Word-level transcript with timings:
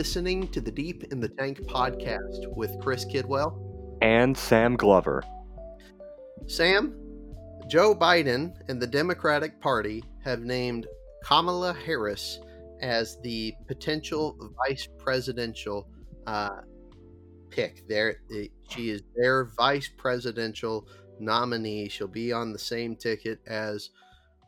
Listening 0.00 0.48
to 0.52 0.62
the 0.62 0.70
Deep 0.70 1.04
in 1.12 1.20
the 1.20 1.28
Tank 1.28 1.60
podcast 1.64 2.46
with 2.56 2.74
Chris 2.80 3.04
Kidwell 3.04 3.98
and 4.00 4.34
Sam 4.34 4.74
Glover. 4.74 5.22
Sam, 6.46 6.94
Joe 7.68 7.94
Biden 7.94 8.54
and 8.70 8.80
the 8.80 8.86
Democratic 8.86 9.60
Party 9.60 10.02
have 10.24 10.40
named 10.40 10.86
Kamala 11.22 11.74
Harris 11.74 12.40
as 12.80 13.18
the 13.22 13.52
potential 13.68 14.38
vice 14.66 14.88
presidential 14.96 15.86
uh, 16.26 16.62
pick. 17.50 17.86
There, 17.86 18.22
she 18.70 18.88
is 18.88 19.02
their 19.14 19.50
vice 19.54 19.90
presidential 19.98 20.88
nominee. 21.18 21.90
She'll 21.90 22.08
be 22.08 22.32
on 22.32 22.54
the 22.54 22.58
same 22.58 22.96
ticket 22.96 23.40
as 23.46 23.90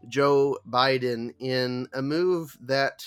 Joe 0.09 0.57
Biden 0.67 1.35
in 1.41 1.89
a 1.93 2.01
move 2.01 2.57
that 2.63 3.05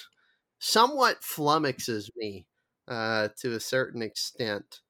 somewhat 0.66 1.22
flummoxes 1.22 2.10
me 2.16 2.48
uh, 2.88 3.30
to 3.38 3.54
a 3.54 3.60
certain 3.60 4.02
extent. 4.02 4.82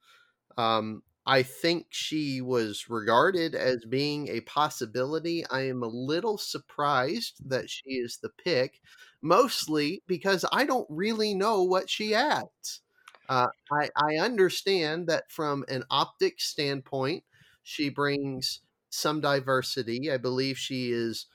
Um, 0.58 1.04
I 1.26 1.44
think 1.44 1.88
she 1.90 2.42
was 2.42 2.90
regarded 2.90 3.56
as 3.56 3.86
being 3.86 4.30
a 4.30 4.42
possibility. 4.42 5.46
I 5.48 5.62
am 5.68 5.84
a 5.84 5.88
little 5.88 6.38
surprised 6.38 7.50
that 7.50 7.70
she 7.70 7.96
is 7.96 8.20
the 8.20 8.30
pick, 8.30 8.82
mostly 9.22 10.02
because 10.08 10.46
I 10.54 10.66
don't 10.66 10.88
really 10.90 11.34
know 11.36 11.64
what 11.64 11.90
she 11.90 12.16
adds. 12.16 12.82
Uh, 13.28 13.48
I, 13.72 13.90
I 13.98 14.18
understand 14.18 15.08
that 15.10 15.30
from 15.32 15.66
an 15.68 15.84
optic 15.92 16.40
standpoint, 16.40 17.26
she 17.64 17.90
brings 17.90 18.62
some 18.90 19.20
diversity. 19.20 20.10
I 20.12 20.18
believe 20.18 20.58
she 20.58 20.92
is 20.92 21.26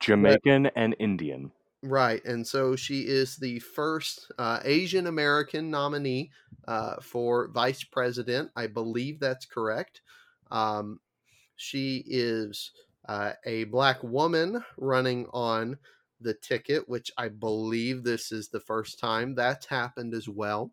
Jamaican 0.00 0.66
and 0.74 0.96
Indian. 0.98 1.52
Right. 1.82 2.24
And 2.24 2.46
so 2.46 2.74
she 2.74 3.06
is 3.06 3.36
the 3.36 3.60
first 3.60 4.30
uh, 4.38 4.60
Asian 4.64 5.06
American 5.06 5.70
nominee 5.70 6.32
uh, 6.66 7.00
for 7.00 7.48
vice 7.48 7.84
president. 7.84 8.50
I 8.56 8.66
believe 8.66 9.20
that's 9.20 9.46
correct. 9.46 10.00
Um, 10.50 11.00
she 11.56 12.04
is 12.06 12.72
uh, 13.08 13.34
a 13.44 13.64
black 13.64 14.02
woman 14.02 14.64
running 14.78 15.28
on 15.32 15.78
the 16.20 16.34
ticket, 16.34 16.88
which 16.88 17.12
I 17.18 17.28
believe 17.28 18.04
this 18.04 18.32
is 18.32 18.48
the 18.48 18.60
first 18.60 18.98
time 18.98 19.34
that's 19.34 19.66
happened 19.66 20.14
as 20.14 20.28
well. 20.28 20.72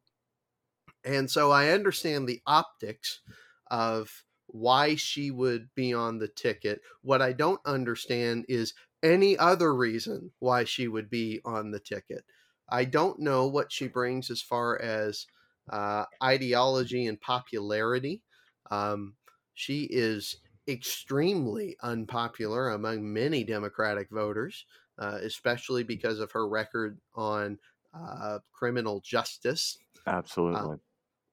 And 1.04 1.30
so 1.30 1.52
I 1.52 1.70
understand 1.70 2.28
the 2.28 2.42
optics 2.46 3.22
of 3.68 4.24
why 4.54 4.94
she 4.94 5.32
would 5.32 5.68
be 5.74 5.94
on 5.94 6.20
the 6.20 6.28
ticket. 6.28 6.80
What 7.02 7.24
I 7.24 7.34
don't 7.34 7.60
understand 7.66 8.46
is 8.48 8.76
any 9.02 9.36
other 9.36 9.74
reason 9.76 10.32
why 10.38 10.64
she 10.64 10.88
would 10.88 11.10
be 11.10 11.42
on 11.44 11.72
the 11.72 11.80
ticket. 11.80 12.24
I 12.70 12.86
don't 12.86 13.20
know 13.20 13.48
what 13.48 13.72
she 13.72 13.88
brings 13.88 14.30
as 14.30 14.44
far 14.44 14.80
as 14.80 15.26
uh, 15.70 16.06
ideology 16.22 17.08
and 17.08 17.20
popularity. 17.20 18.22
Um, 18.70 19.16
she 19.56 19.88
is 19.90 20.38
extremely 20.68 21.76
unpopular 21.82 22.70
among 22.70 23.12
many 23.12 23.44
Democratic 23.44 24.12
voters, 24.12 24.68
uh, 25.00 25.18
especially 25.24 25.84
because 25.84 26.20
of 26.20 26.32
her 26.34 26.48
record 26.48 27.00
on 27.16 27.58
uh, 27.92 28.38
criminal 28.52 29.02
justice. 29.02 29.80
Absolutely. 30.06 30.78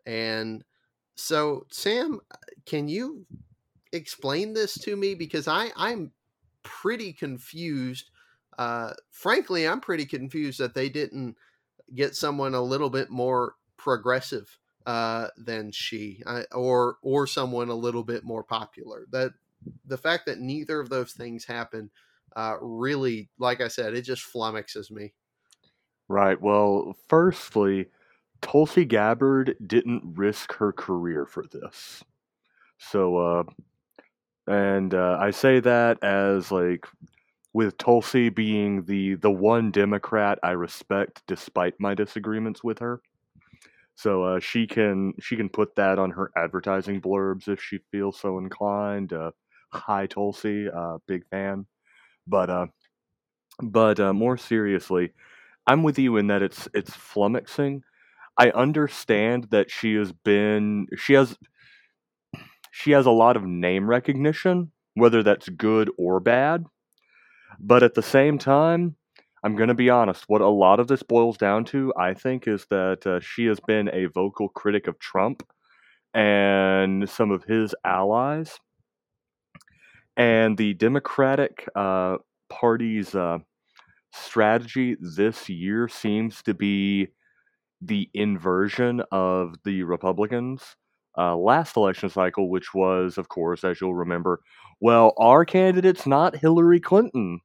and 0.06 0.64
so, 1.20 1.66
Sam, 1.70 2.20
can 2.66 2.88
you 2.88 3.26
explain 3.92 4.54
this 4.54 4.74
to 4.78 4.96
me? 4.96 5.14
Because 5.14 5.46
I, 5.46 5.70
I'm 5.76 6.12
pretty 6.62 7.12
confused. 7.12 8.10
Uh, 8.58 8.94
frankly, 9.10 9.68
I'm 9.68 9.80
pretty 9.80 10.06
confused 10.06 10.58
that 10.60 10.74
they 10.74 10.88
didn't 10.88 11.36
get 11.94 12.14
someone 12.14 12.54
a 12.54 12.62
little 12.62 12.90
bit 12.90 13.10
more 13.10 13.54
progressive 13.76 14.58
uh, 14.86 15.28
than 15.36 15.72
she, 15.72 16.22
uh, 16.26 16.44
or 16.52 16.96
or 17.02 17.26
someone 17.26 17.68
a 17.68 17.74
little 17.74 18.04
bit 18.04 18.24
more 18.24 18.42
popular. 18.42 19.06
That 19.10 19.32
the 19.84 19.98
fact 19.98 20.26
that 20.26 20.40
neither 20.40 20.80
of 20.80 20.88
those 20.88 21.12
things 21.12 21.44
happen 21.44 21.90
uh, 22.34 22.56
really, 22.62 23.28
like 23.38 23.60
I 23.60 23.68
said, 23.68 23.94
it 23.94 24.02
just 24.02 24.24
flummoxes 24.24 24.90
me. 24.90 25.12
Right. 26.08 26.40
Well, 26.40 26.96
firstly, 27.08 27.90
Tulsi 28.42 28.84
Gabbard 28.84 29.56
didn't 29.66 30.02
risk 30.16 30.54
her 30.54 30.72
career 30.72 31.26
for 31.26 31.44
this. 31.52 32.02
So, 32.78 33.18
uh, 33.18 33.44
and 34.46 34.94
uh, 34.94 35.16
I 35.20 35.30
say 35.30 35.60
that 35.60 36.02
as 36.02 36.50
like 36.50 36.86
with 37.52 37.78
Tulsi 37.78 38.28
being 38.28 38.84
the 38.84 39.14
the 39.16 39.30
one 39.30 39.70
Democrat 39.70 40.38
I 40.42 40.52
respect 40.52 41.22
despite 41.26 41.74
my 41.80 41.94
disagreements 41.94 42.64
with 42.64 42.78
her. 42.80 43.00
So 43.96 44.24
uh, 44.24 44.40
she 44.40 44.66
can 44.66 45.14
she 45.20 45.36
can 45.36 45.48
put 45.48 45.74
that 45.76 45.98
on 45.98 46.10
her 46.12 46.30
advertising 46.36 47.00
blurbs 47.00 47.48
if 47.48 47.62
she 47.62 47.80
feels 47.92 48.18
so 48.18 48.38
inclined. 48.38 49.12
Uh, 49.12 49.32
hi 49.72 50.06
Tulsi, 50.06 50.68
uh, 50.70 50.98
big 51.06 51.24
fan. 51.30 51.66
But 52.26 52.50
uh, 52.50 52.66
but 53.62 54.00
uh, 54.00 54.12
more 54.12 54.36
seriously, 54.36 55.12
I'm 55.66 55.82
with 55.82 55.98
you 55.98 56.16
in 56.18 56.28
that 56.28 56.42
it's 56.42 56.68
it's 56.74 56.92
flummoxing. 56.92 57.82
I 58.40 58.48
understand 58.52 59.48
that 59.50 59.70
she 59.70 59.94
has 59.96 60.12
been 60.12 60.86
she 60.96 61.12
has 61.12 61.36
she 62.72 62.92
has 62.92 63.04
a 63.04 63.10
lot 63.10 63.36
of 63.36 63.44
name 63.44 63.86
recognition, 63.86 64.72
whether 64.94 65.22
that's 65.22 65.50
good 65.50 65.90
or 65.98 66.20
bad. 66.20 66.64
But 67.58 67.82
at 67.82 67.94
the 67.94 68.02
same 68.02 68.38
time, 68.38 68.96
I'm 69.44 69.56
going 69.56 69.68
to 69.68 69.74
be 69.74 69.90
honest, 69.90 70.24
what 70.28 70.40
a 70.40 70.48
lot 70.48 70.80
of 70.80 70.88
this 70.88 71.02
boils 71.02 71.36
down 71.36 71.66
to, 71.66 71.92
I 71.98 72.14
think, 72.14 72.48
is 72.48 72.66
that 72.70 73.06
uh, 73.06 73.20
she 73.20 73.44
has 73.44 73.60
been 73.60 73.90
a 73.92 74.06
vocal 74.06 74.48
critic 74.48 74.86
of 74.86 74.98
Trump 74.98 75.42
and 76.14 77.08
some 77.10 77.30
of 77.30 77.44
his 77.44 77.74
allies. 77.84 78.58
And 80.16 80.56
the 80.56 80.72
Democratic 80.74 81.68
uh, 81.74 82.16
Party's 82.48 83.14
uh, 83.14 83.38
strategy 84.14 84.96
this 85.00 85.48
year 85.50 85.88
seems 85.88 86.42
to 86.44 86.54
be 86.54 87.08
the 87.80 88.08
inversion 88.14 89.02
of 89.10 89.54
the 89.64 89.82
Republicans 89.82 90.76
uh, 91.18 91.36
last 91.36 91.76
election 91.76 92.08
cycle, 92.08 92.48
which 92.48 92.72
was, 92.74 93.18
of 93.18 93.28
course, 93.28 93.64
as 93.64 93.80
you'll 93.80 93.94
remember, 93.94 94.40
well, 94.80 95.12
our 95.18 95.44
candidate's 95.44 96.06
not 96.06 96.36
Hillary 96.36 96.80
Clinton. 96.80 97.40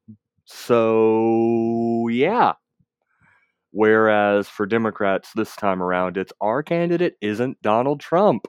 So, 0.46 2.08
yeah. 2.10 2.54
Whereas 3.72 4.48
for 4.48 4.66
Democrats 4.66 5.32
this 5.36 5.56
time 5.56 5.82
around, 5.82 6.16
it's 6.16 6.32
our 6.40 6.64
candidate 6.64 7.16
isn't 7.22 7.62
Donald 7.62 8.00
Trump. 8.00 8.48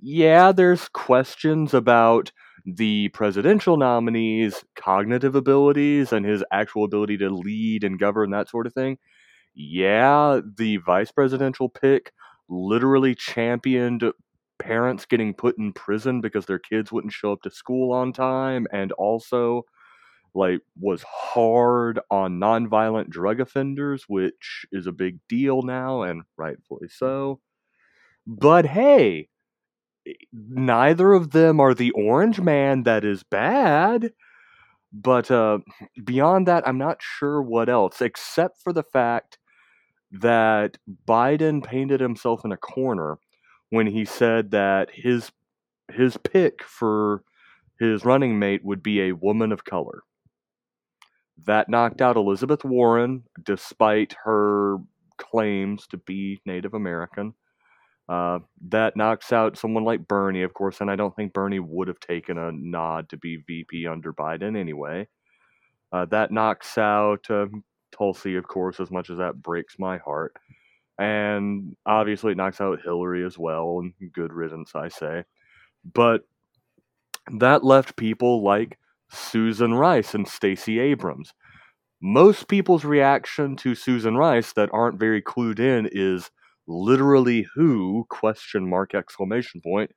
Yeah, 0.00 0.50
there's 0.50 0.88
questions 0.88 1.74
about 1.74 2.32
the 2.64 3.08
presidential 3.10 3.76
nominee's 3.76 4.64
cognitive 4.74 5.34
abilities 5.34 6.12
and 6.12 6.26
his 6.26 6.42
actual 6.52 6.84
ability 6.84 7.18
to 7.18 7.30
lead 7.30 7.84
and 7.84 7.98
govern, 7.98 8.30
that 8.30 8.48
sort 8.48 8.66
of 8.66 8.74
thing. 8.74 8.98
Yeah, 9.62 10.40
the 10.56 10.78
vice 10.78 11.10
presidential 11.12 11.68
pick 11.68 12.12
literally 12.48 13.14
championed 13.14 14.04
parents 14.58 15.04
getting 15.06 15.34
put 15.34 15.58
in 15.58 15.72
prison 15.72 16.20
because 16.20 16.46
their 16.46 16.58
kids 16.58 16.90
wouldn't 16.92 17.12
show 17.12 17.32
up 17.32 17.42
to 17.42 17.50
school 17.50 17.92
on 17.92 18.12
time 18.12 18.66
and 18.72 18.92
also 18.92 19.62
like 20.34 20.60
was 20.80 21.02
hard 21.04 22.00
on 22.10 22.38
nonviolent 22.40 23.08
drug 23.10 23.40
offenders 23.40 24.04
which 24.08 24.66
is 24.72 24.86
a 24.86 24.92
big 24.92 25.18
deal 25.28 25.62
now 25.62 26.02
and 26.02 26.22
rightfully 26.38 26.88
so. 26.88 27.40
But 28.26 28.66
hey 28.66 29.28
neither 30.32 31.12
of 31.12 31.30
them 31.30 31.60
are 31.60 31.74
the 31.74 31.90
orange 31.92 32.40
man 32.40 32.82
that 32.84 33.04
is 33.04 33.22
bad 33.22 34.12
but 34.92 35.30
uh, 35.30 35.58
beyond 36.04 36.48
that 36.48 36.68
i'm 36.68 36.78
not 36.78 36.98
sure 37.02 37.42
what 37.42 37.70
else 37.70 38.02
except 38.02 38.60
for 38.62 38.72
the 38.74 38.84
fact 38.84 39.38
that 40.12 40.76
Biden 41.08 41.64
painted 41.64 42.00
himself 42.00 42.44
in 42.44 42.52
a 42.52 42.56
corner 42.56 43.18
when 43.70 43.86
he 43.86 44.04
said 44.04 44.50
that 44.50 44.90
his 44.92 45.30
his 45.92 46.16
pick 46.16 46.62
for 46.62 47.22
his 47.78 48.04
running 48.04 48.38
mate 48.38 48.64
would 48.64 48.82
be 48.82 49.00
a 49.00 49.12
woman 49.12 49.52
of 49.52 49.64
color. 49.64 50.02
That 51.46 51.68
knocked 51.68 52.00
out 52.02 52.16
Elizabeth 52.16 52.64
Warren, 52.64 53.24
despite 53.42 54.14
her 54.24 54.78
claims 55.16 55.86
to 55.88 55.96
be 55.96 56.40
Native 56.44 56.74
American. 56.74 57.34
Uh, 58.08 58.40
that 58.68 58.96
knocks 58.96 59.32
out 59.32 59.56
someone 59.56 59.84
like 59.84 60.08
Bernie, 60.08 60.42
of 60.42 60.52
course, 60.52 60.80
and 60.80 60.90
I 60.90 60.96
don't 60.96 61.14
think 61.14 61.32
Bernie 61.32 61.60
would 61.60 61.88
have 61.88 62.00
taken 62.00 62.38
a 62.38 62.50
nod 62.52 63.08
to 63.10 63.16
be 63.16 63.36
VP 63.46 63.86
under 63.86 64.12
Biden 64.12 64.58
anyway. 64.58 65.06
Uh, 65.92 66.06
that 66.06 66.32
knocks 66.32 66.76
out 66.76 67.24
uh, 67.30 67.46
Tulsi, 68.00 68.36
of 68.36 68.48
course, 68.48 68.80
as 68.80 68.90
much 68.90 69.10
as 69.10 69.18
that 69.18 69.42
breaks 69.42 69.78
my 69.78 69.98
heart. 69.98 70.34
And 70.98 71.76
obviously, 71.86 72.32
it 72.32 72.38
knocks 72.38 72.60
out 72.60 72.80
Hillary 72.84 73.24
as 73.26 73.38
well, 73.38 73.80
and 73.80 73.94
good 74.14 74.32
riddance, 74.32 74.72
I 74.74 74.88
say. 74.88 75.24
But 75.94 76.22
that 77.32 77.64
left 77.64 77.96
people 77.96 78.42
like 78.44 78.78
Susan 79.10 79.74
Rice 79.74 80.14
and 80.14 80.26
Stacey 80.28 80.78
Abrams. 80.80 81.32
most 82.02 82.48
people's 82.48 82.84
reaction 82.84 83.56
to 83.56 83.74
Susan 83.74 84.16
Rice 84.16 84.52
that 84.54 84.70
aren't 84.72 85.00
very 85.00 85.22
clued 85.22 85.60
in 85.60 85.88
is 85.92 86.30
literally 86.68 87.46
who 87.54 88.06
question 88.10 88.68
mark 88.68 88.94
exclamation 88.94 89.60
point 89.62 89.90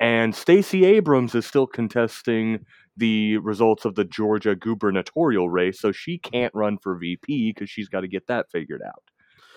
and 0.00 0.34
Stacey 0.34 0.84
Abrams 0.86 1.34
is 1.34 1.46
still 1.46 1.66
contesting 1.66 2.64
the 3.00 3.38
results 3.38 3.84
of 3.84 3.96
the 3.96 4.04
Georgia 4.04 4.54
gubernatorial 4.54 5.50
race 5.50 5.80
so 5.80 5.90
she 5.90 6.18
can't 6.18 6.54
run 6.54 6.78
for 6.78 6.96
VP 6.96 7.52
cuz 7.54 7.68
she's 7.68 7.88
got 7.88 8.02
to 8.02 8.08
get 8.08 8.26
that 8.28 8.50
figured 8.50 8.82
out. 8.82 9.02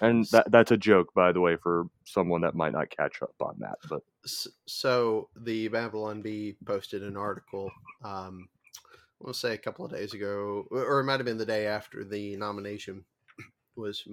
And 0.02 0.26
that, 0.32 0.52
that's 0.52 0.72
a 0.72 0.78
joke 0.78 1.14
by 1.14 1.32
the 1.32 1.40
way 1.40 1.56
for 1.56 1.86
someone 2.06 2.42
that 2.42 2.56
might 2.56 2.74
not 2.74 2.90
catch 2.90 3.22
up 3.22 3.36
on 3.40 3.56
that 3.60 3.78
but 3.88 4.02
so 4.66 5.30
the 5.36 5.68
Babylon 5.68 6.22
Bee 6.22 6.56
posted 6.66 7.04
an 7.04 7.16
article 7.16 7.72
um 8.04 8.50
we'll 9.24 9.34
say 9.34 9.54
a 9.54 9.58
couple 9.58 9.86
of 9.86 9.92
days 9.92 10.14
ago, 10.14 10.68
or 10.70 11.00
it 11.00 11.06
might 11.06 11.20
have 11.20 11.26
been 11.26 11.38
the 11.38 11.46
day 11.46 11.66
after 11.66 12.04
the 12.04 12.36
nomination 12.36 13.04
was 13.76 14.06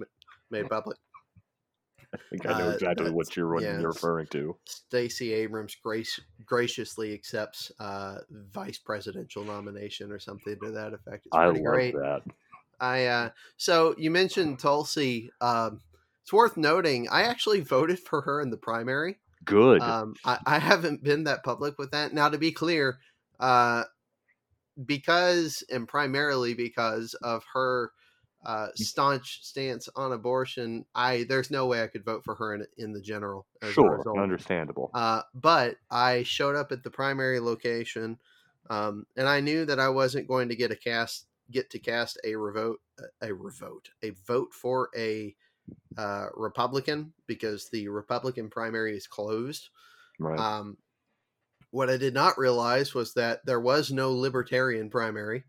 made 0.49 0.69
public. 0.69 0.97
I 2.13 2.17
think 2.29 2.45
I 2.45 2.59
know 2.59 2.69
uh, 2.69 2.73
exactly 2.73 3.09
what 3.09 3.35
you're, 3.37 3.61
yeah, 3.61 3.79
you're 3.79 3.89
referring 3.89 4.27
to. 4.27 4.57
Stacey 4.65 5.33
Abrams 5.33 5.75
grace, 5.75 6.19
graciously 6.45 7.13
accepts 7.13 7.71
uh, 7.79 8.17
vice 8.29 8.77
presidential 8.77 9.45
nomination 9.45 10.11
or 10.11 10.19
something 10.19 10.57
to 10.63 10.71
that 10.71 10.93
effect. 10.93 11.25
It's 11.25 11.35
I 11.35 11.45
love 11.45 11.63
great. 11.63 11.95
that. 11.95 12.21
I 12.79 13.05
uh, 13.05 13.29
so 13.57 13.95
you 13.97 14.11
mentioned 14.11 14.59
Tulsi. 14.59 15.29
Um, 15.39 15.81
it's 16.23 16.33
worth 16.33 16.57
noting. 16.57 17.07
I 17.09 17.23
actually 17.23 17.61
voted 17.61 17.99
for 17.99 18.21
her 18.21 18.41
in 18.41 18.49
the 18.49 18.57
primary. 18.57 19.17
Good. 19.45 19.81
Um, 19.81 20.15
I, 20.25 20.39
I 20.45 20.59
haven't 20.59 21.03
been 21.03 21.23
that 21.23 21.43
public 21.43 21.79
with 21.79 21.91
that. 21.91 22.13
Now, 22.13 22.29
to 22.29 22.37
be 22.37 22.51
clear, 22.51 22.99
uh, 23.39 23.83
because 24.85 25.63
and 25.69 25.87
primarily 25.87 26.53
because 26.53 27.13
of 27.15 27.43
her 27.53 27.91
uh, 28.43 28.67
mm. 28.67 28.77
staunch 28.77 29.39
stance 29.43 29.87
on 29.95 30.13
abortion, 30.13 30.85
I 30.95 31.25
there's 31.29 31.51
no 31.51 31.67
way 31.67 31.83
I 31.83 31.87
could 31.87 32.05
vote 32.05 32.23
for 32.23 32.35
her 32.35 32.55
in 32.55 32.65
in 32.77 32.93
the 32.93 33.01
general. 33.01 33.45
sure, 33.71 34.01
understandable. 34.19 34.91
Uh, 34.93 35.21
but 35.33 35.77
I 35.89 36.23
showed 36.23 36.55
up 36.55 36.71
at 36.71 36.83
the 36.83 36.91
primary 36.91 37.39
location, 37.39 38.17
um, 38.69 39.05
and 39.15 39.27
I 39.27 39.39
knew 39.41 39.65
that 39.65 39.79
I 39.79 39.89
wasn't 39.89 40.27
going 40.27 40.49
to 40.49 40.55
get 40.55 40.71
a 40.71 40.75
cast 40.75 41.27
get 41.51 41.69
to 41.71 41.79
cast 41.79 42.19
a 42.23 42.35
revote 42.35 42.79
a 43.21 43.33
revote 43.33 43.89
a 44.03 44.11
vote 44.25 44.53
for 44.53 44.89
a 44.95 45.35
uh, 45.97 46.27
Republican 46.35 47.13
because 47.27 47.69
the 47.69 47.87
Republican 47.87 48.49
primary 48.49 48.95
is 48.95 49.07
closed. 49.07 49.69
Right. 50.19 50.39
Um, 50.39 50.77
what 51.71 51.89
I 51.89 51.97
did 51.97 52.13
not 52.13 52.37
realize 52.37 52.93
was 52.93 53.13
that 53.13 53.45
there 53.45 53.59
was 53.59 53.91
no 53.91 54.11
libertarian 54.11 54.89
primary, 54.89 55.45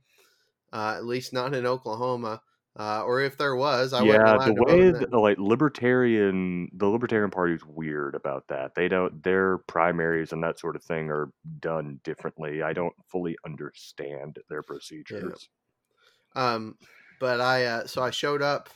uh, 0.73 0.95
at 0.97 1.05
least 1.05 1.33
not 1.33 1.55
in 1.55 1.67
Oklahoma. 1.67 2.43
Uh, 2.75 3.03
or 3.05 3.21
if 3.21 3.37
there 3.37 3.55
was, 3.55 3.93
I 3.93 4.03
yeah, 4.03 4.39
the 4.47 4.65
way 4.67 4.91
the, 4.91 5.19
like 5.19 5.37
libertarian, 5.39 6.71
the 6.73 6.87
Libertarian 6.87 7.31
Party 7.31 7.53
is 7.53 7.65
weird 7.67 8.15
about 8.15 8.49
that. 8.49 8.75
They 8.75 8.89
don't 8.89 9.23
their 9.23 9.59
primaries 9.59 10.33
and 10.33 10.43
that 10.43 10.59
sort 10.59 10.75
of 10.75 10.83
thing 10.83 11.11
are 11.11 11.31
done 11.61 12.01
differently. 12.03 12.63
I 12.63 12.73
don't 12.73 12.95
fully 13.09 13.37
understand 13.45 14.39
their 14.49 14.63
procedures. 14.63 15.51
Yeah. 16.35 16.55
Um, 16.55 16.79
but 17.21 17.43
I 17.43 17.67
uh, 17.67 17.87
so 17.87 18.03
I 18.03 18.11
showed 18.11 18.41
up, 18.41 18.71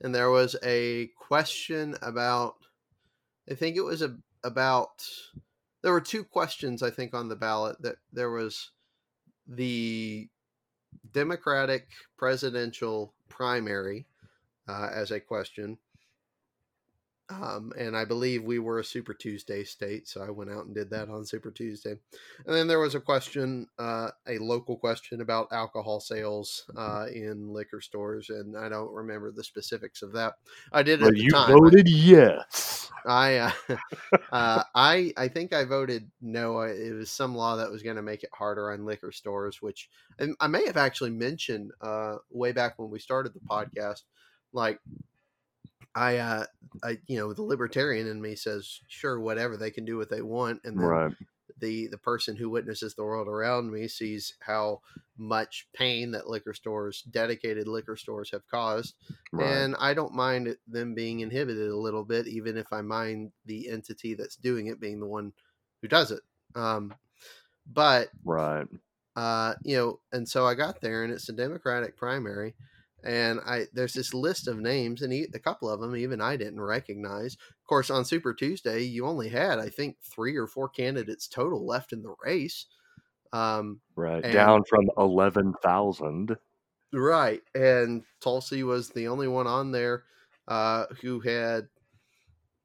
and 0.00 0.14
there 0.14 0.30
was 0.30 0.54
a 0.62 1.10
question 1.18 1.96
about, 2.00 2.54
I 3.50 3.54
think 3.54 3.76
it 3.76 3.82
was 3.82 4.02
a 4.02 4.16
about 4.44 5.04
there 5.82 5.92
were 5.92 6.00
two 6.00 6.22
questions 6.22 6.80
I 6.80 6.90
think 6.90 7.12
on 7.12 7.28
the 7.28 7.34
ballot 7.34 7.82
that 7.82 7.96
there 8.12 8.30
was 8.30 8.70
the 9.48 10.28
Democratic 11.12 11.88
presidential 12.16 13.14
primary 13.32 14.06
uh, 14.68 14.88
as 14.92 15.10
a 15.10 15.18
question. 15.20 15.78
Um, 17.40 17.72
and 17.78 17.96
I 17.96 18.04
believe 18.04 18.42
we 18.42 18.58
were 18.58 18.78
a 18.78 18.84
Super 18.84 19.14
Tuesday 19.14 19.64
state, 19.64 20.08
so 20.08 20.22
I 20.22 20.30
went 20.30 20.50
out 20.50 20.66
and 20.66 20.74
did 20.74 20.90
that 20.90 21.08
on 21.08 21.24
Super 21.24 21.50
Tuesday. 21.50 21.96
And 22.46 22.54
then 22.54 22.66
there 22.66 22.78
was 22.78 22.94
a 22.94 23.00
question, 23.00 23.68
uh, 23.78 24.10
a 24.26 24.38
local 24.38 24.76
question 24.76 25.20
about 25.20 25.52
alcohol 25.52 26.00
sales 26.00 26.64
uh, 26.76 27.06
in 27.12 27.52
liquor 27.52 27.80
stores, 27.80 28.30
and 28.30 28.56
I 28.56 28.68
don't 28.68 28.92
remember 28.92 29.30
the 29.30 29.44
specifics 29.44 30.02
of 30.02 30.12
that. 30.12 30.34
I 30.72 30.82
did. 30.82 31.00
Well, 31.00 31.14
you 31.14 31.30
time. 31.30 31.52
voted 31.52 31.88
yes. 31.88 32.90
I, 33.06 33.36
uh, 33.36 33.52
uh, 34.32 34.62
I, 34.74 35.12
I 35.16 35.28
think 35.28 35.52
I 35.52 35.64
voted 35.64 36.10
no. 36.20 36.60
It 36.60 36.92
was 36.92 37.10
some 37.10 37.34
law 37.34 37.56
that 37.56 37.70
was 37.70 37.82
going 37.82 37.96
to 37.96 38.02
make 38.02 38.22
it 38.22 38.30
harder 38.32 38.72
on 38.72 38.84
liquor 38.84 39.12
stores, 39.12 39.62
which 39.62 39.88
I 40.40 40.46
may 40.46 40.66
have 40.66 40.76
actually 40.76 41.10
mentioned 41.10 41.72
uh, 41.80 42.16
way 42.30 42.52
back 42.52 42.78
when 42.78 42.90
we 42.90 42.98
started 42.98 43.34
the 43.34 43.40
podcast. 43.40 44.02
Like 44.52 44.80
I, 45.94 46.16
uh, 46.16 46.44
I, 46.82 46.98
you 47.06 47.18
know, 47.18 47.32
the 47.32 47.42
libertarian 47.42 48.06
in 48.06 48.20
me 48.20 48.34
says, 48.34 48.80
sure, 48.88 49.20
whatever 49.20 49.56
they 49.56 49.70
can 49.70 49.84
do 49.84 49.98
what 49.98 50.10
they 50.10 50.22
want, 50.22 50.60
and 50.64 50.78
then 50.78 50.86
right. 50.86 51.12
the 51.58 51.88
the 51.88 51.98
person 51.98 52.36
who 52.36 52.48
witnesses 52.48 52.94
the 52.94 53.04
world 53.04 53.28
around 53.28 53.70
me 53.70 53.88
sees 53.88 54.34
how 54.40 54.80
much 55.18 55.68
pain 55.74 56.12
that 56.12 56.28
liquor 56.28 56.54
stores, 56.54 57.02
dedicated 57.02 57.68
liquor 57.68 57.96
stores, 57.96 58.30
have 58.30 58.46
caused, 58.48 58.94
right. 59.32 59.46
and 59.46 59.76
I 59.78 59.92
don't 59.92 60.14
mind 60.14 60.56
them 60.66 60.94
being 60.94 61.20
inhibited 61.20 61.68
a 61.68 61.76
little 61.76 62.04
bit, 62.04 62.26
even 62.26 62.56
if 62.56 62.72
I 62.72 62.80
mind 62.80 63.32
the 63.44 63.68
entity 63.68 64.14
that's 64.14 64.36
doing 64.36 64.68
it 64.68 64.80
being 64.80 64.98
the 64.98 65.06
one 65.06 65.32
who 65.82 65.88
does 65.88 66.10
it. 66.10 66.22
Um, 66.54 66.94
but 67.70 68.08
right, 68.24 68.66
uh, 69.14 69.54
you 69.62 69.76
know, 69.76 70.00
and 70.10 70.26
so 70.26 70.46
I 70.46 70.54
got 70.54 70.80
there, 70.80 71.04
and 71.04 71.12
it's 71.12 71.28
a 71.28 71.34
Democratic 71.34 71.98
primary 71.98 72.54
and 73.04 73.40
I 73.46 73.66
there's 73.72 73.94
this 73.94 74.14
list 74.14 74.48
of 74.48 74.58
names, 74.58 75.02
and 75.02 75.12
a 75.12 75.38
couple 75.38 75.68
of 75.68 75.80
them 75.80 75.96
even 75.96 76.20
I 76.20 76.36
didn't 76.36 76.60
recognize. 76.60 77.34
Of 77.34 77.66
course, 77.66 77.90
on 77.90 78.04
Super 78.04 78.34
Tuesday, 78.34 78.82
you 78.82 79.06
only 79.06 79.28
had 79.28 79.58
I 79.58 79.68
think 79.68 79.96
three 80.02 80.36
or 80.36 80.46
four 80.46 80.68
candidates 80.68 81.28
total 81.28 81.66
left 81.66 81.92
in 81.92 82.02
the 82.02 82.14
race. 82.24 82.66
Um, 83.32 83.80
right, 83.96 84.22
and, 84.22 84.32
down 84.32 84.64
from 84.68 84.90
eleven 84.98 85.54
thousand. 85.62 86.36
Right, 86.92 87.40
and 87.54 88.02
Tulsi 88.20 88.62
was 88.62 88.90
the 88.90 89.08
only 89.08 89.26
one 89.26 89.46
on 89.46 89.72
there 89.72 90.04
uh, 90.46 90.84
who 91.00 91.20
had, 91.20 91.68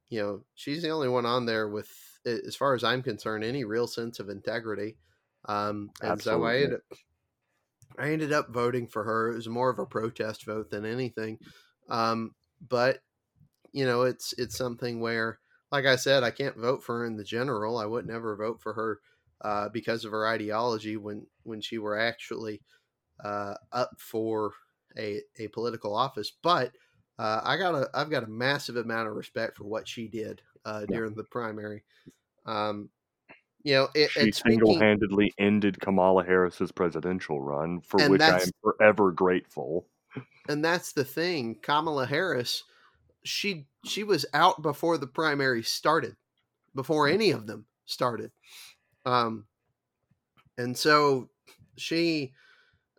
you 0.10 0.22
know, 0.22 0.42
she's 0.54 0.82
the 0.82 0.90
only 0.90 1.08
one 1.08 1.26
on 1.26 1.46
there 1.46 1.70
with, 1.70 1.90
as 2.26 2.54
far 2.54 2.74
as 2.76 2.84
I'm 2.84 3.02
concerned, 3.02 3.46
any 3.46 3.64
real 3.64 3.88
sense 3.88 4.20
of 4.20 4.28
integrity. 4.28 4.98
Um, 5.46 5.92
and 6.02 6.12
Absolutely. 6.12 6.44
so 6.44 6.46
I 6.46 6.56
ended, 6.58 6.82
I 7.98 8.12
ended 8.12 8.32
up 8.32 8.50
voting 8.50 8.88
for 8.88 9.04
her. 9.04 9.32
It 9.32 9.36
was 9.36 9.50
more 9.50 9.70
of 9.70 9.80
a 9.80 9.86
protest 9.86 10.46
vote 10.46 10.70
than 10.70 10.86
anything. 10.86 11.39
Um, 11.89 12.36
but 12.68 13.00
you 13.72 13.86
know, 13.86 14.04
it's 14.04 14.34
it's 14.38 14.58
something 14.58 15.00
where, 15.00 15.39
like 15.72 15.86
I 15.86 15.96
said, 15.96 16.24
I 16.24 16.32
can't 16.32 16.58
vote 16.58 16.84
for 16.84 17.00
her 17.00 17.06
in 17.06 17.18
the 17.18 17.24
general. 17.24 17.77
I 17.77 17.86
would 17.86 18.08
never 18.08 18.36
vote 18.36 18.62
for 18.62 18.74
her 18.74 19.00
uh, 19.42 19.70
because 19.70 20.06
of 20.06 20.12
her 20.12 20.27
ideology 20.27 20.98
when 20.98 21.27
when 21.44 21.62
she 21.62 21.77
were 21.77 21.98
actually 21.98 22.62
uh, 23.24 23.56
up 23.72 23.92
for 23.98 24.54
a 24.98 25.22
a 25.39 25.48
political 25.50 25.96
office. 25.96 26.32
But 26.42 26.74
uh, 27.20 27.42
I 27.44 27.58
got 27.58 27.75
a 27.75 27.89
I've 27.94 28.10
got 28.10 28.24
a 28.24 28.27
massive 28.27 28.77
amount 28.77 29.08
of 29.08 29.16
respect 29.16 29.58
for 29.58 29.66
what 29.66 29.88
she 29.88 30.08
did 30.08 30.42
uh, 30.66 30.86
during 30.86 31.12
yeah. 31.12 31.18
the 31.18 31.24
primary. 31.25 31.84
Um, 32.46 32.89
you 33.64 33.74
know, 33.74 33.90
it, 33.96 34.10
she 34.12 34.32
single-handedly 34.32 35.34
ended 35.38 35.80
Kamala 35.80 36.24
Harris's 36.24 36.72
presidential 36.72 37.42
run, 37.42 37.82
for 37.82 38.08
which 38.10 38.22
I 38.22 38.42
am 38.42 38.50
forever 38.62 39.12
grateful. 39.12 39.88
And 40.48 40.64
that's 40.64 40.94
the 40.94 41.04
thing, 41.04 41.56
Kamala 41.62 42.06
Harris, 42.06 42.64
she 43.24 43.68
she 43.84 44.04
was 44.04 44.26
out 44.34 44.62
before 44.62 44.98
the 44.98 45.08
primary 45.08 45.64
started, 45.64 46.16
before 46.76 47.08
any 47.08 47.32
of 47.32 47.46
them 47.46 47.66
started, 47.86 48.32
um, 49.06 49.46
and 50.58 50.78
so 50.78 51.30
she, 51.78 52.34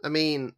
I 0.05 0.09
mean, 0.09 0.53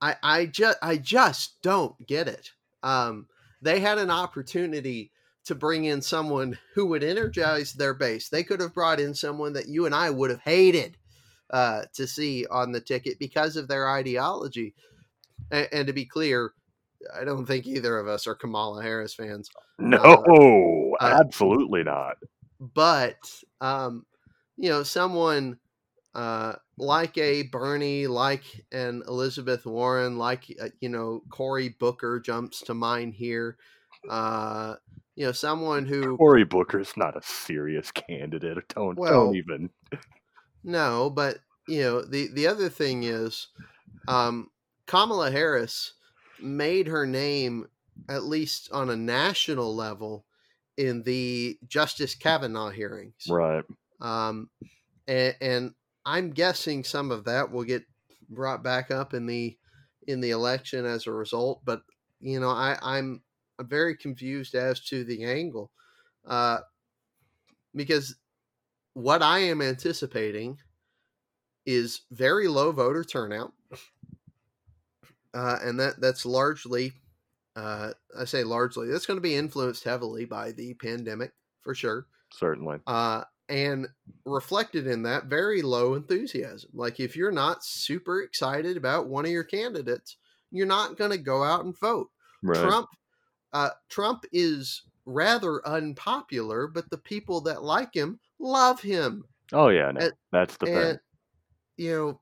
I 0.00 0.16
I 0.22 0.46
just 0.46 0.78
I 0.82 0.96
just 0.96 1.60
don't 1.62 1.94
get 2.06 2.28
it. 2.28 2.50
Um, 2.82 3.26
they 3.60 3.80
had 3.80 3.98
an 3.98 4.10
opportunity 4.10 5.12
to 5.48 5.54
bring 5.54 5.86
in 5.86 6.02
someone 6.02 6.58
who 6.74 6.86
would 6.86 7.02
energize 7.02 7.72
their 7.72 7.94
base. 7.94 8.28
They 8.28 8.44
could 8.44 8.60
have 8.60 8.74
brought 8.74 9.00
in 9.00 9.14
someone 9.14 9.54
that 9.54 9.68
you 9.68 9.86
and 9.86 9.94
I 9.94 10.10
would 10.10 10.30
have 10.30 10.42
hated 10.42 10.96
uh, 11.50 11.84
to 11.94 12.06
see 12.06 12.46
on 12.50 12.72
the 12.72 12.80
ticket 12.80 13.18
because 13.18 13.56
of 13.56 13.66
their 13.66 13.90
ideology. 13.90 14.74
And, 15.50 15.68
and, 15.72 15.86
to 15.86 15.94
be 15.94 16.04
clear, 16.04 16.52
I 17.18 17.24
don't 17.24 17.46
think 17.46 17.66
either 17.66 17.98
of 17.98 18.06
us 18.06 18.26
are 18.26 18.34
Kamala 18.34 18.82
Harris 18.82 19.14
fans. 19.14 19.50
No, 19.78 19.96
uh, 21.00 21.04
absolutely 21.04 21.82
not. 21.82 22.16
But 22.60 23.16
um, 23.62 24.04
you 24.58 24.68
know, 24.68 24.82
someone 24.82 25.58
uh, 26.14 26.56
like 26.76 27.16
a 27.16 27.44
Bernie, 27.44 28.06
like 28.06 28.42
an 28.72 29.02
Elizabeth 29.08 29.64
Warren, 29.64 30.18
like 30.18 30.54
uh, 30.60 30.68
you 30.80 30.90
know 30.90 31.22
Cory 31.30 31.70
Booker 31.70 32.20
jumps 32.20 32.60
to 32.62 32.74
mind 32.74 33.14
here. 33.14 33.56
Uh, 34.08 34.74
you 35.14 35.24
know, 35.24 35.32
someone 35.32 35.86
who 35.86 36.16
Cory 36.16 36.44
Booker's 36.44 36.96
not 36.96 37.16
a 37.16 37.22
serious 37.22 37.90
candidate. 37.90 38.68
Don't 38.68 38.98
well, 38.98 39.26
don't 39.26 39.36
even. 39.36 39.70
No, 40.64 41.10
but 41.10 41.38
you 41.66 41.82
know, 41.82 42.02
the 42.02 42.28
the 42.32 42.46
other 42.46 42.68
thing 42.68 43.02
is, 43.04 43.48
um, 44.06 44.50
Kamala 44.86 45.30
Harris 45.30 45.94
made 46.40 46.86
her 46.86 47.06
name, 47.06 47.66
at 48.08 48.24
least 48.24 48.70
on 48.72 48.90
a 48.90 48.96
national 48.96 49.74
level, 49.74 50.24
in 50.76 51.02
the 51.02 51.58
Justice 51.66 52.14
Kavanaugh 52.14 52.70
hearings. 52.70 53.26
Right. 53.28 53.64
Um, 54.00 54.48
and, 55.08 55.34
and 55.40 55.74
I'm 56.06 56.30
guessing 56.30 56.84
some 56.84 57.10
of 57.10 57.24
that 57.24 57.50
will 57.50 57.64
get 57.64 57.84
brought 58.30 58.62
back 58.62 58.90
up 58.90 59.14
in 59.14 59.26
the 59.26 59.56
in 60.06 60.20
the 60.20 60.30
election 60.30 60.86
as 60.86 61.06
a 61.06 61.12
result. 61.12 61.62
But 61.64 61.82
you 62.20 62.40
know, 62.40 62.50
I, 62.50 62.78
I'm 62.80 63.22
very 63.60 63.96
confused 63.96 64.54
as 64.54 64.80
to 64.86 65.04
the 65.04 65.24
angle, 65.24 65.70
uh, 66.26 66.58
because 67.74 68.16
what 68.94 69.22
I 69.22 69.38
am 69.40 69.62
anticipating 69.62 70.58
is 71.66 72.02
very 72.10 72.48
low 72.48 72.72
voter 72.72 73.04
turnout, 73.04 73.52
uh, 75.34 75.58
and 75.62 75.78
that 75.80 76.00
that's 76.00 76.24
largely, 76.24 76.92
uh, 77.56 77.92
I 78.18 78.24
say 78.24 78.44
largely, 78.44 78.88
that's 78.88 79.06
going 79.06 79.18
to 79.18 79.22
be 79.22 79.36
influenced 79.36 79.84
heavily 79.84 80.24
by 80.24 80.52
the 80.52 80.74
pandemic 80.74 81.32
for 81.60 81.74
sure. 81.74 82.06
Certainly. 82.32 82.78
Uh, 82.86 83.24
and 83.48 83.86
reflected 84.26 84.86
in 84.86 85.02
that 85.02 85.24
very 85.24 85.62
low 85.62 85.94
enthusiasm. 85.94 86.70
Like 86.74 87.00
if 87.00 87.16
you're 87.16 87.32
not 87.32 87.64
super 87.64 88.20
excited 88.22 88.76
about 88.76 89.08
one 89.08 89.24
of 89.24 89.30
your 89.30 89.44
candidates, 89.44 90.16
you're 90.50 90.66
not 90.66 90.98
going 90.98 91.10
to 91.10 91.18
go 91.18 91.42
out 91.42 91.64
and 91.64 91.78
vote. 91.78 92.08
Right. 92.42 92.60
Trump, 92.60 92.88
uh, 93.52 93.70
Trump 93.88 94.24
is 94.32 94.82
rather 95.06 95.66
unpopular, 95.66 96.66
but 96.66 96.90
the 96.90 96.98
people 96.98 97.40
that 97.42 97.62
like 97.62 97.94
him 97.94 98.18
love 98.38 98.80
him. 98.80 99.24
Oh 99.52 99.68
yeah, 99.68 99.90
no, 99.90 100.00
And- 100.00 100.12
that's 100.32 100.56
the 100.58 100.66
thing. 100.66 100.98
you 101.76 101.92
know, 101.94 102.20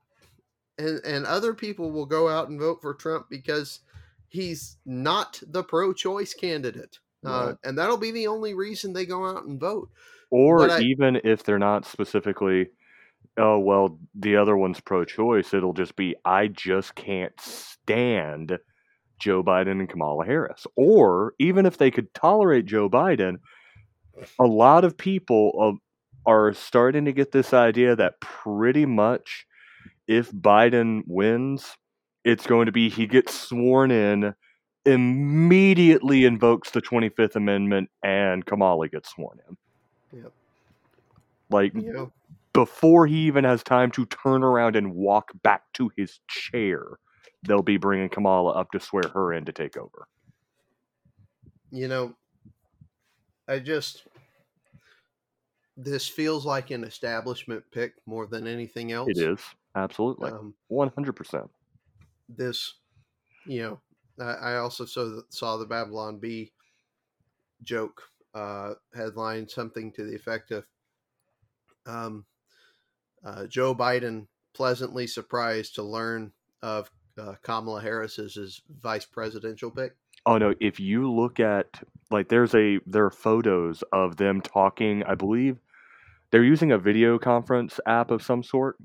and 0.77 1.01
and 1.05 1.25
other 1.25 1.53
people 1.53 1.91
will 1.91 2.05
go 2.05 2.29
out 2.29 2.49
and 2.49 2.59
vote 2.59 2.81
for 2.81 2.93
Trump 2.93 3.27
because 3.29 3.81
he's 4.29 4.77
not 4.85 5.41
the 5.47 5.63
pro-choice 5.63 6.33
candidate, 6.33 6.99
uh, 7.25 7.53
and 7.63 7.77
that'll 7.77 7.97
be 7.97 8.11
the 8.11 8.27
only 8.27 8.53
reason 8.53 8.93
they 8.93 9.05
go 9.05 9.25
out 9.25 9.45
and 9.45 9.59
vote. 9.59 9.89
Or 10.29 10.69
I- 10.69 10.79
even 10.81 11.19
if 11.23 11.43
they're 11.43 11.59
not 11.59 11.85
specifically, 11.85 12.67
oh 13.37 13.59
well, 13.59 13.99
the 14.15 14.37
other 14.37 14.55
one's 14.55 14.79
pro-choice. 14.79 15.53
It'll 15.53 15.73
just 15.73 15.95
be 15.95 16.15
I 16.23 16.47
just 16.47 16.95
can't 16.95 17.33
stand 17.39 18.57
Joe 19.19 19.43
Biden 19.43 19.79
and 19.79 19.89
Kamala 19.89 20.25
Harris. 20.25 20.67
Or 20.75 21.33
even 21.39 21.65
if 21.65 21.77
they 21.77 21.91
could 21.91 22.13
tolerate 22.13 22.65
Joe 22.65 22.89
Biden, 22.89 23.37
a 24.39 24.45
lot 24.45 24.83
of 24.85 24.97
people 24.97 25.79
are 26.25 26.53
starting 26.53 27.05
to 27.05 27.13
get 27.13 27.31
this 27.31 27.53
idea 27.53 27.95
that 27.95 28.19
pretty 28.19 28.85
much 28.85 29.45
if 30.07 30.31
Biden 30.31 31.03
wins, 31.05 31.77
it's 32.23 32.47
going 32.47 32.65
to 32.65 32.71
be 32.71 32.89
he 32.89 33.07
gets 33.07 33.33
sworn 33.33 33.91
in, 33.91 34.33
immediately 34.85 36.25
invokes 36.25 36.71
the 36.71 36.81
25th 36.81 37.35
Amendment, 37.35 37.89
and 38.03 38.45
Kamala 38.45 38.87
gets 38.87 39.09
sworn 39.09 39.39
in. 39.49 39.57
Yep. 40.21 40.31
Like 41.49 41.73
know, 41.75 42.11
before 42.53 43.05
he 43.05 43.17
even 43.27 43.43
has 43.43 43.63
time 43.63 43.91
to 43.91 44.05
turn 44.07 44.43
around 44.43 44.75
and 44.75 44.95
walk 44.95 45.31
back 45.43 45.63
to 45.73 45.91
his 45.95 46.19
chair, 46.27 46.83
they'll 47.43 47.61
be 47.61 47.77
bringing 47.77 48.09
Kamala 48.09 48.51
up 48.51 48.71
to 48.71 48.79
swear 48.79 49.03
her 49.13 49.33
in 49.33 49.45
to 49.45 49.51
take 49.51 49.77
over. 49.77 50.07
you 51.71 51.87
know, 51.87 52.15
I 53.47 53.59
just 53.59 54.03
this 55.75 56.07
feels 56.07 56.45
like 56.45 56.71
an 56.71 56.83
establishment 56.83 57.63
pick 57.71 57.93
more 58.05 58.25
than 58.25 58.47
anything 58.47 58.91
else. 58.91 59.09
It 59.09 59.19
is 59.19 59.39
absolutely 59.75 60.31
Um, 60.31 60.55
one 60.69 60.89
hundred 60.95 61.13
percent. 61.13 61.49
this, 62.29 62.73
you 63.45 63.61
know, 63.61 63.79
I, 64.19 64.53
I 64.53 64.57
also 64.57 64.85
saw 64.85 65.05
the, 65.05 65.23
saw 65.29 65.57
the 65.57 65.65
Babylon 65.65 66.19
Bee 66.19 66.51
joke 67.63 68.01
uh, 68.33 68.73
headline, 68.95 69.47
something 69.47 69.91
to 69.93 70.03
the 70.03 70.15
effect 70.15 70.51
of 70.51 70.65
um, 71.85 72.25
uh, 73.23 73.45
Joe 73.47 73.75
Biden 73.75 74.27
pleasantly 74.53 75.05
surprised 75.05 75.75
to 75.75 75.83
learn 75.83 76.31
of 76.61 76.89
uh, 77.17 77.35
Kamala 77.43 77.81
Harris's 77.81 78.35
his 78.35 78.61
vice 78.81 79.05
presidential 79.05 79.71
pick. 79.71 79.95
Oh 80.25 80.37
no! 80.37 80.53
If 80.59 80.79
you 80.79 81.11
look 81.11 81.39
at 81.39 81.81
like, 82.11 82.29
there's 82.29 82.53
a 82.55 82.79
there 82.85 83.05
are 83.05 83.11
photos 83.11 83.83
of 83.91 84.17
them 84.17 84.41
talking. 84.41 85.03
I 85.03 85.15
believe 85.15 85.57
they're 86.31 86.43
using 86.43 86.71
a 86.71 86.77
video 86.77 87.17
conference 87.17 87.79
app 87.85 88.11
of 88.11 88.21
some 88.23 88.43
sort. 88.43 88.77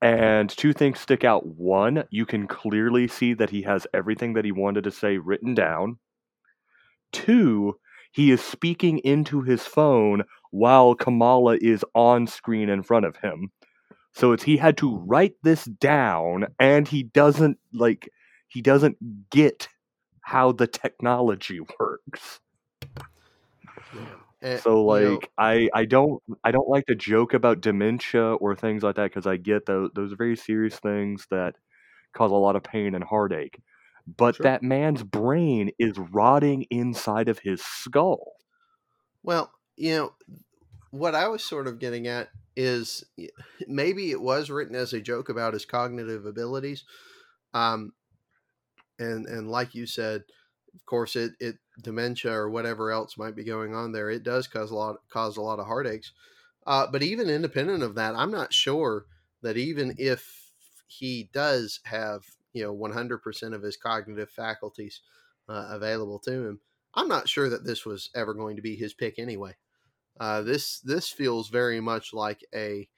And 0.00 0.50
two 0.50 0.72
things 0.72 1.00
stick 1.00 1.24
out. 1.24 1.46
One, 1.46 2.04
you 2.10 2.26
can 2.26 2.46
clearly 2.46 3.08
see 3.08 3.32
that 3.34 3.50
he 3.50 3.62
has 3.62 3.86
everything 3.94 4.34
that 4.34 4.44
he 4.44 4.52
wanted 4.52 4.84
to 4.84 4.90
say 4.90 5.16
written 5.16 5.54
down. 5.54 5.98
Two, 7.10 7.78
he 8.12 8.30
is 8.30 8.42
speaking 8.42 8.98
into 8.98 9.42
his 9.42 9.62
phone 9.62 10.24
while 10.50 10.94
Kamala 10.94 11.56
is 11.60 11.84
on 11.94 12.26
screen 12.26 12.68
in 12.68 12.82
front 12.82 13.06
of 13.06 13.16
him. 13.16 13.50
So 14.14 14.32
it's 14.32 14.44
he 14.44 14.56
had 14.56 14.76
to 14.78 14.96
write 14.96 15.34
this 15.42 15.64
down 15.64 16.46
and 16.58 16.86
he 16.86 17.02
doesn't 17.02 17.58
like 17.72 18.08
he 18.48 18.62
doesn't 18.62 19.30
get 19.30 19.68
how 20.22 20.52
the 20.52 20.66
technology 20.66 21.60
works. 21.80 22.40
And, 24.42 24.62
So 24.62 24.82
you 24.86 25.00
know, 25.00 25.20
like 25.20 25.30
I 25.38 25.68
I 25.74 25.84
don't 25.84 26.22
I 26.44 26.50
don't 26.52 26.68
like 26.68 26.86
to 26.86 26.94
joke 26.94 27.34
about 27.34 27.60
dementia 27.60 28.34
or 28.34 28.54
things 28.54 28.82
like 28.82 28.96
that 28.96 29.10
because 29.10 29.26
I 29.26 29.36
get 29.36 29.66
those 29.66 29.90
those 29.94 30.12
are 30.12 30.16
very 30.16 30.36
serious 30.36 30.78
things 30.78 31.26
that 31.30 31.56
cause 32.14 32.30
a 32.30 32.34
lot 32.34 32.56
of 32.56 32.62
pain 32.62 32.94
and 32.94 33.04
heartache. 33.04 33.60
But 34.06 34.36
Sure. 34.36 34.44
that 34.44 34.62
man's 34.62 35.02
brain 35.02 35.70
is 35.78 35.98
rotting 35.98 36.64
inside 36.70 37.28
of 37.28 37.40
his 37.40 37.62
skull. 37.62 38.34
Well, 39.22 39.52
you 39.76 39.94
know, 39.94 40.14
what 40.90 41.14
I 41.14 41.28
was 41.28 41.42
sort 41.42 41.66
of 41.66 41.78
getting 41.78 42.06
at 42.06 42.28
is 42.56 43.04
maybe 43.66 44.10
it 44.10 44.20
was 44.20 44.50
written 44.50 44.74
as 44.74 44.92
a 44.92 45.00
joke 45.00 45.28
about 45.28 45.54
his 45.54 45.64
cognitive 45.64 46.26
abilities. 46.26 46.84
Um, 47.52 47.92
and, 48.98 49.26
and 49.26 49.50
like 49.50 49.74
you 49.74 49.86
said, 49.86 50.24
of 50.74 50.86
course, 50.86 51.16
it, 51.16 51.32
it 51.40 51.56
dementia 51.82 52.32
or 52.32 52.50
whatever 52.50 52.90
else 52.90 53.16
might 53.16 53.36
be 53.36 53.44
going 53.44 53.74
on 53.74 53.92
there, 53.92 54.10
it 54.10 54.22
does 54.22 54.46
cause 54.46 54.70
a 54.70 54.74
lot, 54.74 54.96
cause 55.10 55.36
a 55.36 55.42
lot 55.42 55.58
of 55.58 55.66
heartaches. 55.66 56.12
Uh, 56.66 56.86
but 56.90 57.02
even 57.02 57.28
independent 57.28 57.82
of 57.82 57.94
that, 57.96 58.14
I'm 58.14 58.30
not 58.30 58.52
sure 58.52 59.06
that 59.42 59.56
even 59.56 59.94
if 59.98 60.50
he 60.86 61.28
does 61.32 61.80
have, 61.84 62.24
you 62.52 62.62
know, 62.62 62.74
100% 62.74 63.54
of 63.54 63.62
his 63.62 63.76
cognitive 63.76 64.30
faculties 64.30 65.00
uh, 65.48 65.68
available 65.70 66.18
to 66.20 66.32
him, 66.32 66.60
I'm 66.94 67.08
not 67.08 67.28
sure 67.28 67.48
that 67.50 67.64
this 67.64 67.84
was 67.84 68.10
ever 68.14 68.34
going 68.34 68.56
to 68.56 68.62
be 68.62 68.76
his 68.76 68.94
pick 68.94 69.18
anyway. 69.18 69.56
Uh, 70.20 70.42
this 70.42 70.80
this 70.80 71.08
feels 71.08 71.48
very 71.48 71.80
much 71.80 72.12
like 72.12 72.44
a, 72.54 72.88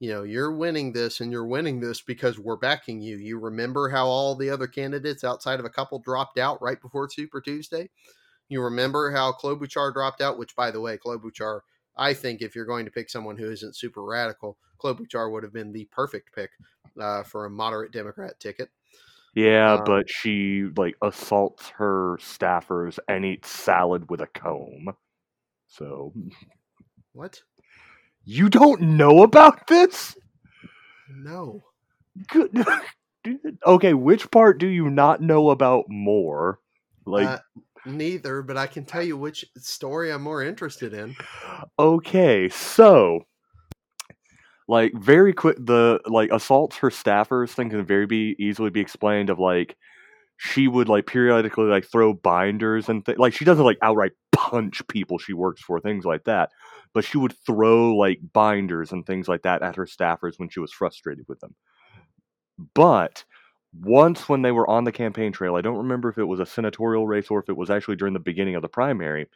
you 0.00 0.10
know, 0.10 0.24
you're 0.24 0.52
winning 0.52 0.92
this 0.92 1.20
and 1.20 1.30
you're 1.30 1.46
winning 1.46 1.80
this 1.80 2.00
because 2.00 2.38
we're 2.38 2.56
backing 2.56 3.00
you. 3.00 3.16
You 3.16 3.38
remember 3.38 3.88
how 3.88 4.06
all 4.06 4.34
the 4.34 4.50
other 4.50 4.66
candidates 4.66 5.24
outside 5.24 5.60
of 5.60 5.66
a 5.66 5.70
couple 5.70 5.98
dropped 6.00 6.38
out 6.38 6.60
right 6.60 6.80
before 6.80 7.08
Super 7.08 7.40
Tuesday. 7.40 7.88
You 8.48 8.62
remember 8.62 9.10
how 9.10 9.32
Klobuchar 9.32 9.92
dropped 9.92 10.20
out, 10.20 10.38
which 10.38 10.54
by 10.54 10.70
the 10.70 10.80
way, 10.80 10.98
Klobuchar, 10.98 11.60
I 11.96 12.14
think 12.14 12.42
if 12.42 12.54
you're 12.54 12.66
going 12.66 12.84
to 12.84 12.90
pick 12.90 13.10
someone 13.10 13.36
who 13.36 13.50
isn't 13.50 13.76
super 13.76 14.04
radical, 14.04 14.58
Klobuchar 14.78 15.32
would 15.32 15.42
have 15.42 15.52
been 15.52 15.72
the 15.72 15.86
perfect 15.86 16.34
pick 16.34 16.50
uh, 17.00 17.22
for 17.22 17.46
a 17.46 17.50
moderate 17.50 17.92
Democrat 17.92 18.38
ticket. 18.38 18.70
Yeah, 19.34 19.74
Um, 19.74 19.84
but 19.84 20.08
she 20.08 20.64
like 20.76 20.96
assaults 21.02 21.68
her 21.70 22.16
staffers 22.18 22.98
and 23.08 23.24
eats 23.24 23.50
salad 23.50 24.10
with 24.10 24.20
a 24.20 24.26
comb. 24.26 24.96
So 25.66 26.12
What? 27.12 27.40
you 28.26 28.50
don't 28.50 28.80
know 28.82 29.22
about 29.22 29.66
this? 29.68 30.16
No. 31.08 31.62
Good. 32.28 32.64
okay, 33.66 33.94
which 33.94 34.30
part 34.30 34.58
do 34.58 34.66
you 34.66 34.90
not 34.90 35.22
know 35.22 35.50
about 35.50 35.86
more? 35.88 36.58
Like 37.06 37.26
uh, 37.26 37.38
neither, 37.86 38.42
but 38.42 38.56
I 38.56 38.66
can 38.66 38.84
tell 38.84 39.02
you 39.02 39.16
which 39.16 39.44
story 39.56 40.12
I'm 40.12 40.22
more 40.22 40.42
interested 40.42 40.92
in. 40.92 41.14
Okay, 41.78 42.48
so 42.48 43.20
like 44.68 44.92
very 44.94 45.32
quick 45.32 45.56
the 45.60 46.00
like 46.06 46.30
assaults 46.32 46.76
her 46.78 46.90
staffers 46.90 47.50
thing 47.50 47.70
can 47.70 47.86
very 47.86 48.06
be 48.06 48.34
easily 48.38 48.70
be 48.70 48.80
explained 48.80 49.30
of 49.30 49.38
like 49.38 49.76
she 50.36 50.68
would 50.68 50.88
like 50.88 51.06
periodically 51.06 51.64
like 51.64 51.84
throw 51.84 52.12
binders 52.12 52.88
and 52.88 53.04
th- 53.04 53.18
like 53.18 53.32
she 53.32 53.44
doesn't 53.44 53.64
like 53.64 53.78
outright 53.82 54.12
punch 54.32 54.86
people 54.88 55.18
she 55.18 55.32
works 55.32 55.62
for 55.62 55.80
things 55.80 56.04
like 56.04 56.24
that 56.24 56.50
but 56.92 57.04
she 57.04 57.18
would 57.18 57.34
throw 57.46 57.94
like 57.94 58.20
binders 58.32 58.92
and 58.92 59.06
things 59.06 59.28
like 59.28 59.42
that 59.42 59.62
at 59.62 59.76
her 59.76 59.86
staffers 59.86 60.34
when 60.38 60.48
she 60.48 60.60
was 60.60 60.72
frustrated 60.72 61.24
with 61.28 61.40
them 61.40 61.54
but 62.74 63.24
once 63.80 64.28
when 64.28 64.42
they 64.42 64.52
were 64.52 64.68
on 64.68 64.84
the 64.84 64.92
campaign 64.92 65.32
trail 65.32 65.56
i 65.56 65.60
don't 65.60 65.78
remember 65.78 66.08
if 66.08 66.18
it 66.18 66.24
was 66.24 66.40
a 66.40 66.46
senatorial 66.46 67.06
race 67.06 67.28
or 67.30 67.40
if 67.40 67.48
it 67.48 67.56
was 67.56 67.70
actually 67.70 67.96
during 67.96 68.14
the 68.14 68.20
beginning 68.20 68.54
of 68.54 68.62
the 68.62 68.68
primary 68.68 69.26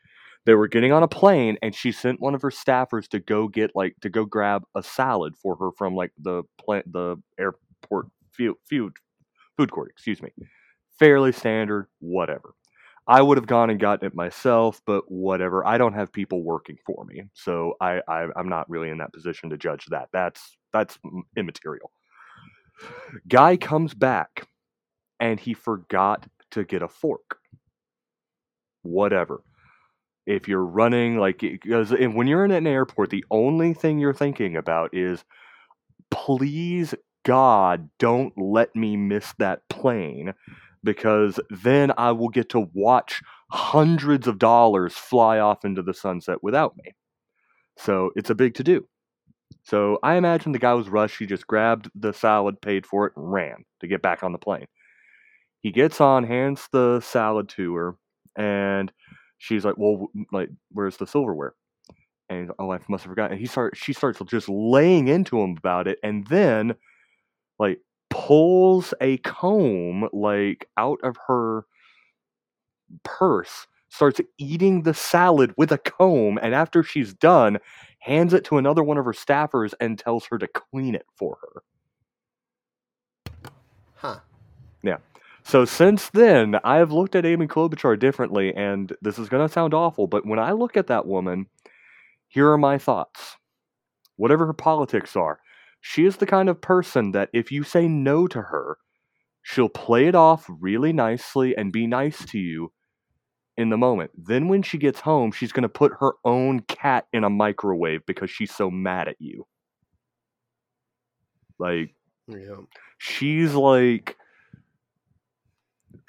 they 0.46 0.54
were 0.54 0.68
getting 0.68 0.92
on 0.92 1.02
a 1.02 1.08
plane 1.08 1.58
and 1.62 1.74
she 1.74 1.92
sent 1.92 2.20
one 2.20 2.34
of 2.34 2.42
her 2.42 2.50
staffers 2.50 3.08
to 3.08 3.20
go 3.20 3.48
get 3.48 3.70
like 3.74 3.94
to 4.00 4.08
go 4.08 4.24
grab 4.24 4.62
a 4.74 4.82
salad 4.82 5.34
for 5.36 5.56
her 5.56 5.70
from 5.76 5.94
like 5.94 6.12
the 6.18 6.42
plant 6.58 6.90
the 6.92 7.16
airport 7.38 8.06
food 8.32 8.54
food 8.68 8.92
food 9.60 9.70
court, 9.70 9.90
excuse 9.90 10.22
me. 10.22 10.30
Fairly 11.00 11.32
standard, 11.32 11.88
whatever. 12.00 12.54
I 13.08 13.22
would 13.22 13.38
have 13.38 13.48
gone 13.48 13.70
and 13.70 13.80
gotten 13.80 14.06
it 14.06 14.14
myself, 14.14 14.82
but 14.86 15.10
whatever. 15.10 15.66
I 15.66 15.78
don't 15.78 15.94
have 15.94 16.12
people 16.12 16.44
working 16.44 16.78
for 16.86 17.04
me, 17.06 17.24
so 17.34 17.74
I, 17.80 18.02
I 18.08 18.28
I'm 18.36 18.48
not 18.50 18.70
really 18.70 18.90
in 18.90 18.98
that 18.98 19.12
position 19.12 19.50
to 19.50 19.58
judge 19.58 19.86
that. 19.86 20.10
That's 20.12 20.56
that's 20.72 20.98
immaterial. 21.36 21.92
Guy 23.28 23.56
comes 23.58 23.94
back, 23.94 24.46
and 25.20 25.40
he 25.40 25.54
forgot 25.54 26.26
to 26.52 26.64
get 26.64 26.82
a 26.82 26.88
fork. 26.88 27.38
Whatever. 28.82 29.42
If 30.26 30.48
you're 30.48 30.64
running 30.64 31.18
like 31.18 31.40
because 31.40 31.92
when 31.92 32.28
you're 32.28 32.44
in 32.44 32.52
an 32.52 32.66
airport, 32.66 33.10
the 33.10 33.24
only 33.30 33.74
thing 33.74 33.98
you're 33.98 34.14
thinking 34.14 34.56
about 34.56 34.94
is, 34.94 35.24
please 36.10 36.94
God, 37.24 37.90
don't 37.98 38.32
let 38.38 38.76
me 38.76 38.96
miss 38.96 39.34
that 39.38 39.68
plane 39.70 40.34
because 40.82 41.38
then 41.50 41.92
I 41.96 42.12
will 42.12 42.28
get 42.28 42.48
to 42.50 42.68
watch 42.72 43.22
hundreds 43.50 44.26
of 44.26 44.38
dollars 44.38 44.94
fly 44.94 45.38
off 45.38 45.64
into 45.64 45.82
the 45.82 45.94
sunset 45.94 46.38
without 46.42 46.76
me. 46.76 46.92
So 47.76 48.10
it's 48.16 48.30
a 48.30 48.34
big 48.34 48.54
to 48.54 48.64
do. 48.64 48.86
So 49.62 49.98
I 50.02 50.14
imagine 50.16 50.52
the 50.52 50.58
guy 50.58 50.74
was 50.74 50.88
rushed. 50.88 51.18
He 51.18 51.26
just 51.26 51.46
grabbed 51.46 51.90
the 51.94 52.12
salad, 52.12 52.60
paid 52.60 52.86
for 52.86 53.06
it, 53.06 53.12
and 53.16 53.30
ran 53.32 53.64
to 53.80 53.86
get 53.86 54.02
back 54.02 54.22
on 54.22 54.32
the 54.32 54.38
plane. 54.38 54.66
He 55.60 55.70
gets 55.72 56.00
on, 56.00 56.24
hands 56.24 56.68
the 56.72 57.00
salad 57.00 57.48
to 57.50 57.74
her, 57.74 57.96
and 58.36 58.90
she's 59.38 59.64
like, 59.64 59.76
"Well, 59.76 60.08
like, 60.32 60.48
where's 60.72 60.96
the 60.96 61.06
silverware?" 61.06 61.54
And 62.28 62.52
oh, 62.58 62.72
I 62.72 62.78
must 62.88 63.04
have 63.04 63.10
forgotten. 63.10 63.32
And 63.32 63.40
he 63.40 63.46
start, 63.46 63.76
she 63.76 63.92
starts 63.92 64.20
just 64.26 64.48
laying 64.48 65.08
into 65.08 65.38
him 65.40 65.56
about 65.58 65.88
it, 65.88 65.98
and 66.02 66.26
then, 66.28 66.74
like, 67.58 67.80
pulls 68.10 68.92
a 69.00 69.16
comb 69.18 70.08
like 70.12 70.68
out 70.76 70.98
of 71.02 71.16
her 71.26 71.64
purse, 73.04 73.66
starts 73.88 74.20
eating 74.38 74.82
the 74.82 74.94
salad 74.94 75.54
with 75.56 75.72
a 75.72 75.78
comb, 75.78 76.38
and 76.42 76.54
after 76.54 76.82
she's 76.82 77.14
done, 77.14 77.58
hands 78.00 78.34
it 78.34 78.44
to 78.44 78.58
another 78.58 78.82
one 78.82 78.98
of 78.98 79.04
her 79.04 79.12
staffers 79.12 79.72
and 79.80 79.98
tells 79.98 80.26
her 80.26 80.38
to 80.38 80.48
clean 80.48 80.94
it 80.94 81.06
for 81.16 81.38
her. 81.40 81.62
Huh. 83.94 84.18
Yeah. 84.82 84.96
So 85.42 85.64
since 85.64 86.10
then, 86.10 86.58
I 86.64 86.76
have 86.76 86.92
looked 86.92 87.14
at 87.14 87.26
Amy 87.26 87.46
Klobuchar 87.46 87.98
differently, 87.98 88.54
and 88.54 88.92
this 89.02 89.18
is 89.18 89.28
going 89.28 89.46
to 89.46 89.52
sound 89.52 89.74
awful, 89.74 90.06
but 90.06 90.26
when 90.26 90.38
I 90.38 90.52
look 90.52 90.76
at 90.76 90.86
that 90.88 91.06
woman, 91.06 91.46
here 92.28 92.50
are 92.50 92.58
my 92.58 92.78
thoughts. 92.78 93.36
Whatever 94.16 94.46
her 94.46 94.52
politics 94.52 95.16
are, 95.16 95.40
she 95.80 96.04
is 96.06 96.16
the 96.16 96.26
kind 96.26 96.48
of 96.48 96.60
person 96.60 97.12
that 97.12 97.30
if 97.32 97.50
you 97.50 97.62
say 97.64 97.88
no 97.88 98.26
to 98.28 98.42
her, 98.42 98.78
she'll 99.42 99.68
play 99.68 100.06
it 100.06 100.14
off 100.14 100.46
really 100.48 100.92
nicely 100.92 101.56
and 101.56 101.72
be 101.72 101.86
nice 101.86 102.24
to 102.26 102.38
you 102.38 102.72
in 103.56 103.70
the 103.70 103.76
moment. 103.78 104.10
Then 104.16 104.48
when 104.48 104.62
she 104.62 104.78
gets 104.78 105.00
home, 105.00 105.32
she's 105.32 105.52
going 105.52 105.62
to 105.62 105.68
put 105.68 105.92
her 106.00 106.12
own 106.24 106.60
cat 106.60 107.06
in 107.12 107.24
a 107.24 107.30
microwave 107.30 108.04
because 108.06 108.30
she's 108.30 108.54
so 108.54 108.70
mad 108.70 109.08
at 109.08 109.16
you. 109.18 109.46
Like, 111.58 111.94
Yeah. 112.26 112.56
she's 112.98 113.54
like 113.54 114.16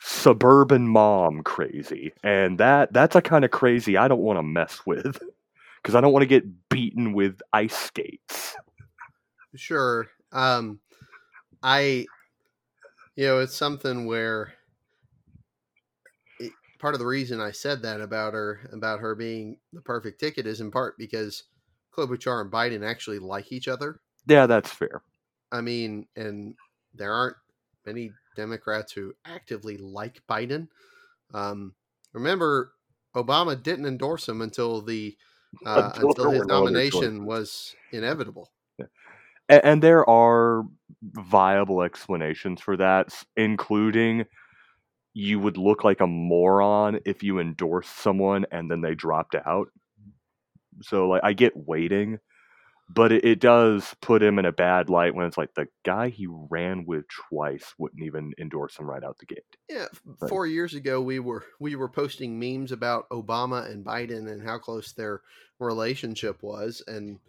suburban 0.03 0.87
mom 0.87 1.43
crazy 1.43 2.11
and 2.23 2.57
that 2.59 2.91
that's 2.91 3.15
a 3.15 3.21
kind 3.21 3.45
of 3.45 3.51
crazy 3.51 3.97
i 3.97 4.07
don't 4.07 4.21
want 4.21 4.37
to 4.37 4.41
mess 4.43 4.81
with 4.85 5.19
because 5.81 5.93
i 5.93 6.01
don't 6.01 6.11
want 6.11 6.23
to 6.23 6.27
get 6.27 6.43
beaten 6.69 7.13
with 7.13 7.39
ice 7.53 7.75
skates 7.75 8.55
Sure. 9.55 10.07
Um, 10.31 10.79
I, 11.61 12.07
you 13.15 13.25
know, 13.27 13.39
it's 13.39 13.55
something 13.55 14.05
where 14.05 14.53
it, 16.39 16.51
part 16.79 16.93
of 16.93 16.99
the 16.99 17.05
reason 17.05 17.41
I 17.41 17.51
said 17.51 17.81
that 17.83 18.01
about 18.01 18.33
her, 18.33 18.61
about 18.71 18.99
her 18.99 19.15
being 19.15 19.57
the 19.73 19.81
perfect 19.81 20.19
ticket, 20.19 20.47
is 20.47 20.61
in 20.61 20.71
part 20.71 20.97
because 20.97 21.43
Klobuchar 21.95 22.41
and 22.41 22.51
Biden 22.51 22.87
actually 22.87 23.19
like 23.19 23.51
each 23.51 23.67
other. 23.67 23.99
yeah 24.25 24.45
that's 24.45 24.69
fair 24.69 25.01
I 25.51 25.61
mean, 25.61 26.07
and 26.15 26.55
there 26.93 27.13
aren't 27.13 27.35
many 27.85 28.13
Democrats 28.35 28.93
who 28.93 29.13
actively 29.25 29.77
like 29.77 30.21
Biden. 30.29 30.69
Um, 31.33 31.73
remember, 32.13 32.73
Obama 33.15 33.61
didn't 33.61 33.85
endorse 33.85 34.27
him 34.27 34.41
until 34.41 34.81
the 34.81 35.17
uh, 35.65 35.91
Until 35.95 36.09
until 36.09 36.31
his 36.31 36.39
were 36.39 36.45
no 36.45 36.55
other 36.55 36.65
nomination 36.65 37.25
was 37.25 37.75
inevitable. 37.91 38.49
And, 39.51 39.61
and 39.63 39.83
there 39.83 40.09
are 40.09 40.63
viable 41.03 41.81
explanations 41.83 42.61
for 42.61 42.77
that 42.77 43.13
including 43.35 44.25
you 45.13 45.39
would 45.39 45.57
look 45.57 45.83
like 45.83 45.99
a 46.01 46.07
moron 46.07 46.99
if 47.05 47.21
you 47.23 47.39
endorsed 47.39 47.97
someone 47.97 48.45
and 48.51 48.71
then 48.71 48.81
they 48.81 48.95
dropped 48.95 49.35
out 49.45 49.67
so 50.81 51.07
like 51.09 51.21
i 51.23 51.33
get 51.33 51.53
waiting 51.55 52.19
but 52.93 53.11
it, 53.13 53.23
it 53.23 53.39
does 53.39 53.95
put 54.01 54.21
him 54.21 54.37
in 54.37 54.45
a 54.45 54.51
bad 54.51 54.89
light 54.89 55.15
when 55.15 55.25
it's 55.25 55.37
like 55.37 55.53
the 55.55 55.67
guy 55.85 56.09
he 56.09 56.27
ran 56.29 56.85
with 56.85 57.05
twice 57.29 57.73
wouldn't 57.77 58.03
even 58.03 58.33
endorse 58.37 58.77
him 58.77 58.85
right 58.89 59.03
out 59.03 59.17
the 59.19 59.25
gate 59.25 59.43
Yeah, 59.69 59.85
Right. 60.19 60.29
four 60.29 60.45
years 60.45 60.73
ago 60.73 61.01
we 61.01 61.19
were 61.19 61.45
we 61.59 61.75
were 61.75 61.89
posting 61.89 62.37
memes 62.39 62.71
about 62.71 63.09
Obama 63.09 63.69
and 63.69 63.85
Biden 63.85 64.29
and 64.29 64.43
how 64.43 64.57
close 64.59 64.91
their 64.91 65.21
relationship 65.59 66.43
was, 66.43 66.83
and 66.87 67.19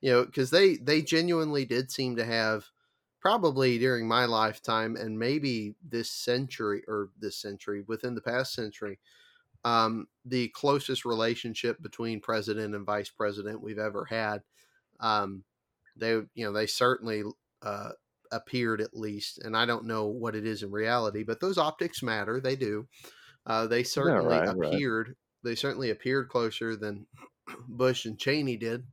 you 0.00 0.10
know 0.10 0.24
because 0.24 0.50
they 0.50 0.76
they 0.76 1.02
genuinely 1.02 1.64
did 1.64 1.90
seem 1.90 2.16
to 2.16 2.24
have 2.24 2.66
probably 3.20 3.78
during 3.78 4.06
my 4.06 4.24
lifetime 4.24 4.96
and 4.96 5.18
maybe 5.18 5.74
this 5.86 6.10
century 6.10 6.82
or 6.86 7.10
this 7.18 7.36
century 7.36 7.82
within 7.86 8.14
the 8.14 8.20
past 8.20 8.54
century 8.54 8.98
um, 9.64 10.06
the 10.24 10.48
closest 10.48 11.04
relationship 11.04 11.82
between 11.82 12.20
president 12.20 12.74
and 12.74 12.86
vice 12.86 13.10
president 13.10 13.62
we've 13.62 13.78
ever 13.78 14.04
had. 14.04 14.42
Um, 15.00 15.44
they 15.96 16.12
you 16.12 16.44
know 16.44 16.52
they 16.52 16.66
certainly 16.66 17.24
uh, 17.62 17.90
appeared 18.30 18.80
at 18.80 18.96
least, 18.96 19.38
and 19.38 19.56
I 19.56 19.66
don't 19.66 19.86
know 19.86 20.06
what 20.06 20.34
it 20.34 20.46
is 20.46 20.62
in 20.62 20.70
reality, 20.70 21.24
but 21.24 21.40
those 21.40 21.58
optics 21.58 22.02
matter. 22.02 22.40
They 22.40 22.56
do. 22.56 22.86
Uh, 23.46 23.66
they 23.66 23.82
certainly 23.82 24.26
right, 24.26 24.54
right. 24.54 24.74
appeared. 24.74 25.16
They 25.42 25.54
certainly 25.54 25.90
appeared 25.90 26.28
closer 26.28 26.76
than 26.76 27.06
Bush 27.68 28.04
and 28.04 28.18
Cheney 28.18 28.56
did. 28.56 28.84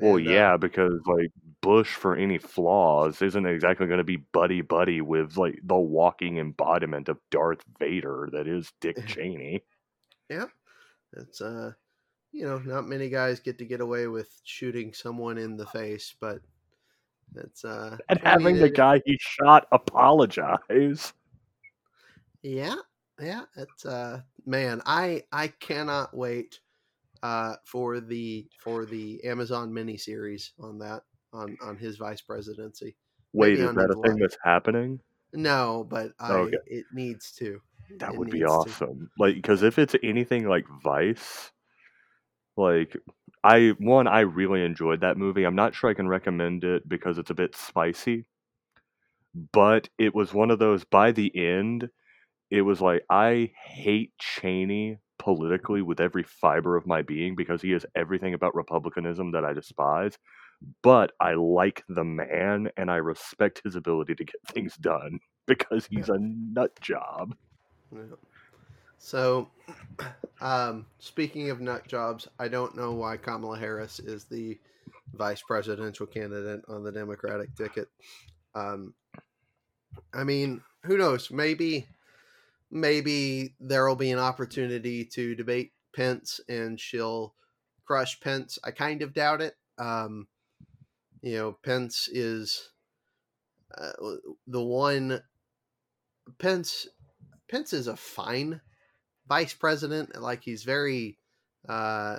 Well 0.00 0.18
And, 0.18 0.28
uh, 0.28 0.30
yeah 0.30 0.56
because 0.56 0.94
like 1.06 1.30
bush 1.62 1.94
for 1.94 2.16
any 2.16 2.38
flaws 2.38 3.22
isn't 3.22 3.46
exactly 3.46 3.86
going 3.86 3.98
to 3.98 4.04
be 4.04 4.16
buddy 4.16 4.60
buddy 4.60 5.00
with 5.00 5.36
like 5.36 5.58
the 5.64 5.76
walking 5.76 6.38
embodiment 6.38 7.08
of 7.08 7.18
darth 7.30 7.64
vader 7.78 8.28
that 8.32 8.46
is 8.46 8.72
dick 8.80 8.96
cheney 9.06 9.62
Yeah, 10.28 10.46
it's 11.12 11.40
uh, 11.40 11.72
you 12.32 12.44
know, 12.46 12.58
not 12.58 12.86
many 12.86 13.08
guys 13.08 13.40
get 13.40 13.58
to 13.58 13.64
get 13.64 13.80
away 13.80 14.06
with 14.08 14.40
shooting 14.44 14.92
someone 14.92 15.38
in 15.38 15.56
the 15.56 15.66
face, 15.66 16.14
but 16.20 16.40
it's 17.34 17.64
uh, 17.64 17.96
and 18.08 18.20
having 18.20 18.56
the 18.56 18.70
guy 18.70 19.00
he 19.04 19.18
shot 19.20 19.66
apologize. 19.72 21.12
Yeah, 22.42 22.76
yeah. 23.20 23.42
It's 23.56 23.84
uh 23.84 24.22
man, 24.44 24.82
I 24.86 25.24
I 25.32 25.48
cannot 25.48 26.16
wait 26.16 26.60
uh 27.26 27.56
for 27.64 28.00
the 28.00 28.48
for 28.58 28.86
the 28.86 29.22
Amazon 29.24 29.72
miniseries 29.72 30.52
on 30.60 30.78
that 30.78 31.02
on 31.32 31.56
on 31.60 31.76
his 31.76 31.96
vice 31.96 32.22
presidency. 32.22 32.96
Wait, 33.32 33.60
Maybe 33.60 33.60
is 33.60 33.72
that 33.74 33.90
a 33.90 33.96
thing 34.06 34.18
life. 34.18 34.18
that's 34.18 34.36
happening? 34.42 35.00
No, 35.32 35.84
but 35.84 36.14
I 36.18 36.48
Okay. 36.48 36.58
it 36.66 36.86
needs 36.92 37.30
to. 37.34 37.62
That 37.98 38.14
It 38.14 38.16
would 38.16 38.30
be 38.30 38.42
needs 38.42 38.56
to. 38.58 38.74
awesome. 38.74 39.10
Like, 39.18 39.34
because 39.36 39.62
if 39.62 39.78
it's 39.78 39.94
anything 40.02 40.48
like 40.48 40.66
Vice, 40.82 41.52
like 42.56 42.96
I 43.44 43.70
one 43.78 44.06
I 44.06 44.20
really 44.20 44.64
enjoyed 44.64 45.00
that 45.00 45.16
movie. 45.18 45.44
I'm 45.44 45.54
not 45.54 45.74
sure 45.74 45.90
I 45.90 45.94
can 45.94 46.08
recommend 46.08 46.64
it 46.64 46.88
because 46.88 47.18
it's 47.18 47.30
a 47.30 47.34
bit 47.34 47.54
spicy, 47.54 48.26
but 49.52 49.88
it 49.98 50.14
was 50.14 50.32
one 50.34 50.50
of 50.50 50.58
those. 50.58 50.84
By 50.84 51.12
the 51.12 51.32
end, 51.36 51.90
it 52.50 52.62
was 52.62 52.80
like 52.80 53.04
I 53.10 53.52
hate 53.64 54.12
Cheney 54.18 54.98
politically 55.18 55.82
with 55.82 56.00
every 56.00 56.22
fiber 56.22 56.76
of 56.76 56.86
my 56.86 57.02
being 57.02 57.34
because 57.34 57.62
he 57.62 57.72
is 57.72 57.86
everything 57.94 58.34
about 58.34 58.54
republicanism 58.54 59.32
that 59.32 59.44
I 59.44 59.52
despise. 59.52 60.18
But 60.82 61.12
I 61.20 61.34
like 61.34 61.84
the 61.88 62.04
man 62.04 62.70
and 62.76 62.90
I 62.90 62.96
respect 62.96 63.60
his 63.64 63.76
ability 63.76 64.14
to 64.14 64.24
get 64.24 64.36
things 64.48 64.76
done 64.76 65.20
because 65.46 65.86
he's 65.86 66.08
a 66.08 66.18
nut 66.18 66.72
job. 66.80 67.34
So, 68.98 69.48
um, 70.40 70.86
speaking 70.98 71.50
of 71.50 71.60
nut 71.60 71.86
jobs, 71.86 72.28
I 72.38 72.48
don't 72.48 72.76
know 72.76 72.92
why 72.92 73.16
Kamala 73.16 73.58
Harris 73.58 74.00
is 74.00 74.24
the 74.24 74.58
vice 75.14 75.42
presidential 75.42 76.06
candidate 76.06 76.62
on 76.68 76.82
the 76.82 76.92
Democratic 76.92 77.54
ticket. 77.54 77.88
Um, 78.54 78.94
I 80.12 80.24
mean, 80.24 80.62
who 80.84 80.96
knows? 80.96 81.30
Maybe, 81.30 81.86
maybe 82.70 83.54
there 83.60 83.86
will 83.86 83.96
be 83.96 84.10
an 84.10 84.18
opportunity 84.18 85.04
to 85.04 85.34
debate 85.34 85.72
Pence, 85.94 86.40
and 86.48 86.80
she'll 86.80 87.34
crush 87.84 88.20
Pence. 88.20 88.58
I 88.64 88.70
kind 88.70 89.02
of 89.02 89.14
doubt 89.14 89.40
it. 89.40 89.54
Um, 89.78 90.26
you 91.22 91.36
know, 91.36 91.58
Pence 91.64 92.08
is 92.10 92.70
uh, 93.76 93.92
the 94.46 94.62
one 94.62 95.22
Pence 96.38 96.86
Pence 97.48 97.72
is 97.72 97.86
a 97.86 97.96
fine 97.96 98.60
vice 99.28 99.54
president. 99.54 100.20
Like 100.20 100.42
he's 100.42 100.64
very, 100.64 101.18
uh, 101.68 102.18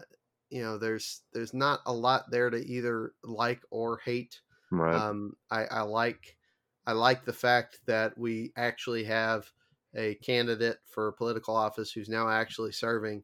you 0.50 0.64
know, 0.64 0.78
there's 0.78 1.22
there's 1.34 1.54
not 1.54 1.82
a 1.86 1.94
lot 1.94 2.32
there 2.32 2.50
to 2.50 2.58
either 2.58 3.14
like 3.24 3.62
or 3.70 4.00
hate. 4.04 4.40
Right. 4.72 4.96
Um, 4.96 5.34
I, 5.50 5.66
I 5.66 5.82
like 5.82 6.38
I 6.86 6.94
like 6.94 7.26
the 7.26 7.34
fact 7.34 7.80
that 7.86 8.18
we 8.18 8.54
actually 8.56 9.06
have 9.06 9.52
a 9.96 10.16
candidate 10.16 10.78
for 10.86 11.12
political 11.14 11.56
office 11.56 11.92
who's 11.92 12.10
now 12.10 12.30
actually 12.30 12.72
serving, 12.72 13.24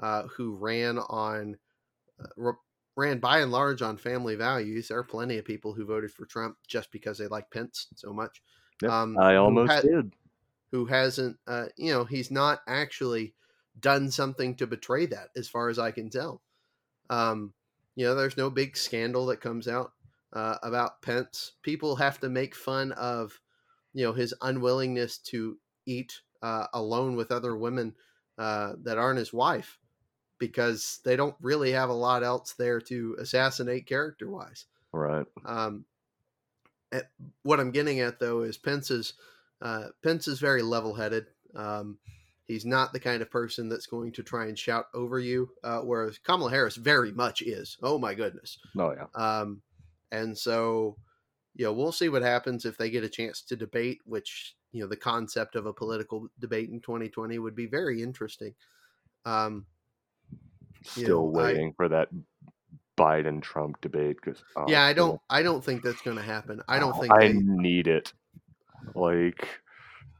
uh, 0.00 0.24
who 0.36 0.54
ran 0.54 0.98
on 0.98 1.56
uh, 2.20 2.52
ran 2.96 3.18
by 3.18 3.40
and 3.40 3.50
large 3.50 3.82
on 3.82 3.96
family 3.96 4.36
values. 4.36 4.88
There 4.88 4.98
are 4.98 5.04
plenty 5.04 5.38
of 5.38 5.44
people 5.44 5.72
who 5.72 5.84
voted 5.84 6.12
for 6.12 6.26
Trump 6.26 6.56
just 6.66 6.92
because 6.92 7.18
they 7.18 7.26
like 7.26 7.50
Pence 7.50 7.88
so 7.96 8.12
much. 8.12 8.40
Yep, 8.82 8.90
Um, 8.90 9.18
I 9.18 9.32
who 9.34 9.38
almost 9.40 9.72
had- 9.72 9.82
did. 9.82 10.12
who 10.70 10.86
hasn't 10.86 11.36
uh, 11.46 11.66
you 11.76 11.92
know 11.92 12.04
he's 12.04 12.30
not 12.30 12.60
actually 12.66 13.34
done 13.80 14.10
something 14.10 14.54
to 14.56 14.66
betray 14.66 15.06
that 15.06 15.30
as 15.36 15.48
far 15.48 15.68
as 15.68 15.78
i 15.80 15.90
can 15.90 16.08
tell 16.08 16.40
um, 17.10 17.52
you 17.96 18.04
know 18.04 18.14
there's 18.14 18.36
no 18.36 18.48
big 18.50 18.76
scandal 18.76 19.26
that 19.26 19.40
comes 19.40 19.66
out 19.68 19.92
uh, 20.32 20.56
about 20.62 21.02
pence 21.02 21.52
people 21.62 21.96
have 21.96 22.18
to 22.20 22.28
make 22.28 22.54
fun 22.54 22.92
of 22.92 23.40
you 23.92 24.04
know 24.04 24.12
his 24.12 24.32
unwillingness 24.42 25.18
to 25.18 25.58
eat 25.86 26.20
uh, 26.42 26.66
alone 26.72 27.16
with 27.16 27.32
other 27.32 27.56
women 27.56 27.94
uh, 28.38 28.72
that 28.82 28.98
aren't 28.98 29.18
his 29.18 29.32
wife 29.32 29.78
because 30.38 31.00
they 31.04 31.16
don't 31.16 31.36
really 31.40 31.72
have 31.72 31.88
a 31.88 31.94
lot 31.94 32.22
else 32.22 32.54
there 32.58 32.80
to 32.80 33.16
assassinate 33.18 33.86
character 33.86 34.28
wise 34.30 34.66
Right. 34.92 35.26
um, 35.44 35.84
eh, 36.92 37.00
what 37.42 37.60
I'm 37.60 37.70
getting 37.70 38.00
at 38.00 38.18
though 38.18 38.42
is 38.42 38.58
Pence 38.58 38.90
is 38.90 39.14
uh, 39.62 39.84
Pence 40.02 40.28
is 40.28 40.40
very 40.40 40.62
level-headed. 40.62 41.26
Um, 41.54 41.98
he's 42.46 42.66
not 42.66 42.92
the 42.92 43.00
kind 43.00 43.22
of 43.22 43.30
person 43.30 43.68
that's 43.68 43.86
going 43.86 44.12
to 44.12 44.22
try 44.22 44.46
and 44.46 44.58
shout 44.58 44.86
over 44.92 45.18
you, 45.18 45.50
uh, 45.62 45.78
whereas 45.80 46.18
Kamala 46.18 46.50
Harris 46.50 46.76
very 46.76 47.12
much 47.12 47.40
is. 47.40 47.78
Oh 47.82 47.98
my 47.98 48.14
goodness! 48.14 48.58
Oh 48.76 48.92
yeah. 48.92 49.06
Um, 49.14 49.62
and 50.12 50.36
so, 50.36 50.96
you 51.54 51.64
know, 51.64 51.72
we'll 51.72 51.92
see 51.92 52.08
what 52.08 52.22
happens 52.22 52.64
if 52.66 52.76
they 52.76 52.90
get 52.90 53.04
a 53.04 53.08
chance 53.08 53.40
to 53.42 53.56
debate. 53.56 54.00
Which 54.04 54.54
you 54.74 54.80
know, 54.80 54.88
the 54.88 54.96
concept 54.96 55.54
of 55.54 55.66
a 55.66 55.72
political 55.72 56.28
debate 56.40 56.68
in 56.68 56.80
2020 56.80 57.38
would 57.38 57.54
be 57.54 57.66
very 57.66 58.02
interesting. 58.02 58.52
Um, 59.24 59.66
Still 60.82 61.30
know, 61.30 61.40
I- 61.40 61.44
waiting 61.44 61.72
for 61.76 61.88
that 61.88 62.08
Biden 62.98 63.40
Trump 63.40 63.80
debate 63.80 64.16
because 64.22 64.42
yeah, 64.66 64.82
I 64.84 64.92
don't, 64.92 65.20
I 65.30 65.42
don't 65.42 65.64
think 65.64 65.82
that's 65.82 66.02
going 66.02 66.16
to 66.16 66.22
happen. 66.22 66.60
I 66.68 66.78
don't 66.80 66.92
think 67.00 67.12
Oh, 67.12 67.16
I 67.16 67.28
they, 67.28 67.32
need 67.34 67.86
it. 67.86 68.12
Like 68.94 69.48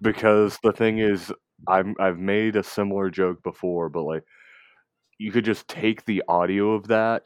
because 0.00 0.58
the 0.62 0.72
thing 0.72 0.98
is 0.98 1.32
I'm 1.68 1.94
I've 1.98 2.18
made 2.18 2.56
a 2.56 2.62
similar 2.62 3.10
joke 3.10 3.42
before, 3.42 3.88
but 3.88 4.02
like 4.04 4.24
you 5.18 5.32
could 5.32 5.44
just 5.44 5.68
take 5.68 6.04
the 6.04 6.22
audio 6.28 6.72
of 6.72 6.88
that 6.88 7.24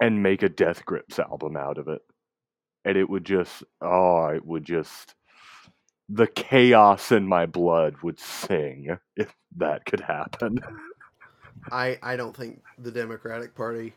and 0.00 0.22
make 0.22 0.42
a 0.42 0.48
Death 0.48 0.84
Grips 0.84 1.18
album 1.18 1.56
out 1.56 1.78
of 1.78 1.88
it. 1.88 2.00
And 2.84 2.96
it 2.96 3.08
would 3.08 3.24
just 3.24 3.62
oh, 3.80 4.26
it 4.28 4.44
would 4.44 4.64
just 4.64 5.14
the 6.08 6.26
chaos 6.26 7.12
in 7.12 7.26
my 7.26 7.46
blood 7.46 7.96
would 8.02 8.18
sing 8.18 8.96
if 9.16 9.34
that 9.56 9.84
could 9.84 10.00
happen. 10.00 10.58
I, 11.70 11.98
I 12.02 12.16
don't 12.16 12.36
think 12.36 12.62
the 12.78 12.90
Democratic 12.90 13.54
Party 13.54 13.92